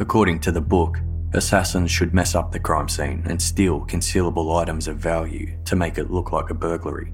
According 0.01 0.39
to 0.41 0.53
the 0.53 0.61
book, 0.61 1.01
assassins 1.33 1.91
should 1.91 2.15
mess 2.15 2.37
up 2.37 2.53
the 2.53 2.61
crime 2.61 2.89
scene 2.89 3.25
and 3.27 3.43
steal 3.43 3.81
concealable 3.81 4.57
items 4.57 4.87
of 4.87 4.97
value 4.97 5.59
to 5.65 5.75
make 5.75 5.99
it 5.99 6.11
look 6.11 6.31
like 6.31 6.51
a 6.51 6.55
burglary. 6.55 7.13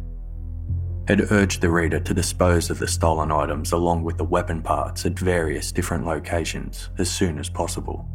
It 1.09 1.33
urged 1.33 1.63
the 1.63 1.71
reader 1.71 1.99
to 2.01 2.15
dispose 2.15 2.69
of 2.69 2.79
the 2.79 2.87
stolen 2.87 3.33
items 3.33 3.73
along 3.73 4.05
with 4.05 4.19
the 4.19 4.25
weapon 4.25 4.63
parts 4.63 5.07
at 5.07 5.19
various 5.19 5.73
different 5.73 6.05
locations 6.05 6.91
as 6.99 7.11
soon 7.11 7.39
as 7.39 7.49
possible. 7.49 8.07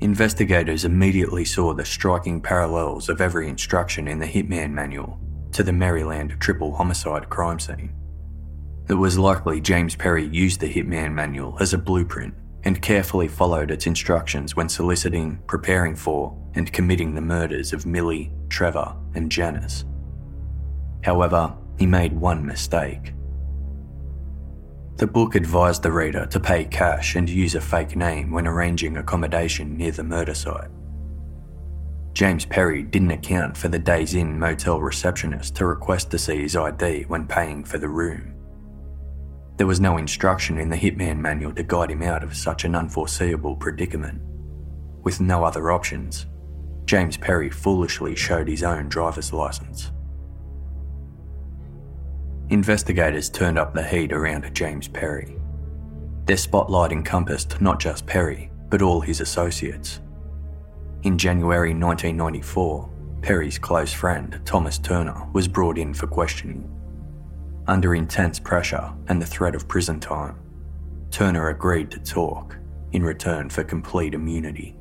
Investigators 0.00 0.86
immediately 0.86 1.44
saw 1.44 1.74
the 1.74 1.84
striking 1.84 2.40
parallels 2.40 3.10
of 3.10 3.20
every 3.20 3.48
instruction 3.48 4.08
in 4.08 4.18
the 4.18 4.26
Hitman 4.26 4.70
manual 4.70 5.18
to 5.52 5.62
the 5.62 5.72
Maryland 5.72 6.36
triple 6.40 6.74
homicide 6.74 7.28
crime 7.28 7.58
scene. 7.58 7.94
It 8.88 8.94
was 8.94 9.18
likely 9.18 9.60
James 9.60 9.94
Perry 9.94 10.26
used 10.26 10.60
the 10.60 10.72
Hitman 10.72 11.12
manual 11.12 11.56
as 11.60 11.72
a 11.72 11.78
blueprint 11.78 12.34
and 12.64 12.80
carefully 12.80 13.28
followed 13.28 13.70
its 13.70 13.86
instructions 13.86 14.56
when 14.56 14.68
soliciting, 14.68 15.38
preparing 15.46 15.94
for, 15.94 16.36
and 16.54 16.72
committing 16.72 17.14
the 17.14 17.20
murders 17.20 17.72
of 17.72 17.86
Millie, 17.86 18.32
Trevor, 18.48 18.96
and 19.14 19.30
Janice. 19.30 19.84
However, 21.02 21.54
he 21.78 21.86
made 21.86 22.12
one 22.12 22.44
mistake. 22.44 23.12
The 24.96 25.06
book 25.06 25.34
advised 25.34 25.82
the 25.82 25.92
reader 25.92 26.24
to 26.26 26.40
pay 26.40 26.64
cash 26.64 27.16
and 27.16 27.28
use 27.28 27.54
a 27.54 27.60
fake 27.60 27.96
name 27.96 28.30
when 28.30 28.46
arranging 28.46 28.96
accommodation 28.96 29.76
near 29.76 29.90
the 29.90 30.04
murder 30.04 30.34
site. 30.34 30.70
James 32.12 32.44
Perry 32.44 32.84
didn't 32.84 33.10
account 33.10 33.56
for 33.56 33.66
the 33.66 33.78
Days 33.78 34.14
Inn 34.14 34.38
motel 34.38 34.80
receptionist 34.80 35.56
to 35.56 35.66
request 35.66 36.12
to 36.12 36.18
see 36.18 36.42
his 36.42 36.54
ID 36.54 37.02
when 37.08 37.26
paying 37.26 37.64
for 37.64 37.76
the 37.76 37.88
room. 37.88 38.33
There 39.56 39.66
was 39.66 39.80
no 39.80 39.98
instruction 39.98 40.58
in 40.58 40.68
the 40.68 40.76
Hitman 40.76 41.18
manual 41.18 41.52
to 41.54 41.62
guide 41.62 41.90
him 41.90 42.02
out 42.02 42.24
of 42.24 42.36
such 42.36 42.64
an 42.64 42.74
unforeseeable 42.74 43.56
predicament. 43.56 44.20
With 45.02 45.20
no 45.20 45.44
other 45.44 45.70
options, 45.70 46.26
James 46.86 47.16
Perry 47.16 47.50
foolishly 47.50 48.16
showed 48.16 48.48
his 48.48 48.62
own 48.64 48.88
driver's 48.88 49.32
license. 49.32 49.92
Investigators 52.50 53.30
turned 53.30 53.58
up 53.58 53.74
the 53.74 53.82
heat 53.82 54.12
around 54.12 54.52
James 54.54 54.88
Perry. 54.88 55.36
Their 56.26 56.36
spotlight 56.36 56.92
encompassed 56.92 57.60
not 57.60 57.78
just 57.78 58.06
Perry, 58.06 58.50
but 58.70 58.82
all 58.82 59.00
his 59.00 59.20
associates. 59.20 60.00
In 61.04 61.16
January 61.16 61.74
1994, 61.74 62.90
Perry's 63.22 63.58
close 63.58 63.92
friend, 63.92 64.40
Thomas 64.44 64.78
Turner, 64.78 65.26
was 65.32 65.46
brought 65.48 65.78
in 65.78 65.94
for 65.94 66.06
questioning. 66.06 66.73
Under 67.66 67.94
intense 67.94 68.38
pressure 68.38 68.92
and 69.08 69.20
the 69.20 69.26
threat 69.26 69.54
of 69.54 69.68
prison 69.68 70.00
time, 70.00 70.38
Turner 71.10 71.48
agreed 71.48 71.90
to 71.92 71.98
talk 71.98 72.56
in 72.92 73.02
return 73.02 73.48
for 73.48 73.64
complete 73.64 74.14
immunity. 74.14 74.76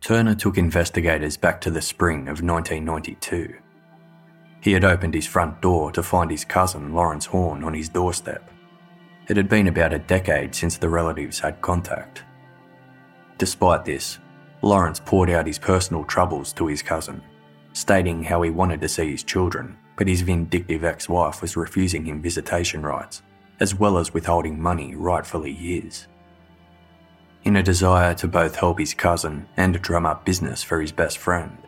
Turner 0.00 0.34
took 0.34 0.58
investigators 0.58 1.36
back 1.36 1.60
to 1.62 1.70
the 1.70 1.80
spring 1.80 2.28
of 2.28 2.42
1992 2.42 3.54
he 4.64 4.72
had 4.72 4.82
opened 4.82 5.12
his 5.12 5.26
front 5.26 5.60
door 5.60 5.92
to 5.92 6.02
find 6.02 6.30
his 6.30 6.42
cousin, 6.42 6.94
Lawrence 6.94 7.26
Horn, 7.26 7.62
on 7.64 7.74
his 7.74 7.90
doorstep. 7.90 8.50
It 9.28 9.36
had 9.36 9.46
been 9.46 9.68
about 9.68 9.92
a 9.92 9.98
decade 9.98 10.54
since 10.54 10.78
the 10.78 10.88
relatives 10.88 11.38
had 11.38 11.60
contact. 11.60 12.24
Despite 13.36 13.84
this, 13.84 14.18
Lawrence 14.62 15.02
poured 15.04 15.28
out 15.28 15.46
his 15.46 15.58
personal 15.58 16.02
troubles 16.02 16.54
to 16.54 16.66
his 16.66 16.80
cousin, 16.80 17.20
stating 17.74 18.22
how 18.22 18.40
he 18.40 18.50
wanted 18.50 18.80
to 18.80 18.88
see 18.88 19.10
his 19.10 19.22
children, 19.22 19.76
but 19.96 20.08
his 20.08 20.22
vindictive 20.22 20.84
ex 20.84 21.08
wife 21.08 21.42
was 21.42 21.56
refusing 21.56 22.06
him 22.06 22.22
visitation 22.22 22.82
rights, 22.82 23.22
as 23.60 23.74
well 23.74 23.98
as 23.98 24.14
withholding 24.14 24.58
money 24.58 24.94
rightfully 24.94 25.52
his. 25.52 26.06
In 27.42 27.56
a 27.56 27.62
desire 27.62 28.14
to 28.14 28.28
both 28.28 28.56
help 28.56 28.78
his 28.78 28.94
cousin 28.94 29.46
and 29.58 29.82
drum 29.82 30.06
up 30.06 30.24
business 30.24 30.62
for 30.62 30.80
his 30.80 30.92
best 30.92 31.18
friend, 31.18 31.58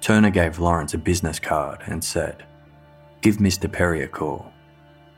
Turner 0.00 0.30
gave 0.30 0.58
Lawrence 0.58 0.94
a 0.94 0.98
business 0.98 1.38
card 1.38 1.80
and 1.86 2.02
said, 2.02 2.44
Give 3.20 3.36
Mr. 3.36 3.70
Perry 3.70 4.02
a 4.02 4.08
call, 4.08 4.52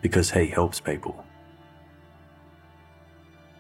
because 0.03 0.31
he 0.31 0.47
helps 0.47 0.79
people. 0.79 1.25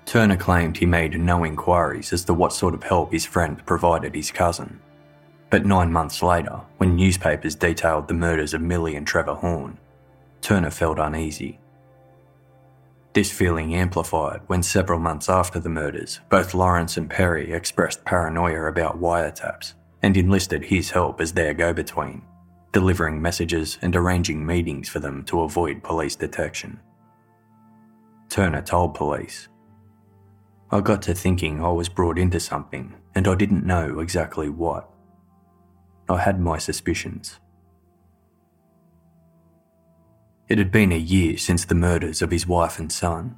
Turner 0.05 0.37
claimed 0.37 0.77
he 0.77 0.87
made 0.87 1.18
no 1.18 1.45
inquiries 1.45 2.12
as 2.12 2.25
to 2.25 2.35
what 2.35 2.53
sort 2.53 2.75
of 2.75 2.83
help 2.83 3.11
his 3.11 3.25
friend 3.25 3.64
provided 3.64 4.14
his 4.14 4.31
cousin. 4.31 4.81
But 5.51 5.67
nine 5.67 5.93
months 5.93 6.23
later, 6.23 6.61
when 6.79 6.97
newspapers 6.97 7.55
detailed 7.55 8.09
the 8.09 8.15
murders 8.15 8.55
of 8.55 8.61
Millie 8.61 8.97
and 8.97 9.07
Trevor 9.07 9.35
Horn, 9.35 9.79
Turner 10.41 10.71
felt 10.71 10.99
uneasy. 10.99 11.59
This 13.15 13.31
feeling 13.31 13.75
amplified 13.75 14.41
when 14.49 14.63
several 14.63 14.99
months 14.99 15.29
after 15.29 15.61
the 15.61 15.69
murders, 15.69 16.21
both 16.29 16.53
Lawrence 16.53 16.97
and 16.97 17.09
Perry 17.09 17.53
expressed 17.53 18.05
paranoia 18.05 18.65
about 18.65 19.01
wiretaps 19.01 19.75
and 20.03 20.17
enlisted 20.17 20.65
his 20.65 20.91
help 20.91 21.21
as 21.21 21.33
their 21.33 21.55
go 21.55 21.73
between, 21.73 22.23
delivering 22.73 23.23
messages 23.23 23.79
and 23.83 23.95
arranging 23.95 24.45
meetings 24.45 24.89
for 24.89 24.99
them 24.99 25.23
to 25.25 25.43
avoid 25.43 25.83
police 25.83 26.17
detection. 26.17 26.81
Turner 28.29 28.63
told 28.63 28.95
police, 28.95 29.49
I 30.73 30.81
got 30.81 31.03
to 31.03 31.15
thinking 31.15 31.63
I 31.63 31.71
was 31.71 31.89
brought 31.89 32.19
into 32.19 32.41
something 32.41 32.95
and 33.15 33.29
I 33.29 33.37
didn't 33.37 33.65
know 33.65 34.01
exactly 34.01 34.49
what. 34.49 34.91
I 36.09 36.19
had 36.19 36.41
my 36.41 36.59
suspicions. 36.59 37.39
It 40.49 40.59
had 40.59 40.71
been 40.71 40.93
a 40.93 40.97
year 40.97 41.39
since 41.39 41.65
the 41.65 41.75
murders 41.75 42.21
of 42.21 42.31
his 42.31 42.47
wife 42.47 42.79
and 42.79 42.93
son. 42.93 43.37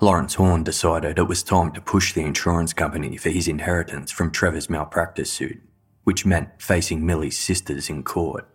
Lawrence 0.00 0.34
Horn 0.34 0.64
decided 0.64 1.18
it 1.18 1.28
was 1.28 1.42
time 1.42 1.72
to 1.72 1.80
push 1.80 2.12
the 2.12 2.22
insurance 2.22 2.72
company 2.72 3.16
for 3.16 3.30
his 3.30 3.48
inheritance 3.48 4.10
from 4.10 4.30
Trevor's 4.30 4.68
malpractice 4.68 5.32
suit 5.32 5.62
which 6.06 6.24
meant 6.24 6.48
facing 6.58 7.04
Millie's 7.04 7.36
sisters 7.36 7.90
in 7.90 8.04
court. 8.04 8.48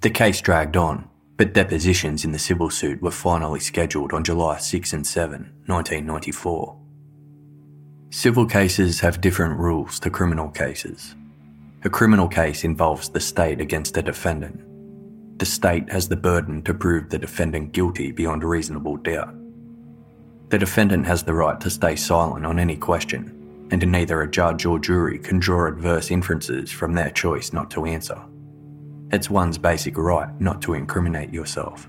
The 0.00 0.08
case 0.08 0.40
dragged 0.40 0.78
on, 0.78 1.10
but 1.36 1.52
depositions 1.52 2.24
in 2.24 2.32
the 2.32 2.38
civil 2.38 2.70
suit 2.70 3.02
were 3.02 3.10
finally 3.10 3.60
scheduled 3.60 4.14
on 4.14 4.24
July 4.24 4.56
6 4.56 4.94
and 4.94 5.06
7, 5.06 5.40
1994. 5.66 6.80
Civil 8.08 8.46
cases 8.46 9.00
have 9.00 9.20
different 9.20 9.58
rules 9.58 10.00
to 10.00 10.08
criminal 10.08 10.48
cases. 10.48 11.14
A 11.84 11.90
criminal 11.90 12.28
case 12.28 12.64
involves 12.64 13.08
the 13.08 13.20
state 13.20 13.60
against 13.60 13.96
a 13.96 14.02
defendant. 14.02 14.60
The 15.38 15.46
state 15.46 15.90
has 15.90 16.08
the 16.08 16.16
burden 16.16 16.62
to 16.62 16.74
prove 16.74 17.08
the 17.08 17.18
defendant 17.18 17.72
guilty 17.72 18.10
beyond 18.10 18.42
reasonable 18.42 18.96
doubt. 18.96 19.34
The 20.48 20.58
defendant 20.58 21.06
has 21.06 21.22
the 21.22 21.34
right 21.34 21.60
to 21.60 21.70
stay 21.70 21.94
silent 21.94 22.44
on 22.44 22.58
any 22.58 22.76
question 22.76 23.38
and 23.70 23.86
neither 23.86 24.22
a 24.22 24.30
judge 24.30 24.64
or 24.64 24.78
jury 24.78 25.18
can 25.18 25.38
draw 25.38 25.66
adverse 25.66 26.10
inferences 26.10 26.70
from 26.70 26.94
their 26.94 27.10
choice 27.10 27.52
not 27.52 27.70
to 27.72 27.84
answer. 27.84 28.20
It's 29.10 29.30
one's 29.30 29.58
basic 29.58 29.96
right 29.96 30.28
not 30.40 30.62
to 30.62 30.74
incriminate 30.74 31.32
yourself. 31.32 31.88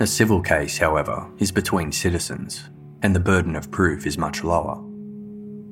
A 0.00 0.06
civil 0.06 0.40
case, 0.40 0.78
however, 0.78 1.30
is 1.38 1.52
between 1.52 1.92
citizens, 1.92 2.68
and 3.02 3.14
the 3.14 3.20
burden 3.20 3.54
of 3.54 3.70
proof 3.70 4.06
is 4.06 4.18
much 4.18 4.42
lower. 4.42 4.82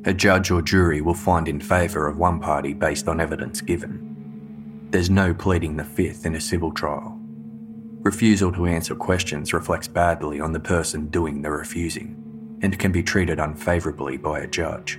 A 0.05 0.13
judge 0.13 0.51
or 0.51 0.61
jury 0.63 1.01
will 1.01 1.15
find 1.15 1.47
in 1.47 1.61
favour 1.61 2.09
of 2.09 2.17
one 2.17 2.41
party 2.41 2.75
based 2.75 3.07
on 3.07 3.21
evidence 3.21 3.61
given. 3.61 4.89
There's 4.91 5.11
no 5.11 5.33
pleading 5.33 5.77
the 5.77 5.85
fifth 5.85 6.27
in 6.27 6.35
a 6.35 6.41
civil 6.41 6.73
trial. 6.73 7.21
Refusal 8.01 8.51
to 8.53 8.67
answer 8.67 8.97
questions 8.97 9.53
reflects 9.53 9.87
badly 9.87 10.41
on 10.41 10.53
the 10.53 10.59
person 10.59 11.07
doing 11.07 11.41
the 11.41 11.53
refusing 11.53 12.59
and 12.63 12.77
can 12.81 12.91
be 12.91 13.03
treated 13.05 13.39
unfavourably 13.39 14.17
by 14.17 14.41
a 14.41 14.47
judge. 14.49 14.99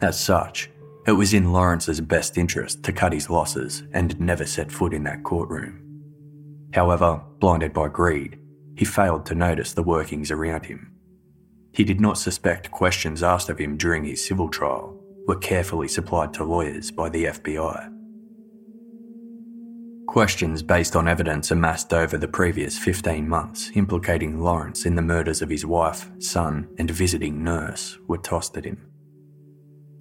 As 0.00 0.18
such, 0.18 0.70
it 1.06 1.12
was 1.12 1.34
in 1.34 1.52
Lawrence's 1.52 2.00
best 2.00 2.38
interest 2.38 2.82
to 2.84 2.92
cut 2.94 3.12
his 3.12 3.28
losses 3.28 3.82
and 3.92 4.18
never 4.18 4.46
set 4.46 4.72
foot 4.72 4.94
in 4.94 5.04
that 5.04 5.22
courtroom. 5.22 5.82
However, 6.72 7.20
blinded 7.40 7.74
by 7.74 7.88
greed, 7.88 8.38
he 8.74 8.86
failed 8.86 9.26
to 9.26 9.34
notice 9.34 9.74
the 9.74 9.82
workings 9.82 10.30
around 10.30 10.64
him. 10.64 10.92
He 11.74 11.82
did 11.82 12.00
not 12.00 12.18
suspect 12.18 12.70
questions 12.70 13.22
asked 13.22 13.48
of 13.48 13.58
him 13.58 13.76
during 13.76 14.04
his 14.04 14.24
civil 14.24 14.48
trial 14.48 14.96
were 15.26 15.36
carefully 15.36 15.88
supplied 15.88 16.32
to 16.34 16.44
lawyers 16.44 16.90
by 16.92 17.08
the 17.08 17.24
FBI. 17.24 17.90
Questions 20.06 20.62
based 20.62 20.94
on 20.94 21.08
evidence 21.08 21.50
amassed 21.50 21.92
over 21.92 22.16
the 22.16 22.28
previous 22.28 22.78
15 22.78 23.28
months 23.28 23.72
implicating 23.74 24.40
Lawrence 24.40 24.86
in 24.86 24.94
the 24.94 25.02
murders 25.02 25.42
of 25.42 25.50
his 25.50 25.66
wife, 25.66 26.08
son, 26.20 26.68
and 26.78 26.90
visiting 26.90 27.42
nurse 27.42 27.98
were 28.06 28.18
tossed 28.18 28.56
at 28.56 28.64
him. 28.64 28.86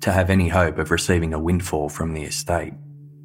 To 0.01 0.11
have 0.11 0.30
any 0.30 0.49
hope 0.49 0.78
of 0.78 0.91
receiving 0.91 1.34
a 1.34 1.39
windfall 1.39 1.89
from 1.89 2.13
the 2.13 2.24
estate, 2.24 2.74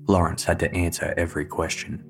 Lawrence 0.07 0.44
had 0.44 0.61
to 0.61 0.72
answer 0.72 1.12
every 1.18 1.44
question. 1.44 2.03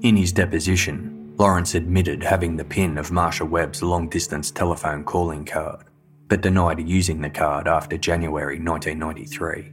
In 0.00 0.16
his 0.16 0.32
deposition, 0.32 1.13
Lawrence 1.36 1.74
admitted 1.74 2.22
having 2.22 2.56
the 2.56 2.64
PIN 2.64 2.96
of 2.96 3.10
Marsha 3.10 3.48
Webb's 3.48 3.82
long 3.82 4.08
distance 4.08 4.52
telephone 4.52 5.02
calling 5.02 5.44
card, 5.44 5.84
but 6.28 6.42
denied 6.42 6.88
using 6.88 7.20
the 7.20 7.30
card 7.30 7.66
after 7.66 7.98
January 7.98 8.60
1993. 8.60 9.72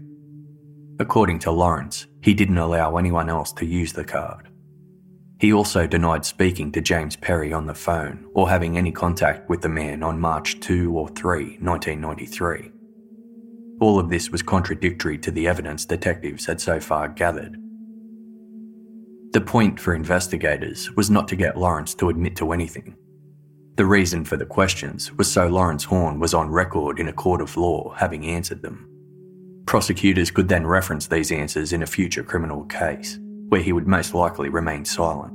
According 1.00 1.38
to 1.40 1.52
Lawrence, 1.52 2.08
he 2.22 2.34
didn't 2.34 2.58
allow 2.58 2.98
anyone 2.98 3.30
else 3.30 3.52
to 3.54 3.66
use 3.68 3.94
the 3.94 4.04
card. 4.04 4.50
He 5.40 5.54
also 5.54 5.86
denied 5.86 6.26
speaking 6.26 6.72
to 6.72 6.82
James 6.82 7.16
Perry 7.16 7.54
on 7.54 7.68
the 7.68 7.76
phone 7.76 8.26
or 8.34 8.50
having 8.50 8.76
any 8.76 8.92
contact 8.92 9.48
with 9.48 9.62
the 9.62 9.70
man 9.70 10.02
on 10.02 10.20
March 10.20 10.60
2 10.62 10.92
or 10.98 11.10
3, 11.10 11.60
1993. 11.62 12.72
All 13.80 14.00
of 14.00 14.10
this 14.10 14.32
was 14.32 14.42
contradictory 14.42 15.20
to 15.20 15.30
the 15.30 15.48
evidence 15.48 15.86
detectives 15.86 16.48
had 16.48 16.60
so 16.60 16.80
far 16.80 17.08
gathered 17.08 17.60
the 19.32 19.42
point 19.42 19.80
for 19.80 19.96
investigators 19.96 20.92
was 20.92 21.10
not 21.10 21.28
to 21.30 21.38
get 21.38 21.58
Lawrence 21.58 21.96
to 21.96 22.10
admit 22.10 22.36
to 22.36 22.52
anything. 22.52 22.96
The 23.78 23.86
reason 23.86 24.26
for 24.26 24.36
the 24.36 24.46
questions 24.46 25.14
was 25.14 25.32
so 25.32 25.48
Lawrence 25.48 25.86
Horn 25.86 26.20
was 26.20 26.34
on 26.34 26.50
record 26.50 27.00
in 27.00 27.08
a 27.08 27.14
court 27.14 27.40
of 27.40 27.56
law 27.56 27.94
having 27.98 28.26
answered 28.26 28.62
them. 28.62 28.88
Prosecutors 29.66 30.32
could 30.32 30.50
then 30.50 30.68
reference 30.68 31.08
these 31.08 31.32
answers 31.32 31.72
in 31.72 31.82
a 31.82 31.88
future 31.88 32.24
criminal 32.24 32.66
case, 32.66 33.20
where 33.48 33.62
he 33.62 33.72
would 33.72 33.88
most 33.88 34.14
likely 34.14 34.50
remain 34.50 34.84
silent. 34.84 35.34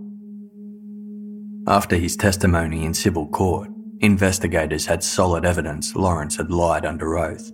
After 1.67 1.97
his 1.97 2.17
testimony 2.17 2.85
in 2.85 2.93
civil 2.93 3.27
court, 3.29 3.71
investigators 4.01 4.85
had 4.85 5.03
solid 5.03 5.47
evidence 5.47 5.97
Lawrence 5.97 6.37
had 6.37 6.51
lied 6.51 6.85
under 6.85 7.19
oath 7.19 7.51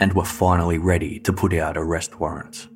and 0.00 0.12
were 0.12 0.24
finally 0.24 0.78
ready 0.78 1.20
to 1.20 1.32
put 1.32 1.54
out 1.54 1.76
arrest 1.76 2.18
warrants. 2.18 2.68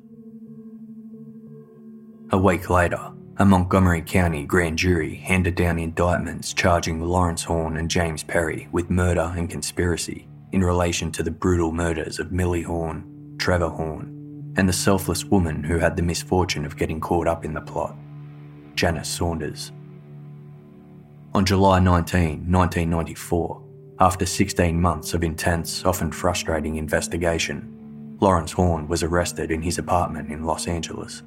A 2.31 2.37
week 2.37 2.69
later, 2.69 3.11
a 3.37 3.45
Montgomery 3.45 4.03
County 4.03 4.45
grand 4.45 4.77
jury 4.77 5.15
handed 5.15 5.55
down 5.55 5.79
indictments 5.79 6.53
charging 6.53 7.01
Lawrence 7.01 7.43
Horn 7.43 7.77
and 7.77 7.89
James 7.89 8.21
Perry 8.21 8.67
with 8.71 8.91
murder 8.91 9.33
and 9.35 9.49
conspiracy 9.49 10.27
in 10.51 10.63
relation 10.63 11.11
to 11.13 11.23
the 11.23 11.31
brutal 11.31 11.71
murders 11.71 12.19
of 12.19 12.31
Millie 12.31 12.61
Horn, 12.61 13.35
Trevor 13.39 13.69
Horn, 13.69 14.53
and 14.57 14.69
the 14.69 14.73
selfless 14.73 15.25
woman 15.25 15.63
who 15.63 15.79
had 15.79 15.95
the 15.95 16.03
misfortune 16.03 16.67
of 16.67 16.77
getting 16.77 17.01
caught 17.01 17.27
up 17.27 17.45
in 17.45 17.55
the 17.55 17.61
plot, 17.61 17.95
Janice 18.75 19.09
Saunders. 19.09 19.71
On 21.33 21.43
July 21.43 21.79
19, 21.79 22.51
1994, 22.51 23.63
after 24.01 24.27
16 24.27 24.79
months 24.79 25.15
of 25.15 25.23
intense, 25.23 25.83
often 25.83 26.11
frustrating 26.11 26.75
investigation, 26.75 28.17
Lawrence 28.21 28.51
Horn 28.51 28.87
was 28.87 29.01
arrested 29.01 29.49
in 29.49 29.63
his 29.63 29.79
apartment 29.79 30.29
in 30.29 30.43
Los 30.43 30.67
Angeles. 30.67 31.23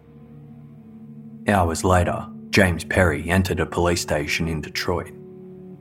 Hours 1.48 1.82
later, 1.82 2.28
James 2.50 2.84
Perry 2.84 3.28
entered 3.28 3.58
a 3.58 3.66
police 3.66 4.00
station 4.00 4.46
in 4.46 4.60
Detroit. 4.60 5.12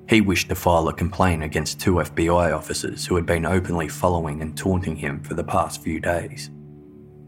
He 0.09 0.19
wished 0.19 0.49
to 0.49 0.55
file 0.55 0.87
a 0.87 0.93
complaint 0.93 1.43
against 1.43 1.79
two 1.79 1.95
FBI 1.95 2.55
officers 2.55 3.05
who 3.05 3.15
had 3.15 3.25
been 3.25 3.45
openly 3.45 3.87
following 3.87 4.41
and 4.41 4.57
taunting 4.57 4.95
him 4.95 5.21
for 5.21 5.35
the 5.35 5.43
past 5.43 5.83
few 5.83 5.99
days. 5.99 6.49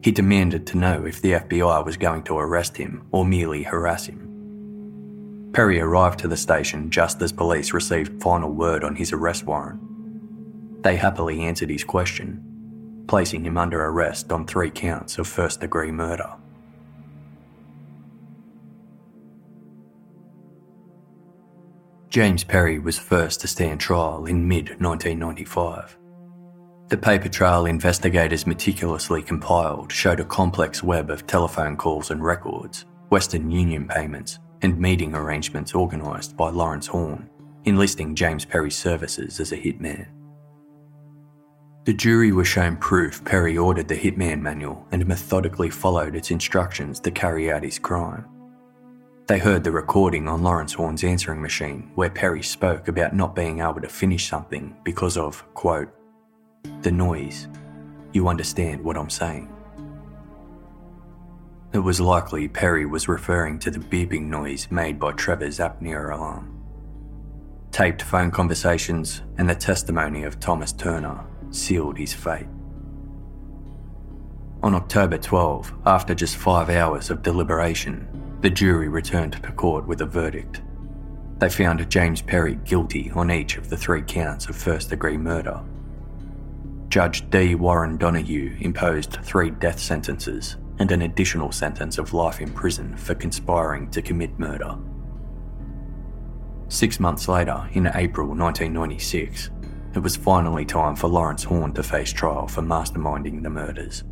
He 0.02 0.12
demanded 0.12 0.66
to 0.68 0.78
know 0.78 1.06
if 1.06 1.22
the 1.22 1.34
FBI 1.34 1.86
was 1.86 1.96
going 1.96 2.24
to 2.24 2.38
arrest 2.38 2.76
him 2.76 3.08
or 3.12 3.24
merely 3.24 3.64
harass 3.64 4.08
him. 4.08 5.52
Perry 5.54 5.80
arrived 5.80 6.20
to 6.20 6.28
the 6.28 6.36
station 6.36 6.90
just 6.90 7.22
as 7.22 7.32
police 7.32 7.72
received 7.72 8.22
final 8.22 8.50
word 8.50 8.84
on 8.84 8.96
his 8.96 9.14
arrest 9.14 9.46
warrant. 9.46 9.80
They 10.82 10.96
happily 10.96 11.42
answered 11.44 11.70
his 11.70 11.84
question, 11.84 12.44
placing 13.08 13.46
him 13.46 13.58
under 13.58 13.86
arrest 13.86 14.32
on 14.32 14.48
three 14.48 14.72
counts 14.72 15.20
of 15.20 15.28
first 15.28 15.62
degree 15.62 15.92
murder. 15.92 16.34
James 22.14 22.44
Perry 22.44 22.78
was 22.78 23.00
first 23.00 23.42
to 23.42 23.48
stand 23.48 23.80
trial 23.80 24.28
in 24.28 24.48
mid 24.48 24.80
1995. 24.80 25.98
The 26.90 26.98
paper 26.98 27.28
trail 27.28 27.66
investigators 27.66 28.46
meticulously 28.46 29.24
compiled 29.24 29.92
showed 29.92 30.20
a 30.20 30.26
complex 30.26 30.84
web 30.84 31.10
of 31.10 31.26
telephone 31.26 31.76
calls 31.76 32.12
and 32.12 32.24
records, 32.24 32.86
Western 33.10 33.50
Union 33.50 33.88
payments, 33.88 34.38
and 34.62 34.78
meeting 34.78 35.16
arrangements 35.16 35.74
organised 35.74 36.38
by 36.38 36.52
Lawrence 36.52 36.86
Horn, 36.86 37.28
enlisting 37.66 38.14
James 38.14 38.46
Perry's 38.46 38.78
services 38.78 39.40
as 39.40 39.52
a 39.52 39.58
hitman. 39.58 40.06
The 41.86 41.96
jury 41.96 42.32
were 42.32 42.46
shown 42.46 42.78
proof 42.78 43.26
Perry 43.26 43.58
ordered 43.58 43.88
the 43.88 43.98
hitman 43.98 44.40
manual 44.40 44.88
and 44.92 45.08
methodically 45.08 45.72
followed 45.72 46.16
its 46.16 46.30
instructions 46.30 47.00
to 47.00 47.10
carry 47.10 47.52
out 47.52 47.64
his 47.64 47.80
crime. 47.80 48.26
They 49.26 49.40
heard 49.40 49.64
the 49.64 49.72
recording 49.72 50.28
on 50.28 50.44
Lawrence 50.44 50.74
Horn's 50.74 51.06
answering 51.06 51.42
machine 51.42 51.90
where 51.96 52.10
Perry 52.10 52.44
spoke 52.44 52.90
about 52.90 53.16
not 53.16 53.36
being 53.36 53.62
able 53.62 53.80
to 53.80 53.88
finish 53.88 54.28
something 54.28 54.76
because 54.84 55.16
of, 55.16 55.46
quote, 55.54 55.88
the 56.82 56.92
noise. 56.92 57.48
You 58.12 58.28
understand 58.28 58.84
what 58.84 58.98
I'm 58.98 59.10
saying. 59.10 59.48
It 61.72 61.80
was 61.80 62.02
likely 62.02 62.50
Perry 62.50 62.86
was 62.86 63.08
referring 63.08 63.60
to 63.60 63.72
the 63.72 63.80
beeping 63.80 64.24
noise 64.24 64.68
made 64.70 65.00
by 65.00 65.14
Trevor's 65.14 65.60
apnea 65.60 66.14
alarm. 66.14 66.62
Taped 67.72 68.02
phone 68.02 68.30
conversations 68.30 69.22
and 69.38 69.50
the 69.50 69.56
testimony 69.56 70.24
of 70.24 70.42
Thomas 70.42 70.74
Turner 70.74 71.24
sealed 71.50 71.98
his 71.98 72.14
fate. 72.14 72.48
On 74.62 74.76
October 74.76 75.18
12, 75.18 75.74
after 75.86 76.14
just 76.14 76.36
five 76.36 76.70
hours 76.70 77.10
of 77.10 77.24
deliberation, 77.24 78.23
the 78.44 78.50
jury 78.50 78.90
returned 78.90 79.32
to 79.42 79.52
court 79.54 79.88
with 79.88 80.02
a 80.02 80.06
verdict. 80.06 80.62
They 81.38 81.48
found 81.48 81.90
James 81.90 82.22
Perry 82.22 82.56
guilty 82.66 83.10
on 83.16 83.32
each 83.32 83.56
of 83.56 83.70
the 83.70 83.78
three 83.78 84.02
counts 84.02 84.48
of 84.50 84.56
first 84.58 84.90
degree 84.90 85.16
murder. 85.18 85.62
Judge 86.90 87.30
D. 87.30 87.56
Warren 87.56 87.96
Donahue 87.96 88.58
imposed 88.60 89.14
three 89.24 89.50
death 89.50 89.80
sentences 89.80 90.58
and 90.80 90.92
an 90.92 91.04
additional 91.04 91.54
sentence 91.54 91.98
of 91.98 92.14
life 92.14 92.42
in 92.42 92.52
prison 92.52 92.98
for 92.98 93.16
conspiring 93.16 93.90
to 93.92 94.02
commit 94.02 94.38
murder. 94.38 94.76
Six 96.68 97.00
months 97.00 97.30
later, 97.30 97.66
in 97.72 97.88
April 97.96 98.28
1996, 98.28 99.52
it 99.96 100.00
was 100.00 100.18
finally 100.18 100.66
time 100.66 100.98
for 100.98 101.08
Lawrence 101.08 101.46
Horn 101.46 101.72
to 101.76 101.84
face 101.84 102.12
trial 102.12 102.50
for 102.50 102.62
masterminding 102.62 103.42
the 103.42 103.50
murders. 103.50 104.04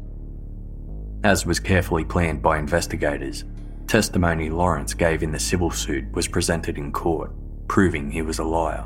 As 1.25 1.45
was 1.45 1.59
carefully 1.59 2.05
planned 2.05 2.41
by 2.41 2.59
investigators, 2.59 3.43
Testimony 3.91 4.49
Lawrence 4.49 4.93
gave 4.93 5.21
in 5.21 5.33
the 5.33 5.37
civil 5.37 5.69
suit 5.69 6.09
was 6.13 6.25
presented 6.25 6.77
in 6.77 6.93
court, 6.93 7.33
proving 7.67 8.09
he 8.09 8.21
was 8.21 8.39
a 8.39 8.43
liar. 8.45 8.85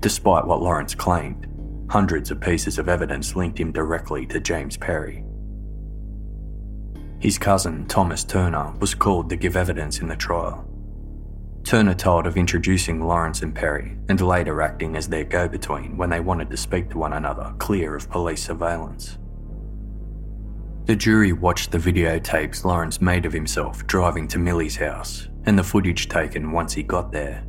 Despite 0.00 0.44
what 0.44 0.60
Lawrence 0.60 0.92
claimed, 0.92 1.46
hundreds 1.88 2.32
of 2.32 2.40
pieces 2.40 2.78
of 2.78 2.88
evidence 2.88 3.36
linked 3.36 3.60
him 3.60 3.70
directly 3.70 4.26
to 4.26 4.40
James 4.40 4.76
Perry. 4.76 5.22
His 7.20 7.38
cousin, 7.38 7.86
Thomas 7.86 8.24
Turner, 8.24 8.72
was 8.80 8.92
called 8.92 9.28
to 9.28 9.36
give 9.36 9.54
evidence 9.54 10.00
in 10.00 10.08
the 10.08 10.16
trial. 10.16 10.68
Turner 11.62 11.94
told 11.94 12.26
of 12.26 12.36
introducing 12.36 13.00
Lawrence 13.00 13.42
and 13.42 13.54
Perry 13.54 13.96
and 14.08 14.20
later 14.20 14.62
acting 14.62 14.96
as 14.96 15.06
their 15.08 15.22
go 15.22 15.46
between 15.46 15.96
when 15.96 16.10
they 16.10 16.18
wanted 16.18 16.50
to 16.50 16.56
speak 16.56 16.90
to 16.90 16.98
one 16.98 17.12
another 17.12 17.54
clear 17.58 17.94
of 17.94 18.10
police 18.10 18.42
surveillance. 18.42 19.16
The 20.86 20.94
jury 20.94 21.32
watched 21.32 21.72
the 21.72 21.78
videotapes 21.78 22.64
Lawrence 22.64 23.00
made 23.00 23.26
of 23.26 23.32
himself 23.32 23.84
driving 23.88 24.28
to 24.28 24.38
Millie's 24.38 24.76
house 24.76 25.28
and 25.44 25.58
the 25.58 25.64
footage 25.64 26.08
taken 26.08 26.52
once 26.52 26.72
he 26.72 26.84
got 26.84 27.10
there. 27.10 27.44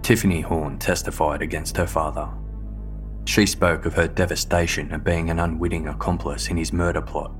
Tiffany 0.00 0.40
Horn 0.40 0.78
testified 0.78 1.42
against 1.42 1.76
her 1.76 1.86
father. 1.86 2.26
She 3.26 3.44
spoke 3.44 3.84
of 3.84 3.92
her 3.94 4.08
devastation 4.08 4.90
at 4.92 5.04
being 5.04 5.28
an 5.28 5.40
unwitting 5.40 5.88
accomplice 5.88 6.48
in 6.48 6.56
his 6.56 6.72
murder 6.72 7.02
plot. 7.02 7.34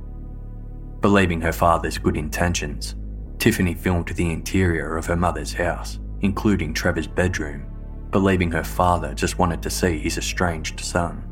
Believing 1.01 1.41
her 1.41 1.53
father's 1.53 1.97
good 1.97 2.19
intentions, 2.19 2.95
Tiffany 3.39 3.73
filmed 3.73 4.09
the 4.09 4.31
interior 4.31 4.99
of 4.99 5.07
her 5.07 5.17
mother's 5.17 5.55
house, 5.55 6.01
including 6.21 6.75
Trevor's 6.75 7.07
bedroom, 7.07 7.65
believing 8.11 8.51
her 8.51 8.63
father 8.63 9.15
just 9.15 9.39
wanted 9.39 9.63
to 9.63 9.71
see 9.71 9.99
his 9.99 10.19
estranged 10.19 10.81
son. 10.81 11.32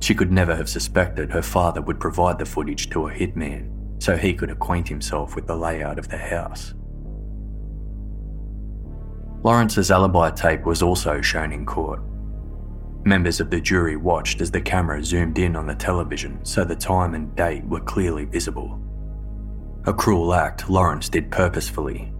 She 0.00 0.14
could 0.14 0.32
never 0.32 0.56
have 0.56 0.68
suspected 0.68 1.30
her 1.30 1.42
father 1.42 1.82
would 1.82 2.00
provide 2.00 2.38
the 2.38 2.46
footage 2.46 2.88
to 2.90 3.08
a 3.08 3.12
hitman 3.12 4.02
so 4.02 4.16
he 4.16 4.32
could 4.32 4.50
acquaint 4.50 4.88
himself 4.88 5.36
with 5.36 5.46
the 5.46 5.56
layout 5.56 5.98
of 5.98 6.08
the 6.08 6.16
house. 6.16 6.74
Lawrence's 9.42 9.90
alibi 9.90 10.30
tape 10.30 10.64
was 10.64 10.82
also 10.82 11.20
shown 11.20 11.52
in 11.52 11.66
court. 11.66 12.00
Members 13.04 13.40
of 13.40 13.50
the 13.50 13.60
jury 13.60 13.96
watched 13.96 14.40
as 14.40 14.50
the 14.50 14.60
camera 14.60 15.02
zoomed 15.02 15.38
in 15.38 15.54
on 15.56 15.66
the 15.66 15.74
television 15.74 16.44
so 16.44 16.64
the 16.64 16.76
time 16.76 17.14
and 17.14 17.34
date 17.36 17.64
were 17.64 17.80
clearly 17.80 18.24
visible. 18.24 18.80
A 19.86 19.92
cruel 19.92 20.34
act 20.34 20.68
Lawrence 20.68 21.08
did 21.08 21.30
purposefully, 21.30 22.12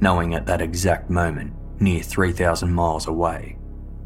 knowing 0.00 0.34
at 0.34 0.46
that 0.46 0.60
exact 0.60 1.10
moment, 1.10 1.52
near 1.80 2.00
3,000 2.00 2.72
miles 2.72 3.08
away, 3.08 3.58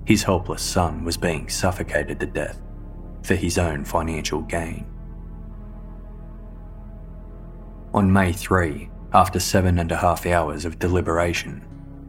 his 0.07 0.23
helpless 0.23 0.63
son 0.63 1.05
was 1.05 1.19
being 1.19 1.49
suffocated 1.49 2.19
to 2.21 2.27
death 2.27 2.61
for 3.23 3.35
his 3.35 3.59
own 3.59 3.85
financial 3.85 4.43
gain. 4.43 4.87
On 7.95 8.11
May 8.13 8.33
3, 8.33 8.91
after 9.13 9.39
seven 9.39 9.79
and 9.79 9.93
a 9.93 9.97
half 9.97 10.25
hours 10.25 10.65
of 10.65 10.79
deliberation, 10.79 11.63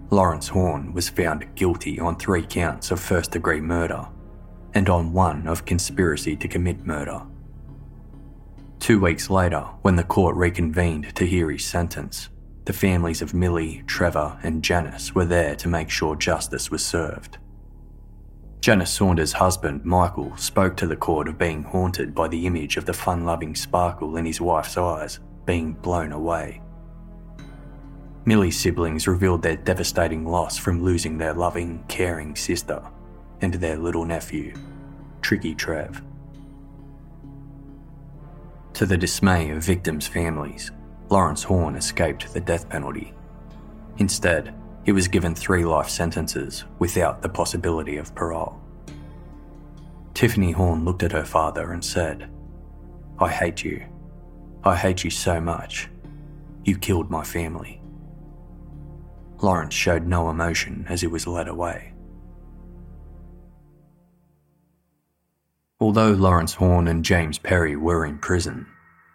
Lawrence 0.09 0.47
Horn 0.47 0.93
was 0.93 1.09
found 1.09 1.55
guilty 1.55 1.99
on 1.99 2.15
three 2.15 2.43
counts 2.43 2.91
of 2.91 2.99
first 2.99 3.31
degree 3.31 3.59
murder 3.59 4.07
and 4.73 4.89
on 4.89 5.11
one 5.11 5.47
of 5.47 5.65
conspiracy 5.65 6.35
to 6.37 6.47
commit 6.47 6.85
murder. 6.85 7.21
Two 8.79 8.99
weeks 8.99 9.29
later, 9.29 9.61
when 9.81 9.95
the 9.95 10.03
court 10.03 10.35
reconvened 10.35 11.15
to 11.15 11.25
hear 11.25 11.49
his 11.51 11.65
sentence, 11.65 12.29
the 12.65 12.73
families 12.73 13.21
of 13.21 13.33
Millie, 13.33 13.83
Trevor, 13.87 14.39
and 14.43 14.63
Janice 14.63 15.13
were 15.13 15.25
there 15.25 15.55
to 15.57 15.67
make 15.67 15.89
sure 15.89 16.15
justice 16.15 16.71
was 16.71 16.85
served. 16.85 17.37
Janice 18.63 18.93
Saunders' 18.93 19.33
husband, 19.33 19.83
Michael, 19.83 20.33
spoke 20.37 20.77
to 20.77 20.87
the 20.87 20.95
court 20.95 21.27
of 21.27 21.37
being 21.37 21.63
haunted 21.63 22.15
by 22.15 22.29
the 22.29 22.47
image 22.47 22.77
of 22.77 22.85
the 22.85 22.93
fun 22.93 23.25
loving 23.25 23.55
sparkle 23.55 24.15
in 24.15 24.25
his 24.25 24.39
wife's 24.39 24.77
eyes 24.77 25.19
being 25.45 25.73
blown 25.73 26.13
away. 26.13 26.61
Millie's 28.23 28.57
siblings 28.57 29.05
revealed 29.05 29.41
their 29.41 29.57
devastating 29.57 30.25
loss 30.25 30.57
from 30.57 30.81
losing 30.81 31.17
their 31.17 31.33
loving, 31.33 31.83
caring 31.89 32.37
sister 32.37 32.81
and 33.41 33.55
their 33.55 33.75
little 33.75 34.05
nephew, 34.05 34.55
Tricky 35.21 35.53
Trev. 35.53 36.01
To 38.75 38.85
the 38.85 38.97
dismay 38.97 39.49
of 39.49 39.61
victims' 39.61 40.07
families, 40.07 40.71
Lawrence 41.09 41.43
Horn 41.43 41.75
escaped 41.75 42.33
the 42.33 42.39
death 42.39 42.69
penalty. 42.69 43.13
Instead, 43.97 44.55
he 44.85 44.91
was 44.91 45.07
given 45.07 45.33
three 45.33 45.65
life 45.65 45.89
sentences 45.89 46.65
without 46.79 47.21
the 47.21 47.29
possibility 47.29 47.97
of 47.97 48.13
parole. 48.15 48.59
Tiffany 50.13 50.51
Horn 50.51 50.85
looked 50.85 51.03
at 51.03 51.11
her 51.11 51.25
father 51.25 51.71
and 51.71 51.83
said, 51.83 52.29
I 53.19 53.29
hate 53.29 53.63
you. 53.63 53.85
I 54.63 54.75
hate 54.75 55.03
you 55.03 55.09
so 55.09 55.39
much. 55.41 55.89
You 56.63 56.77
killed 56.77 57.09
my 57.09 57.23
family. 57.23 57.81
Lawrence 59.41 59.73
showed 59.73 60.07
no 60.07 60.29
emotion 60.29 60.85
as 60.87 61.01
he 61.01 61.07
was 61.07 61.27
led 61.27 61.47
away. 61.47 61.93
Although 65.79 66.11
Lawrence 66.11 66.53
Horn 66.53 66.87
and 66.87 67.03
James 67.03 67.37
Perry 67.37 67.75
were 67.75 68.05
in 68.05 68.17
prison, 68.17 68.67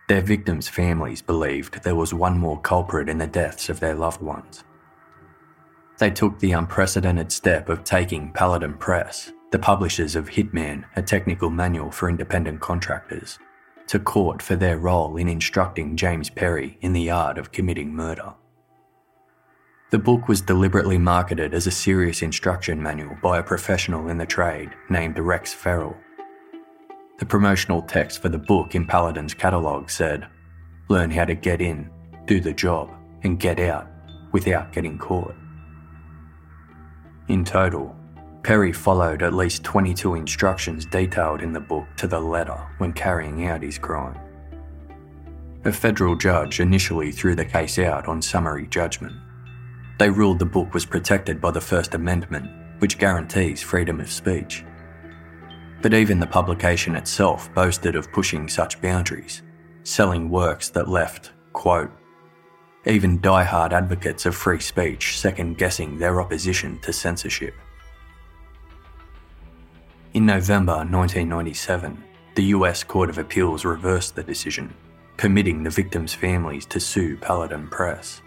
their 0.09 0.21
victims' 0.21 0.69
families 0.69 1.23
believed 1.23 1.83
there 1.83 1.95
was 1.95 2.13
one 2.13 2.39
more 2.39 2.61
culprit 2.61 3.09
in 3.09 3.19
the 3.19 3.27
deaths 3.27 3.71
of 3.71 3.81
their 3.81 3.95
loved 3.95 4.21
ones. 4.21 4.65
They 5.99 6.11
took 6.11 6.39
the 6.39 6.53
unprecedented 6.53 7.33
step 7.33 7.69
of 7.69 7.83
taking 7.83 8.33
Paladin 8.33 8.75
Press, 8.75 9.33
the 9.51 9.59
publishers 9.59 10.15
of 10.15 10.29
Hitman, 10.29 10.85
a 10.95 11.03
technical 11.03 11.51
manual 11.51 11.91
for 11.91 12.09
independent 12.09 12.61
contractors, 12.61 13.39
to 13.89 13.99
court 13.99 14.41
for 14.41 14.55
their 14.55 14.79
role 14.79 15.17
in 15.17 15.29
instructing 15.29 15.97
James 15.97 16.31
Perry 16.31 16.79
in 16.83 16.93
the 16.93 17.11
art 17.11 17.37
of 17.37 17.51
committing 17.51 17.93
murder. 17.93 18.35
The 19.91 19.99
book 19.99 20.29
was 20.29 20.43
deliberately 20.43 20.99
marketed 20.99 21.53
as 21.53 21.67
a 21.67 21.73
serious 21.73 22.23
instruction 22.23 22.81
manual 22.81 23.17
by 23.21 23.39
a 23.39 23.43
professional 23.43 24.09
in 24.09 24.19
the 24.19 24.27
trade 24.27 24.71
named 24.91 25.19
Rex 25.19 25.53
Feral. 25.53 25.97
The 27.19 27.27
promotional 27.27 27.83
text 27.83 28.23
for 28.23 28.29
the 28.29 28.39
book 28.39 28.75
in 28.77 28.87
Paladin's 28.87 29.35
catalogue 29.35 29.91
said, 29.91 30.29
Learn 30.89 31.11
how 31.11 31.25
to 31.25 31.35
get 31.35 31.61
in, 31.61 31.91
do 32.27 32.39
the 32.39 32.53
job, 32.53 32.91
and 33.25 33.41
get 33.41 33.59
out 33.59 33.89
without 34.31 34.73
getting 34.73 34.99
caught. 34.99 35.35
In 37.29 37.45
total, 37.45 37.95
Perry 38.43 38.73
followed 38.73 39.23
at 39.23 39.35
least 39.35 39.63
22 39.63 40.15
instructions 40.15 40.87
detailed 40.87 41.43
in 41.43 41.53
the 41.53 41.61
book 41.61 41.87
to 41.97 42.07
the 42.07 42.19
letter 42.19 42.59
when 42.79 42.95
carrying 42.95 43.47
out 43.47 43.63
his 43.63 43.79
crime. 43.79 44.19
A 45.67 45.73
federal 45.73 46.17
judge 46.17 46.61
initially 46.61 47.13
threw 47.13 47.35
the 47.35 47.45
case 47.45 47.79
out 47.79 48.09
on 48.09 48.23
summary 48.23 48.67
judgment. 48.69 49.15
They 49.99 50.09
ruled 50.09 50.39
the 50.39 50.47
book 50.47 50.73
was 50.73 50.87
protected 50.87 51.41
by 51.41 51.51
the 51.51 51.61
First 51.61 51.95
Amendment, 51.95 52.49
which 52.79 52.97
guarantees 52.97 53.61
freedom 53.61 54.01
of 54.01 54.11
speech. 54.11 54.65
But 55.83 55.93
even 55.93 56.21
the 56.21 56.27
publication 56.27 56.97
itself 56.97 57.53
boasted 57.53 57.97
of 57.97 58.11
pushing 58.13 58.49
such 58.49 58.81
boundaries, 58.81 59.43
selling 59.83 60.31
works 60.31 60.71
that 60.71 60.89
left, 60.89 61.33
quote, 61.53 61.91
even 62.87 63.21
die-hard 63.21 63.73
advocates 63.73 64.27
of 64.27 64.35
free 64.35 64.61
speech 64.61 65.19
second 65.19 65.59
guessing 65.59 65.99
their 65.99 66.21
opposition 66.21 66.79
to 66.81 66.93
censorship. 66.93 67.55
In 70.15 70.27
November 70.27 70.77
1997, 70.77 72.03
the 72.35 72.45
US 72.45 72.85
Court 72.85 73.11
of 73.11 73.19
Appeals 73.19 73.65
reversed 73.65 74.15
the 74.15 74.23
decision, 74.23 74.73
permitting 75.17 75.63
the 75.63 75.71
victims' 75.71 76.15
families 76.15 76.65
to 76.67 76.81
sue 76.81 77.17
Paladin 77.17 77.69
Press. 77.69 78.23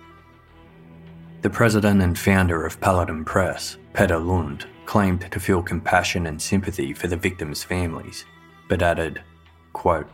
The 1.42 1.50
president 1.50 2.02
and 2.02 2.18
founder 2.18 2.66
of 2.66 2.80
Paladin 2.80 3.26
Press, 3.26 3.78
Peter 3.94 4.20
Lund, 4.20 4.68
claimed 4.86 5.32
to 5.32 5.40
feel 5.40 5.64
compassion 5.64 6.28
and 6.28 6.40
sympathy 6.40 6.94
for 6.94 7.08
the 7.08 7.18
victims' 7.18 7.64
families, 7.64 8.26
but 8.68 8.84
added, 8.84 9.22
quote, 9.74 10.08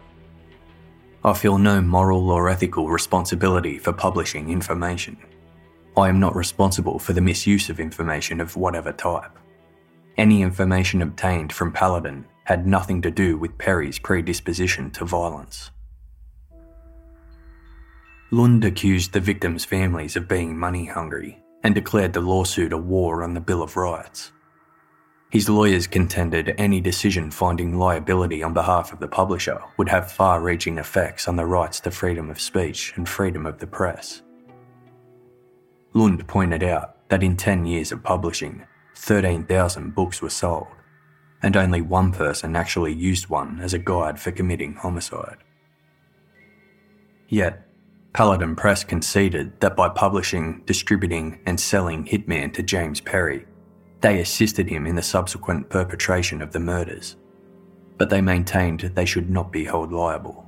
I 1.27 1.33
feel 1.33 1.57
no 1.57 1.81
moral 1.81 2.29
or 2.29 2.47
ethical 2.47 2.87
responsibility 2.87 3.77
for 3.79 3.91
publishing 3.91 4.49
information. 4.49 5.17
I 5.97 6.07
am 6.07 6.21
not 6.21 6.37
responsible 6.37 6.99
for 6.99 7.11
the 7.11 7.19
misuse 7.19 7.69
of 7.69 7.81
information 7.81 8.39
of 8.39 8.55
whatever 8.55 8.93
type. 8.93 9.37
Any 10.15 10.41
information 10.41 11.01
obtained 11.01 11.51
from 11.51 11.73
Paladin 11.73 12.25
had 12.45 12.65
nothing 12.65 13.01
to 13.01 13.11
do 13.11 13.37
with 13.37 13.57
Perry's 13.57 13.99
predisposition 13.99 14.89
to 14.91 15.03
violence. 15.03 15.71
Lund 18.31 18.63
accused 18.63 19.11
the 19.11 19.19
victims' 19.19 19.65
families 19.65 20.15
of 20.15 20.29
being 20.29 20.57
money 20.57 20.85
hungry 20.85 21.43
and 21.61 21.75
declared 21.75 22.13
the 22.13 22.21
lawsuit 22.21 22.71
a 22.71 22.77
war 22.77 23.21
on 23.21 23.33
the 23.33 23.41
Bill 23.41 23.61
of 23.61 23.75
Rights. 23.75 24.31
His 25.29 25.49
lawyers 25.49 25.87
contended 25.87 26.55
any 26.57 26.79
decision 26.79 27.31
finding 27.31 27.77
liability 27.77 28.43
on 28.43 28.53
behalf 28.53 28.93
of 28.93 28.99
the 28.99 29.09
publisher 29.09 29.61
would 29.75 29.89
have 29.89 30.11
far 30.11 30.41
reaching 30.41 30.77
effects 30.77 31.27
on 31.27 31.35
the 31.35 31.45
rights 31.45 31.81
to 31.81 31.91
freedom 31.91 32.29
of 32.29 32.39
speech 32.39 32.93
and 32.95 33.07
freedom 33.07 33.45
of 33.45 33.59
the 33.59 33.67
press. 33.67 34.21
Lund 35.93 36.27
pointed 36.27 36.63
out 36.63 37.09
that 37.09 37.23
in 37.23 37.35
10 37.35 37.65
years 37.65 37.91
of 37.91 38.03
publishing, 38.03 38.65
13,000 38.95 39.93
books 39.93 40.21
were 40.21 40.29
sold, 40.29 40.67
and 41.41 41.57
only 41.57 41.81
one 41.81 42.11
person 42.11 42.55
actually 42.55 42.93
used 42.93 43.27
one 43.27 43.59
as 43.59 43.73
a 43.73 43.79
guide 43.79 44.19
for 44.19 44.31
committing 44.31 44.75
homicide. 44.75 45.37
Yet, 47.27 47.67
Paladin 48.13 48.55
Press 48.55 48.83
conceded 48.83 49.59
that 49.59 49.75
by 49.75 49.89
publishing, 49.89 50.61
distributing, 50.65 51.39
and 51.45 51.59
selling 51.59 52.05
Hitman 52.05 52.53
to 52.53 52.63
James 52.63 53.01
Perry, 53.01 53.45
they 54.01 54.19
assisted 54.19 54.67
him 54.67 54.85
in 54.85 54.95
the 54.95 55.01
subsequent 55.01 55.69
perpetration 55.69 56.41
of 56.41 56.51
the 56.51 56.59
murders, 56.59 57.15
but 57.97 58.09
they 58.09 58.21
maintained 58.21 58.81
they 58.81 59.05
should 59.05 59.29
not 59.29 59.51
be 59.51 59.65
held 59.65 59.91
liable. 59.91 60.47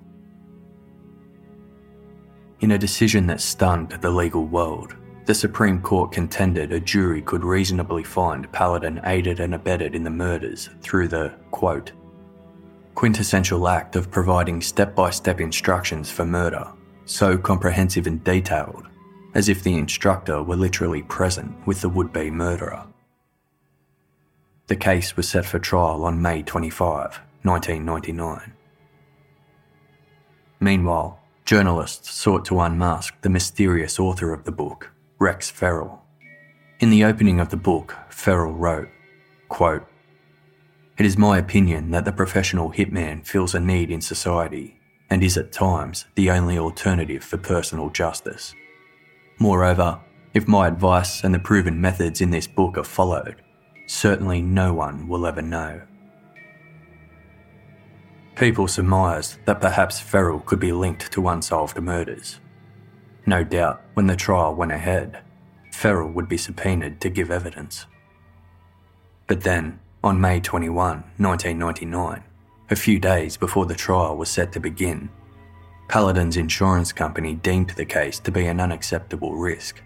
In 2.62 2.72
a 2.72 2.78
decision 2.78 3.26
that 3.28 3.42
stunned 3.42 3.92
the 3.92 4.10
legal 4.10 4.46
world, 4.46 4.96
the 5.26 5.36
Supreme 5.36 5.82
Court 5.82 6.12
contended 6.12 6.74
a 6.74 6.80
jury 6.80 7.22
could 7.22 7.44
reasonably 7.44 8.04
find 8.04 8.52
Paladin 8.52 9.00
aided 9.06 9.40
and 9.40 9.56
abetted 9.56 9.96
in 9.96 10.04
the 10.04 10.10
murders 10.10 10.70
through 10.82 11.08
the, 11.08 11.34
quote, 11.52 11.92
quintessential 12.96 13.68
act 13.68 13.96
of 13.96 14.12
providing 14.12 14.60
step 14.60 14.94
by 14.94 15.10
step 15.10 15.40
instructions 15.40 16.12
for 16.12 16.26
murder, 16.26 16.68
so 17.06 17.38
comprehensive 17.38 18.08
and 18.08 18.24
detailed, 18.24 18.88
as 19.36 19.48
if 19.48 19.64
the 19.64 19.78
instructor 19.78 20.44
were 20.44 20.56
literally 20.56 21.04
present 21.04 21.56
with 21.66 21.80
the 21.80 21.88
would 21.90 22.12
be 22.12 22.30
murderer. 22.30 22.84
The 24.70 24.76
case 24.76 25.18
was 25.18 25.28
set 25.28 25.46
for 25.46 25.58
trial 25.58 26.06
on 26.06 26.22
May 26.22 26.44
25, 26.44 27.20
1999. 27.42 28.54
Meanwhile, 30.60 31.20
journalists 31.44 32.12
sought 32.12 32.46
to 32.46 32.60
unmask 32.60 33.20
the 33.22 33.32
mysterious 33.32 34.00
author 34.00 34.32
of 34.32 34.44
the 34.44 34.52
book, 34.52 34.92
Rex 35.18 35.50
Feral. 35.50 36.04
In 36.80 36.92
the 36.92 37.04
opening 37.04 37.40
of 37.40 37.50
the 37.50 37.58
book, 37.58 37.96
Feral 38.10 38.54
wrote, 38.54 38.90
quote, 39.48 39.88
It 41.00 41.06
is 41.08 41.18
my 41.18 41.40
opinion 41.40 41.90
that 41.90 42.06
the 42.06 42.12
professional 42.12 42.72
hitman 42.72 43.26
feels 43.26 43.56
a 43.56 43.60
need 43.60 43.90
in 43.90 44.02
society 44.02 44.80
and 45.10 45.24
is 45.24 45.36
at 45.36 45.52
times 45.52 46.06
the 46.14 46.30
only 46.30 46.60
alternative 46.60 47.24
for 47.24 47.38
personal 47.38 47.90
justice. 47.90 48.54
Moreover, 49.40 50.00
if 50.36 50.48
my 50.48 50.68
advice 50.68 51.24
and 51.24 51.34
the 51.34 51.40
proven 51.40 51.82
methods 51.82 52.22
in 52.22 52.30
this 52.30 52.46
book 52.46 52.78
are 52.78 52.84
followed, 52.84 53.42
certainly 53.90 54.40
no 54.40 54.72
one 54.72 55.08
will 55.08 55.26
ever 55.26 55.42
know. 55.42 55.82
People 58.36 58.68
surmised 58.68 59.38
that 59.46 59.60
perhaps 59.60 60.00
Feral 60.00 60.40
could 60.42 60.60
be 60.60 60.72
linked 60.72 61.12
to 61.12 61.28
unsolved 61.28 61.82
murders. 61.82 62.40
No 63.26 63.44
doubt, 63.44 63.82
when 63.96 64.06
the 64.06 64.16
trial 64.16 64.54
went 64.54 64.72
ahead, 64.72 65.24
Feral 65.74 66.12
would 66.12 66.30
be 66.30 66.38
subpoenaed 66.38 67.02
to 67.02 67.10
give 67.10 67.32
evidence. 67.32 67.88
But 69.26 69.42
then, 69.42 69.80
on 70.04 70.22
May 70.22 70.40
21, 70.40 71.04
1999, 71.18 72.24
a 72.70 72.76
few 72.76 73.00
days 73.00 73.38
before 73.38 73.66
the 73.66 73.76
trial 73.76 74.16
was 74.16 74.30
set 74.30 74.52
to 74.54 74.60
begin, 74.60 75.10
Paladin's 75.88 76.38
insurance 76.38 76.94
company 76.94 77.34
deemed 77.34 77.72
the 77.72 77.86
case 77.86 78.20
to 78.20 78.32
be 78.32 78.46
an 78.46 78.60
unacceptable 78.60 79.36
risk. 79.36 79.82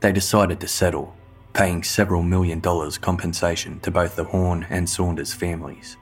They 0.00 0.12
decided 0.12 0.58
to 0.60 0.66
settle, 0.66 1.14
paying 1.52 1.82
several 1.82 2.22
million 2.22 2.60
dollars 2.60 2.98
compensation 2.98 3.78
to 3.80 3.90
both 3.90 4.16
the 4.16 4.24
Horn 4.24 4.66
and 4.70 4.88
Saunders 4.88 5.32
families. 5.32 5.96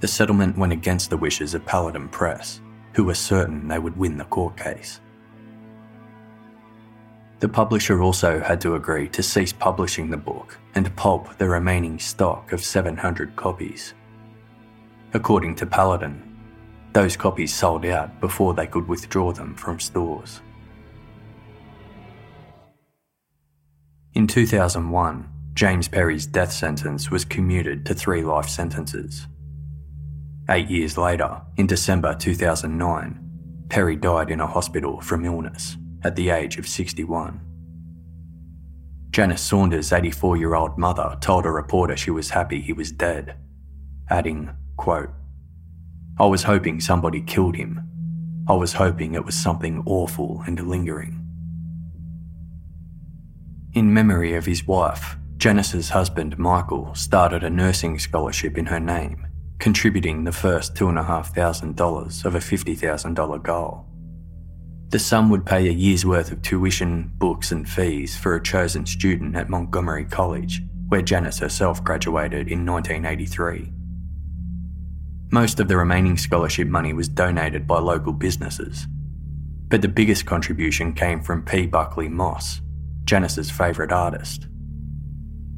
The 0.00 0.08
settlement 0.08 0.58
went 0.58 0.72
against 0.72 1.10
the 1.10 1.16
wishes 1.16 1.54
of 1.54 1.64
Paladin 1.64 2.08
Press, 2.08 2.60
who 2.94 3.04
were 3.04 3.14
certain 3.14 3.68
they 3.68 3.78
would 3.78 3.96
win 3.96 4.18
the 4.18 4.24
court 4.24 4.56
case. 4.56 5.00
The 7.40 7.48
publisher 7.48 8.02
also 8.02 8.40
had 8.40 8.60
to 8.62 8.74
agree 8.74 9.08
to 9.08 9.22
cease 9.22 9.52
publishing 9.52 10.10
the 10.10 10.16
book 10.16 10.58
and 10.74 10.94
pulp 10.96 11.36
the 11.38 11.48
remaining 11.48 11.98
stock 11.98 12.52
of 12.52 12.64
700 12.64 13.36
copies. 13.36 13.94
According 15.12 15.54
to 15.56 15.66
Paladin, 15.66 16.22
those 16.92 17.16
copies 17.16 17.54
sold 17.54 17.84
out 17.86 18.20
before 18.20 18.54
they 18.54 18.66
could 18.66 18.88
withdraw 18.88 19.32
them 19.32 19.54
from 19.56 19.80
stores. 19.80 20.40
In 24.14 24.28
2001, 24.28 25.28
James 25.54 25.88
Perry's 25.88 26.24
death 26.24 26.52
sentence 26.52 27.10
was 27.10 27.24
commuted 27.24 27.84
to 27.84 27.94
three 27.94 28.22
life 28.22 28.48
sentences. 28.48 29.26
Eight 30.48 30.70
years 30.70 30.96
later, 30.96 31.42
in 31.56 31.66
December 31.66 32.14
2009, 32.14 33.18
Perry 33.68 33.96
died 33.96 34.30
in 34.30 34.40
a 34.40 34.46
hospital 34.46 35.00
from 35.00 35.24
illness 35.24 35.76
at 36.04 36.14
the 36.14 36.30
age 36.30 36.58
of 36.58 36.68
61. 36.68 37.40
Janice 39.10 39.42
Saunders' 39.42 39.92
84 39.92 40.36
year 40.36 40.54
old 40.54 40.78
mother 40.78 41.18
told 41.20 41.44
a 41.44 41.50
reporter 41.50 41.96
she 41.96 42.12
was 42.12 42.30
happy 42.30 42.60
he 42.60 42.72
was 42.72 42.92
dead, 42.92 43.34
adding, 44.10 44.50
quote, 44.76 45.10
I 46.20 46.26
was 46.26 46.44
hoping 46.44 46.80
somebody 46.80 47.20
killed 47.20 47.56
him. 47.56 47.80
I 48.48 48.52
was 48.52 48.74
hoping 48.74 49.14
it 49.14 49.24
was 49.24 49.34
something 49.34 49.82
awful 49.86 50.44
and 50.46 50.68
lingering. 50.68 51.23
In 53.74 53.92
memory 53.92 54.34
of 54.34 54.46
his 54.46 54.68
wife, 54.68 55.16
Janice's 55.36 55.88
husband 55.88 56.38
Michael 56.38 56.94
started 56.94 57.42
a 57.42 57.50
nursing 57.50 57.98
scholarship 57.98 58.56
in 58.56 58.66
her 58.66 58.78
name, 58.78 59.26
contributing 59.58 60.22
the 60.22 60.30
first 60.30 60.76
$2,500 60.76 62.24
of 62.24 62.34
a 62.36 62.38
$50,000 62.38 63.42
goal. 63.42 63.84
The 64.90 65.00
sum 65.00 65.28
would 65.30 65.44
pay 65.44 65.66
a 65.66 65.72
year's 65.72 66.06
worth 66.06 66.30
of 66.30 66.40
tuition, 66.40 67.10
books, 67.18 67.50
and 67.50 67.68
fees 67.68 68.16
for 68.16 68.36
a 68.36 68.42
chosen 68.42 68.86
student 68.86 69.34
at 69.34 69.48
Montgomery 69.48 70.04
College, 70.04 70.62
where 70.86 71.02
Janice 71.02 71.40
herself 71.40 71.82
graduated 71.82 72.46
in 72.46 72.64
1983. 72.64 73.72
Most 75.32 75.58
of 75.58 75.66
the 75.66 75.76
remaining 75.76 76.16
scholarship 76.16 76.68
money 76.68 76.92
was 76.92 77.08
donated 77.08 77.66
by 77.66 77.80
local 77.80 78.12
businesses, 78.12 78.86
but 79.66 79.82
the 79.82 79.88
biggest 79.88 80.26
contribution 80.26 80.92
came 80.92 81.20
from 81.20 81.44
P. 81.44 81.66
Buckley 81.66 82.08
Moss, 82.08 82.60
Janice's 83.04 83.50
favourite 83.50 83.92
artist. 83.92 84.46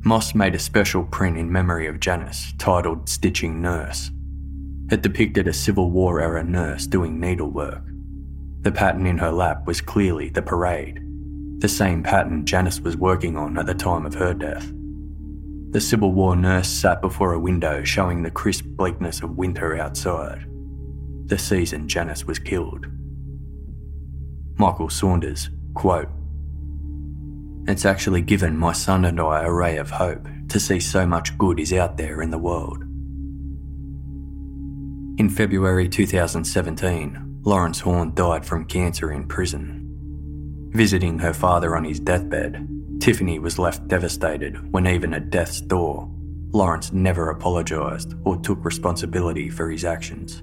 Moss 0.04 0.34
made 0.34 0.54
a 0.54 0.58
special 0.58 1.04
print 1.04 1.38
in 1.38 1.50
memory 1.50 1.86
of 1.86 2.00
Janice 2.00 2.52
titled 2.58 3.08
Stitching 3.08 3.60
Nurse. 3.60 4.10
It 4.90 5.02
depicted 5.02 5.48
a 5.48 5.52
Civil 5.52 5.90
War 5.90 6.20
era 6.20 6.44
nurse 6.44 6.86
doing 6.86 7.18
needlework. 7.18 7.82
The 8.60 8.72
pattern 8.72 9.06
in 9.06 9.18
her 9.18 9.32
lap 9.32 9.66
was 9.66 9.80
clearly 9.80 10.28
the 10.28 10.42
parade, 10.42 11.00
the 11.58 11.68
same 11.68 12.02
pattern 12.02 12.44
Janice 12.44 12.80
was 12.80 12.98
working 12.98 13.36
on 13.36 13.56
at 13.56 13.64
the 13.64 13.74
time 13.74 14.04
of 14.04 14.14
her 14.14 14.34
death. 14.34 14.70
The 15.70 15.80
Civil 15.80 16.12
War 16.12 16.36
nurse 16.36 16.68
sat 16.68 17.00
before 17.00 17.32
a 17.32 17.40
window 17.40 17.82
showing 17.82 18.22
the 18.22 18.30
crisp 18.30 18.66
bleakness 18.66 19.22
of 19.22 19.38
winter 19.38 19.74
outside. 19.76 20.46
The 21.24 21.38
season 21.38 21.88
Janice 21.88 22.26
was 22.26 22.38
killed. 22.38 22.86
Michael 24.58 24.90
Saunders, 24.90 25.48
quote, 25.74 26.08
It's 27.68 27.84
actually 27.84 28.22
given 28.22 28.56
my 28.56 28.72
son 28.72 29.04
and 29.04 29.20
I 29.20 29.42
a 29.42 29.52
ray 29.52 29.76
of 29.78 29.90
hope 29.90 30.28
to 30.50 30.60
see 30.60 30.78
so 30.78 31.04
much 31.04 31.36
good 31.36 31.58
is 31.58 31.72
out 31.72 31.96
there 31.96 32.22
in 32.22 32.30
the 32.30 32.38
world. 32.38 32.82
In 35.18 35.28
February 35.28 35.88
2017, 35.88 37.40
Lawrence 37.42 37.80
Horn 37.80 38.14
died 38.14 38.46
from 38.46 38.66
cancer 38.66 39.10
in 39.10 39.26
prison. 39.26 40.70
Visiting 40.74 41.18
her 41.18 41.32
father 41.32 41.74
on 41.74 41.84
his 41.84 41.98
deathbed, 41.98 42.68
Tiffany 43.00 43.40
was 43.40 43.58
left 43.58 43.88
devastated 43.88 44.72
when, 44.72 44.86
even 44.86 45.12
at 45.12 45.30
death's 45.30 45.60
door, 45.60 46.08
Lawrence 46.52 46.92
never 46.92 47.30
apologised 47.30 48.14
or 48.24 48.36
took 48.36 48.64
responsibility 48.64 49.50
for 49.50 49.70
his 49.70 49.84
actions. 49.84 50.42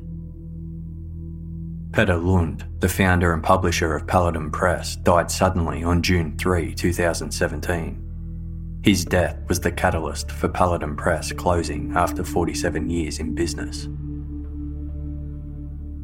Peter 1.94 2.18
Lund, 2.18 2.66
the 2.80 2.90
founder 2.90 3.34
and 3.34 3.44
publisher 3.44 3.96
of 3.96 4.08
Paladin 4.08 4.50
Press, 4.50 4.96
died 4.96 5.30
suddenly 5.30 5.84
on 5.84 6.02
June 6.02 6.36
3, 6.40 6.74
2017. 6.74 8.80
His 8.84 9.06
death 9.06 9.38
was 9.48 9.60
the 9.60 9.72
catalyst 9.72 10.32
for 10.32 10.48
Paladin 10.48 10.96
Press 10.96 11.32
closing 11.32 11.94
after 11.96 12.24
47 12.24 12.90
years 12.90 13.20
in 13.20 13.36
business. 13.36 13.84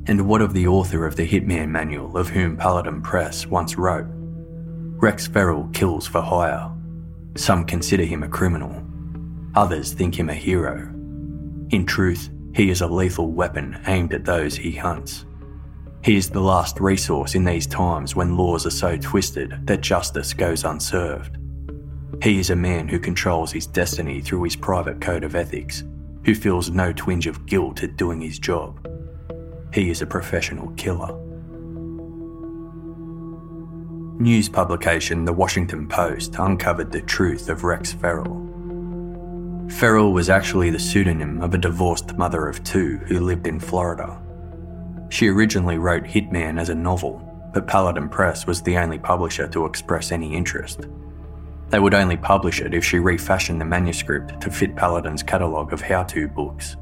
And 0.06 0.28
what 0.28 0.44
of 0.44 0.54
the 0.54 0.68
author 0.68 1.08
of 1.08 1.16
the 1.16 1.28
Hitman 1.28 1.70
Manual, 1.70 2.16
of 2.16 2.30
whom 2.30 2.56
Paladin 2.56 3.02
Press 3.02 3.48
once 3.48 3.76
wrote? 3.76 4.06
Rex 5.02 5.26
Feral 5.26 5.70
kills 5.74 6.06
for 6.06 6.22
hire. 6.22 6.72
Some 7.36 7.66
consider 7.66 8.06
him 8.06 8.22
a 8.22 8.30
criminal. 8.30 8.84
Others 9.56 9.94
think 9.94 10.20
him 10.20 10.30
a 10.30 10.36
hero. 10.36 10.88
In 11.72 11.88
truth, 11.88 12.30
he 12.54 12.70
is 12.70 12.82
a 12.82 12.88
lethal 12.88 13.32
weapon 13.32 13.82
aimed 13.88 14.14
at 14.14 14.26
those 14.26 14.56
he 14.56 14.74
hunts. 14.74 15.26
He 16.02 16.16
is 16.16 16.30
the 16.30 16.40
last 16.40 16.80
resource 16.80 17.36
in 17.36 17.44
these 17.44 17.68
times 17.68 18.16
when 18.16 18.38
laws 18.38 18.66
are 18.66 18.72
so 18.72 18.98
twisted 18.98 19.68
that 19.68 19.82
justice 19.82 20.34
goes 20.34 20.64
unserved. 20.64 21.38
He 22.24 22.40
is 22.40 22.50
a 22.50 22.56
man 22.56 22.88
who 22.88 23.00
controls 23.00 23.52
his 23.52 23.68
destiny 23.68 24.22
through 24.22 24.44
his 24.44 24.56
private 24.56 25.02
code 25.02 25.24
of 25.24 25.36
ethics, 25.36 25.84
who 26.26 26.36
feels 26.36 26.70
no 26.70 26.94
twinge 26.94 27.28
of 27.28 27.46
guilt 27.46 27.84
at 27.84 27.98
doing 27.98 28.22
his 28.22 28.40
job. 28.40 28.86
He 29.74 29.90
is 29.90 30.02
a 30.02 30.08
professional 30.08 30.70
killer. 30.72 31.18
News 34.20 34.50
publication 34.50 35.24
The 35.24 35.34
Washington 35.34 35.88
Post 35.88 36.36
uncovered 36.38 36.92
the 36.92 37.02
truth 37.02 37.50
of 37.50 37.64
Rex 37.64 37.94
Feral. 37.94 38.46
Feral 39.70 40.12
was 40.12 40.30
actually 40.30 40.72
the 40.72 40.80
pseudonym 40.80 41.42
of 41.42 41.54
a 41.54 41.58
divorced 41.58 42.18
mother 42.18 42.48
of 42.48 42.64
two 42.64 42.98
who 43.06 43.20
lived 43.20 43.48
in 43.48 43.60
Florida. 43.60 44.20
She 45.10 45.28
originally 45.28 45.78
wrote 45.78 46.04
Hitman 46.04 46.60
as 46.60 46.70
a 46.70 46.76
novel, 46.76 47.22
but 47.54 47.68
Paladin 47.68 48.10
Press 48.10 48.46
was 48.46 48.62
the 48.62 48.78
only 48.78 49.00
publisher 49.00 49.48
to 49.48 49.66
express 49.66 50.12
any 50.12 50.36
interest. 50.36 50.88
They 51.70 51.80
would 51.80 51.94
only 51.94 52.18
publish 52.18 52.62
it 52.62 52.74
if 52.74 52.84
she 52.84 53.00
refashioned 53.00 53.62
the 53.62 53.66
manuscript 53.66 54.42
to 54.42 54.52
fit 54.52 54.76
Paladin's 54.76 55.24
catalogue 55.24 55.74
of 55.74 55.82
how 55.82 56.04
to 56.04 56.28
books. 56.28 56.78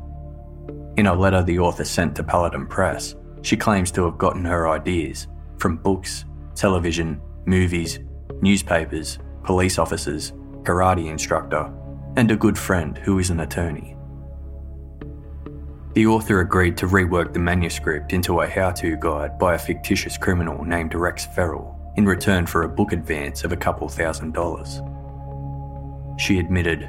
In 0.97 1.07
a 1.07 1.13
letter 1.13 1.43
the 1.43 1.59
author 1.59 1.83
sent 1.83 2.15
to 2.15 2.23
Paladin 2.23 2.67
Press, 2.67 3.15
she 3.41 3.57
claims 3.57 3.91
to 3.91 4.05
have 4.05 4.17
gotten 4.17 4.45
her 4.45 4.69
ideas 4.69 5.27
from 5.57 5.77
books, 5.77 6.25
television, 6.55 7.21
movies, 7.45 7.99
newspapers, 8.41 9.19
police 9.43 9.77
officers, 9.77 10.31
karate 10.63 11.09
instructor, 11.09 11.71
and 12.15 12.31
a 12.31 12.35
good 12.35 12.57
friend 12.57 12.97
who 12.97 13.19
is 13.19 13.29
an 13.29 13.41
attorney. 13.41 13.97
The 15.98 16.06
author 16.06 16.41
agreed 16.41 16.78
to 16.78 16.86
rework 16.86 17.34
the 17.34 17.40
manuscript 17.40 18.14
into 18.14 18.41
a 18.41 18.48
how 18.48 18.69
to 18.69 18.95
guide 18.98 19.40
by 19.40 19.56
a 19.56 19.57
fictitious 19.57 20.15
criminal 20.15 20.64
named 20.64 20.94
Rex 20.94 21.26
Feral 21.26 21.76
in 21.95 22.06
return 22.06 22.45
for 22.45 22.61
a 22.61 22.69
book 22.69 22.91
advance 22.91 23.44
of 23.44 23.52
a 23.52 23.57
couple 23.57 23.90
thousand 23.90 24.36
dollars. 24.36 24.80
She 26.19 26.38
admitted, 26.38 26.88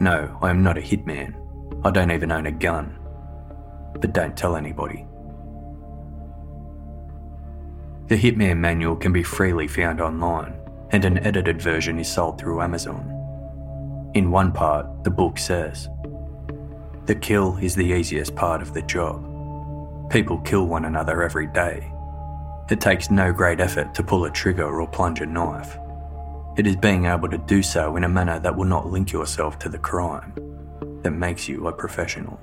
No, 0.00 0.36
I 0.42 0.50
am 0.50 0.64
not 0.64 0.76
a 0.76 0.80
hitman. 0.80 1.36
I 1.84 1.92
don't 1.92 2.10
even 2.10 2.32
own 2.32 2.46
a 2.46 2.50
gun. 2.50 2.98
But 4.00 4.12
don't 4.12 4.36
tell 4.36 4.56
anybody. 4.56 5.06
The 8.08 8.16
Hitman 8.16 8.56
Manual 8.56 8.96
can 8.96 9.12
be 9.12 9.22
freely 9.22 9.68
found 9.68 10.00
online, 10.00 10.58
and 10.90 11.04
an 11.04 11.18
edited 11.18 11.62
version 11.62 12.00
is 12.00 12.12
sold 12.12 12.40
through 12.40 12.62
Amazon. 12.62 13.12
In 14.14 14.32
one 14.32 14.50
part, 14.50 15.04
the 15.04 15.10
book 15.10 15.38
says 15.38 15.88
The 17.06 17.14
kill 17.14 17.58
is 17.58 17.74
the 17.74 17.84
easiest 17.84 18.34
part 18.34 18.62
of 18.62 18.72
the 18.72 18.80
job. 18.80 19.20
People 20.10 20.38
kill 20.38 20.66
one 20.66 20.86
another 20.86 21.22
every 21.22 21.46
day. 21.46 21.92
It 22.70 22.80
takes 22.80 23.10
no 23.10 23.30
great 23.30 23.60
effort 23.60 23.94
to 23.94 24.02
pull 24.02 24.24
a 24.24 24.30
trigger 24.30 24.80
or 24.80 24.88
plunge 24.88 25.20
a 25.20 25.26
knife. 25.26 25.76
It 26.56 26.66
is 26.66 26.76
being 26.76 27.04
able 27.04 27.28
to 27.28 27.36
do 27.36 27.62
so 27.62 27.96
in 27.96 28.04
a 28.04 28.08
manner 28.08 28.38
that 28.38 28.56
will 28.56 28.64
not 28.64 28.86
link 28.86 29.12
yourself 29.12 29.58
to 29.58 29.68
the 29.68 29.78
crime 29.78 30.32
that 31.02 31.10
makes 31.10 31.46
you 31.46 31.66
a 31.66 31.72
professional. 31.72 32.40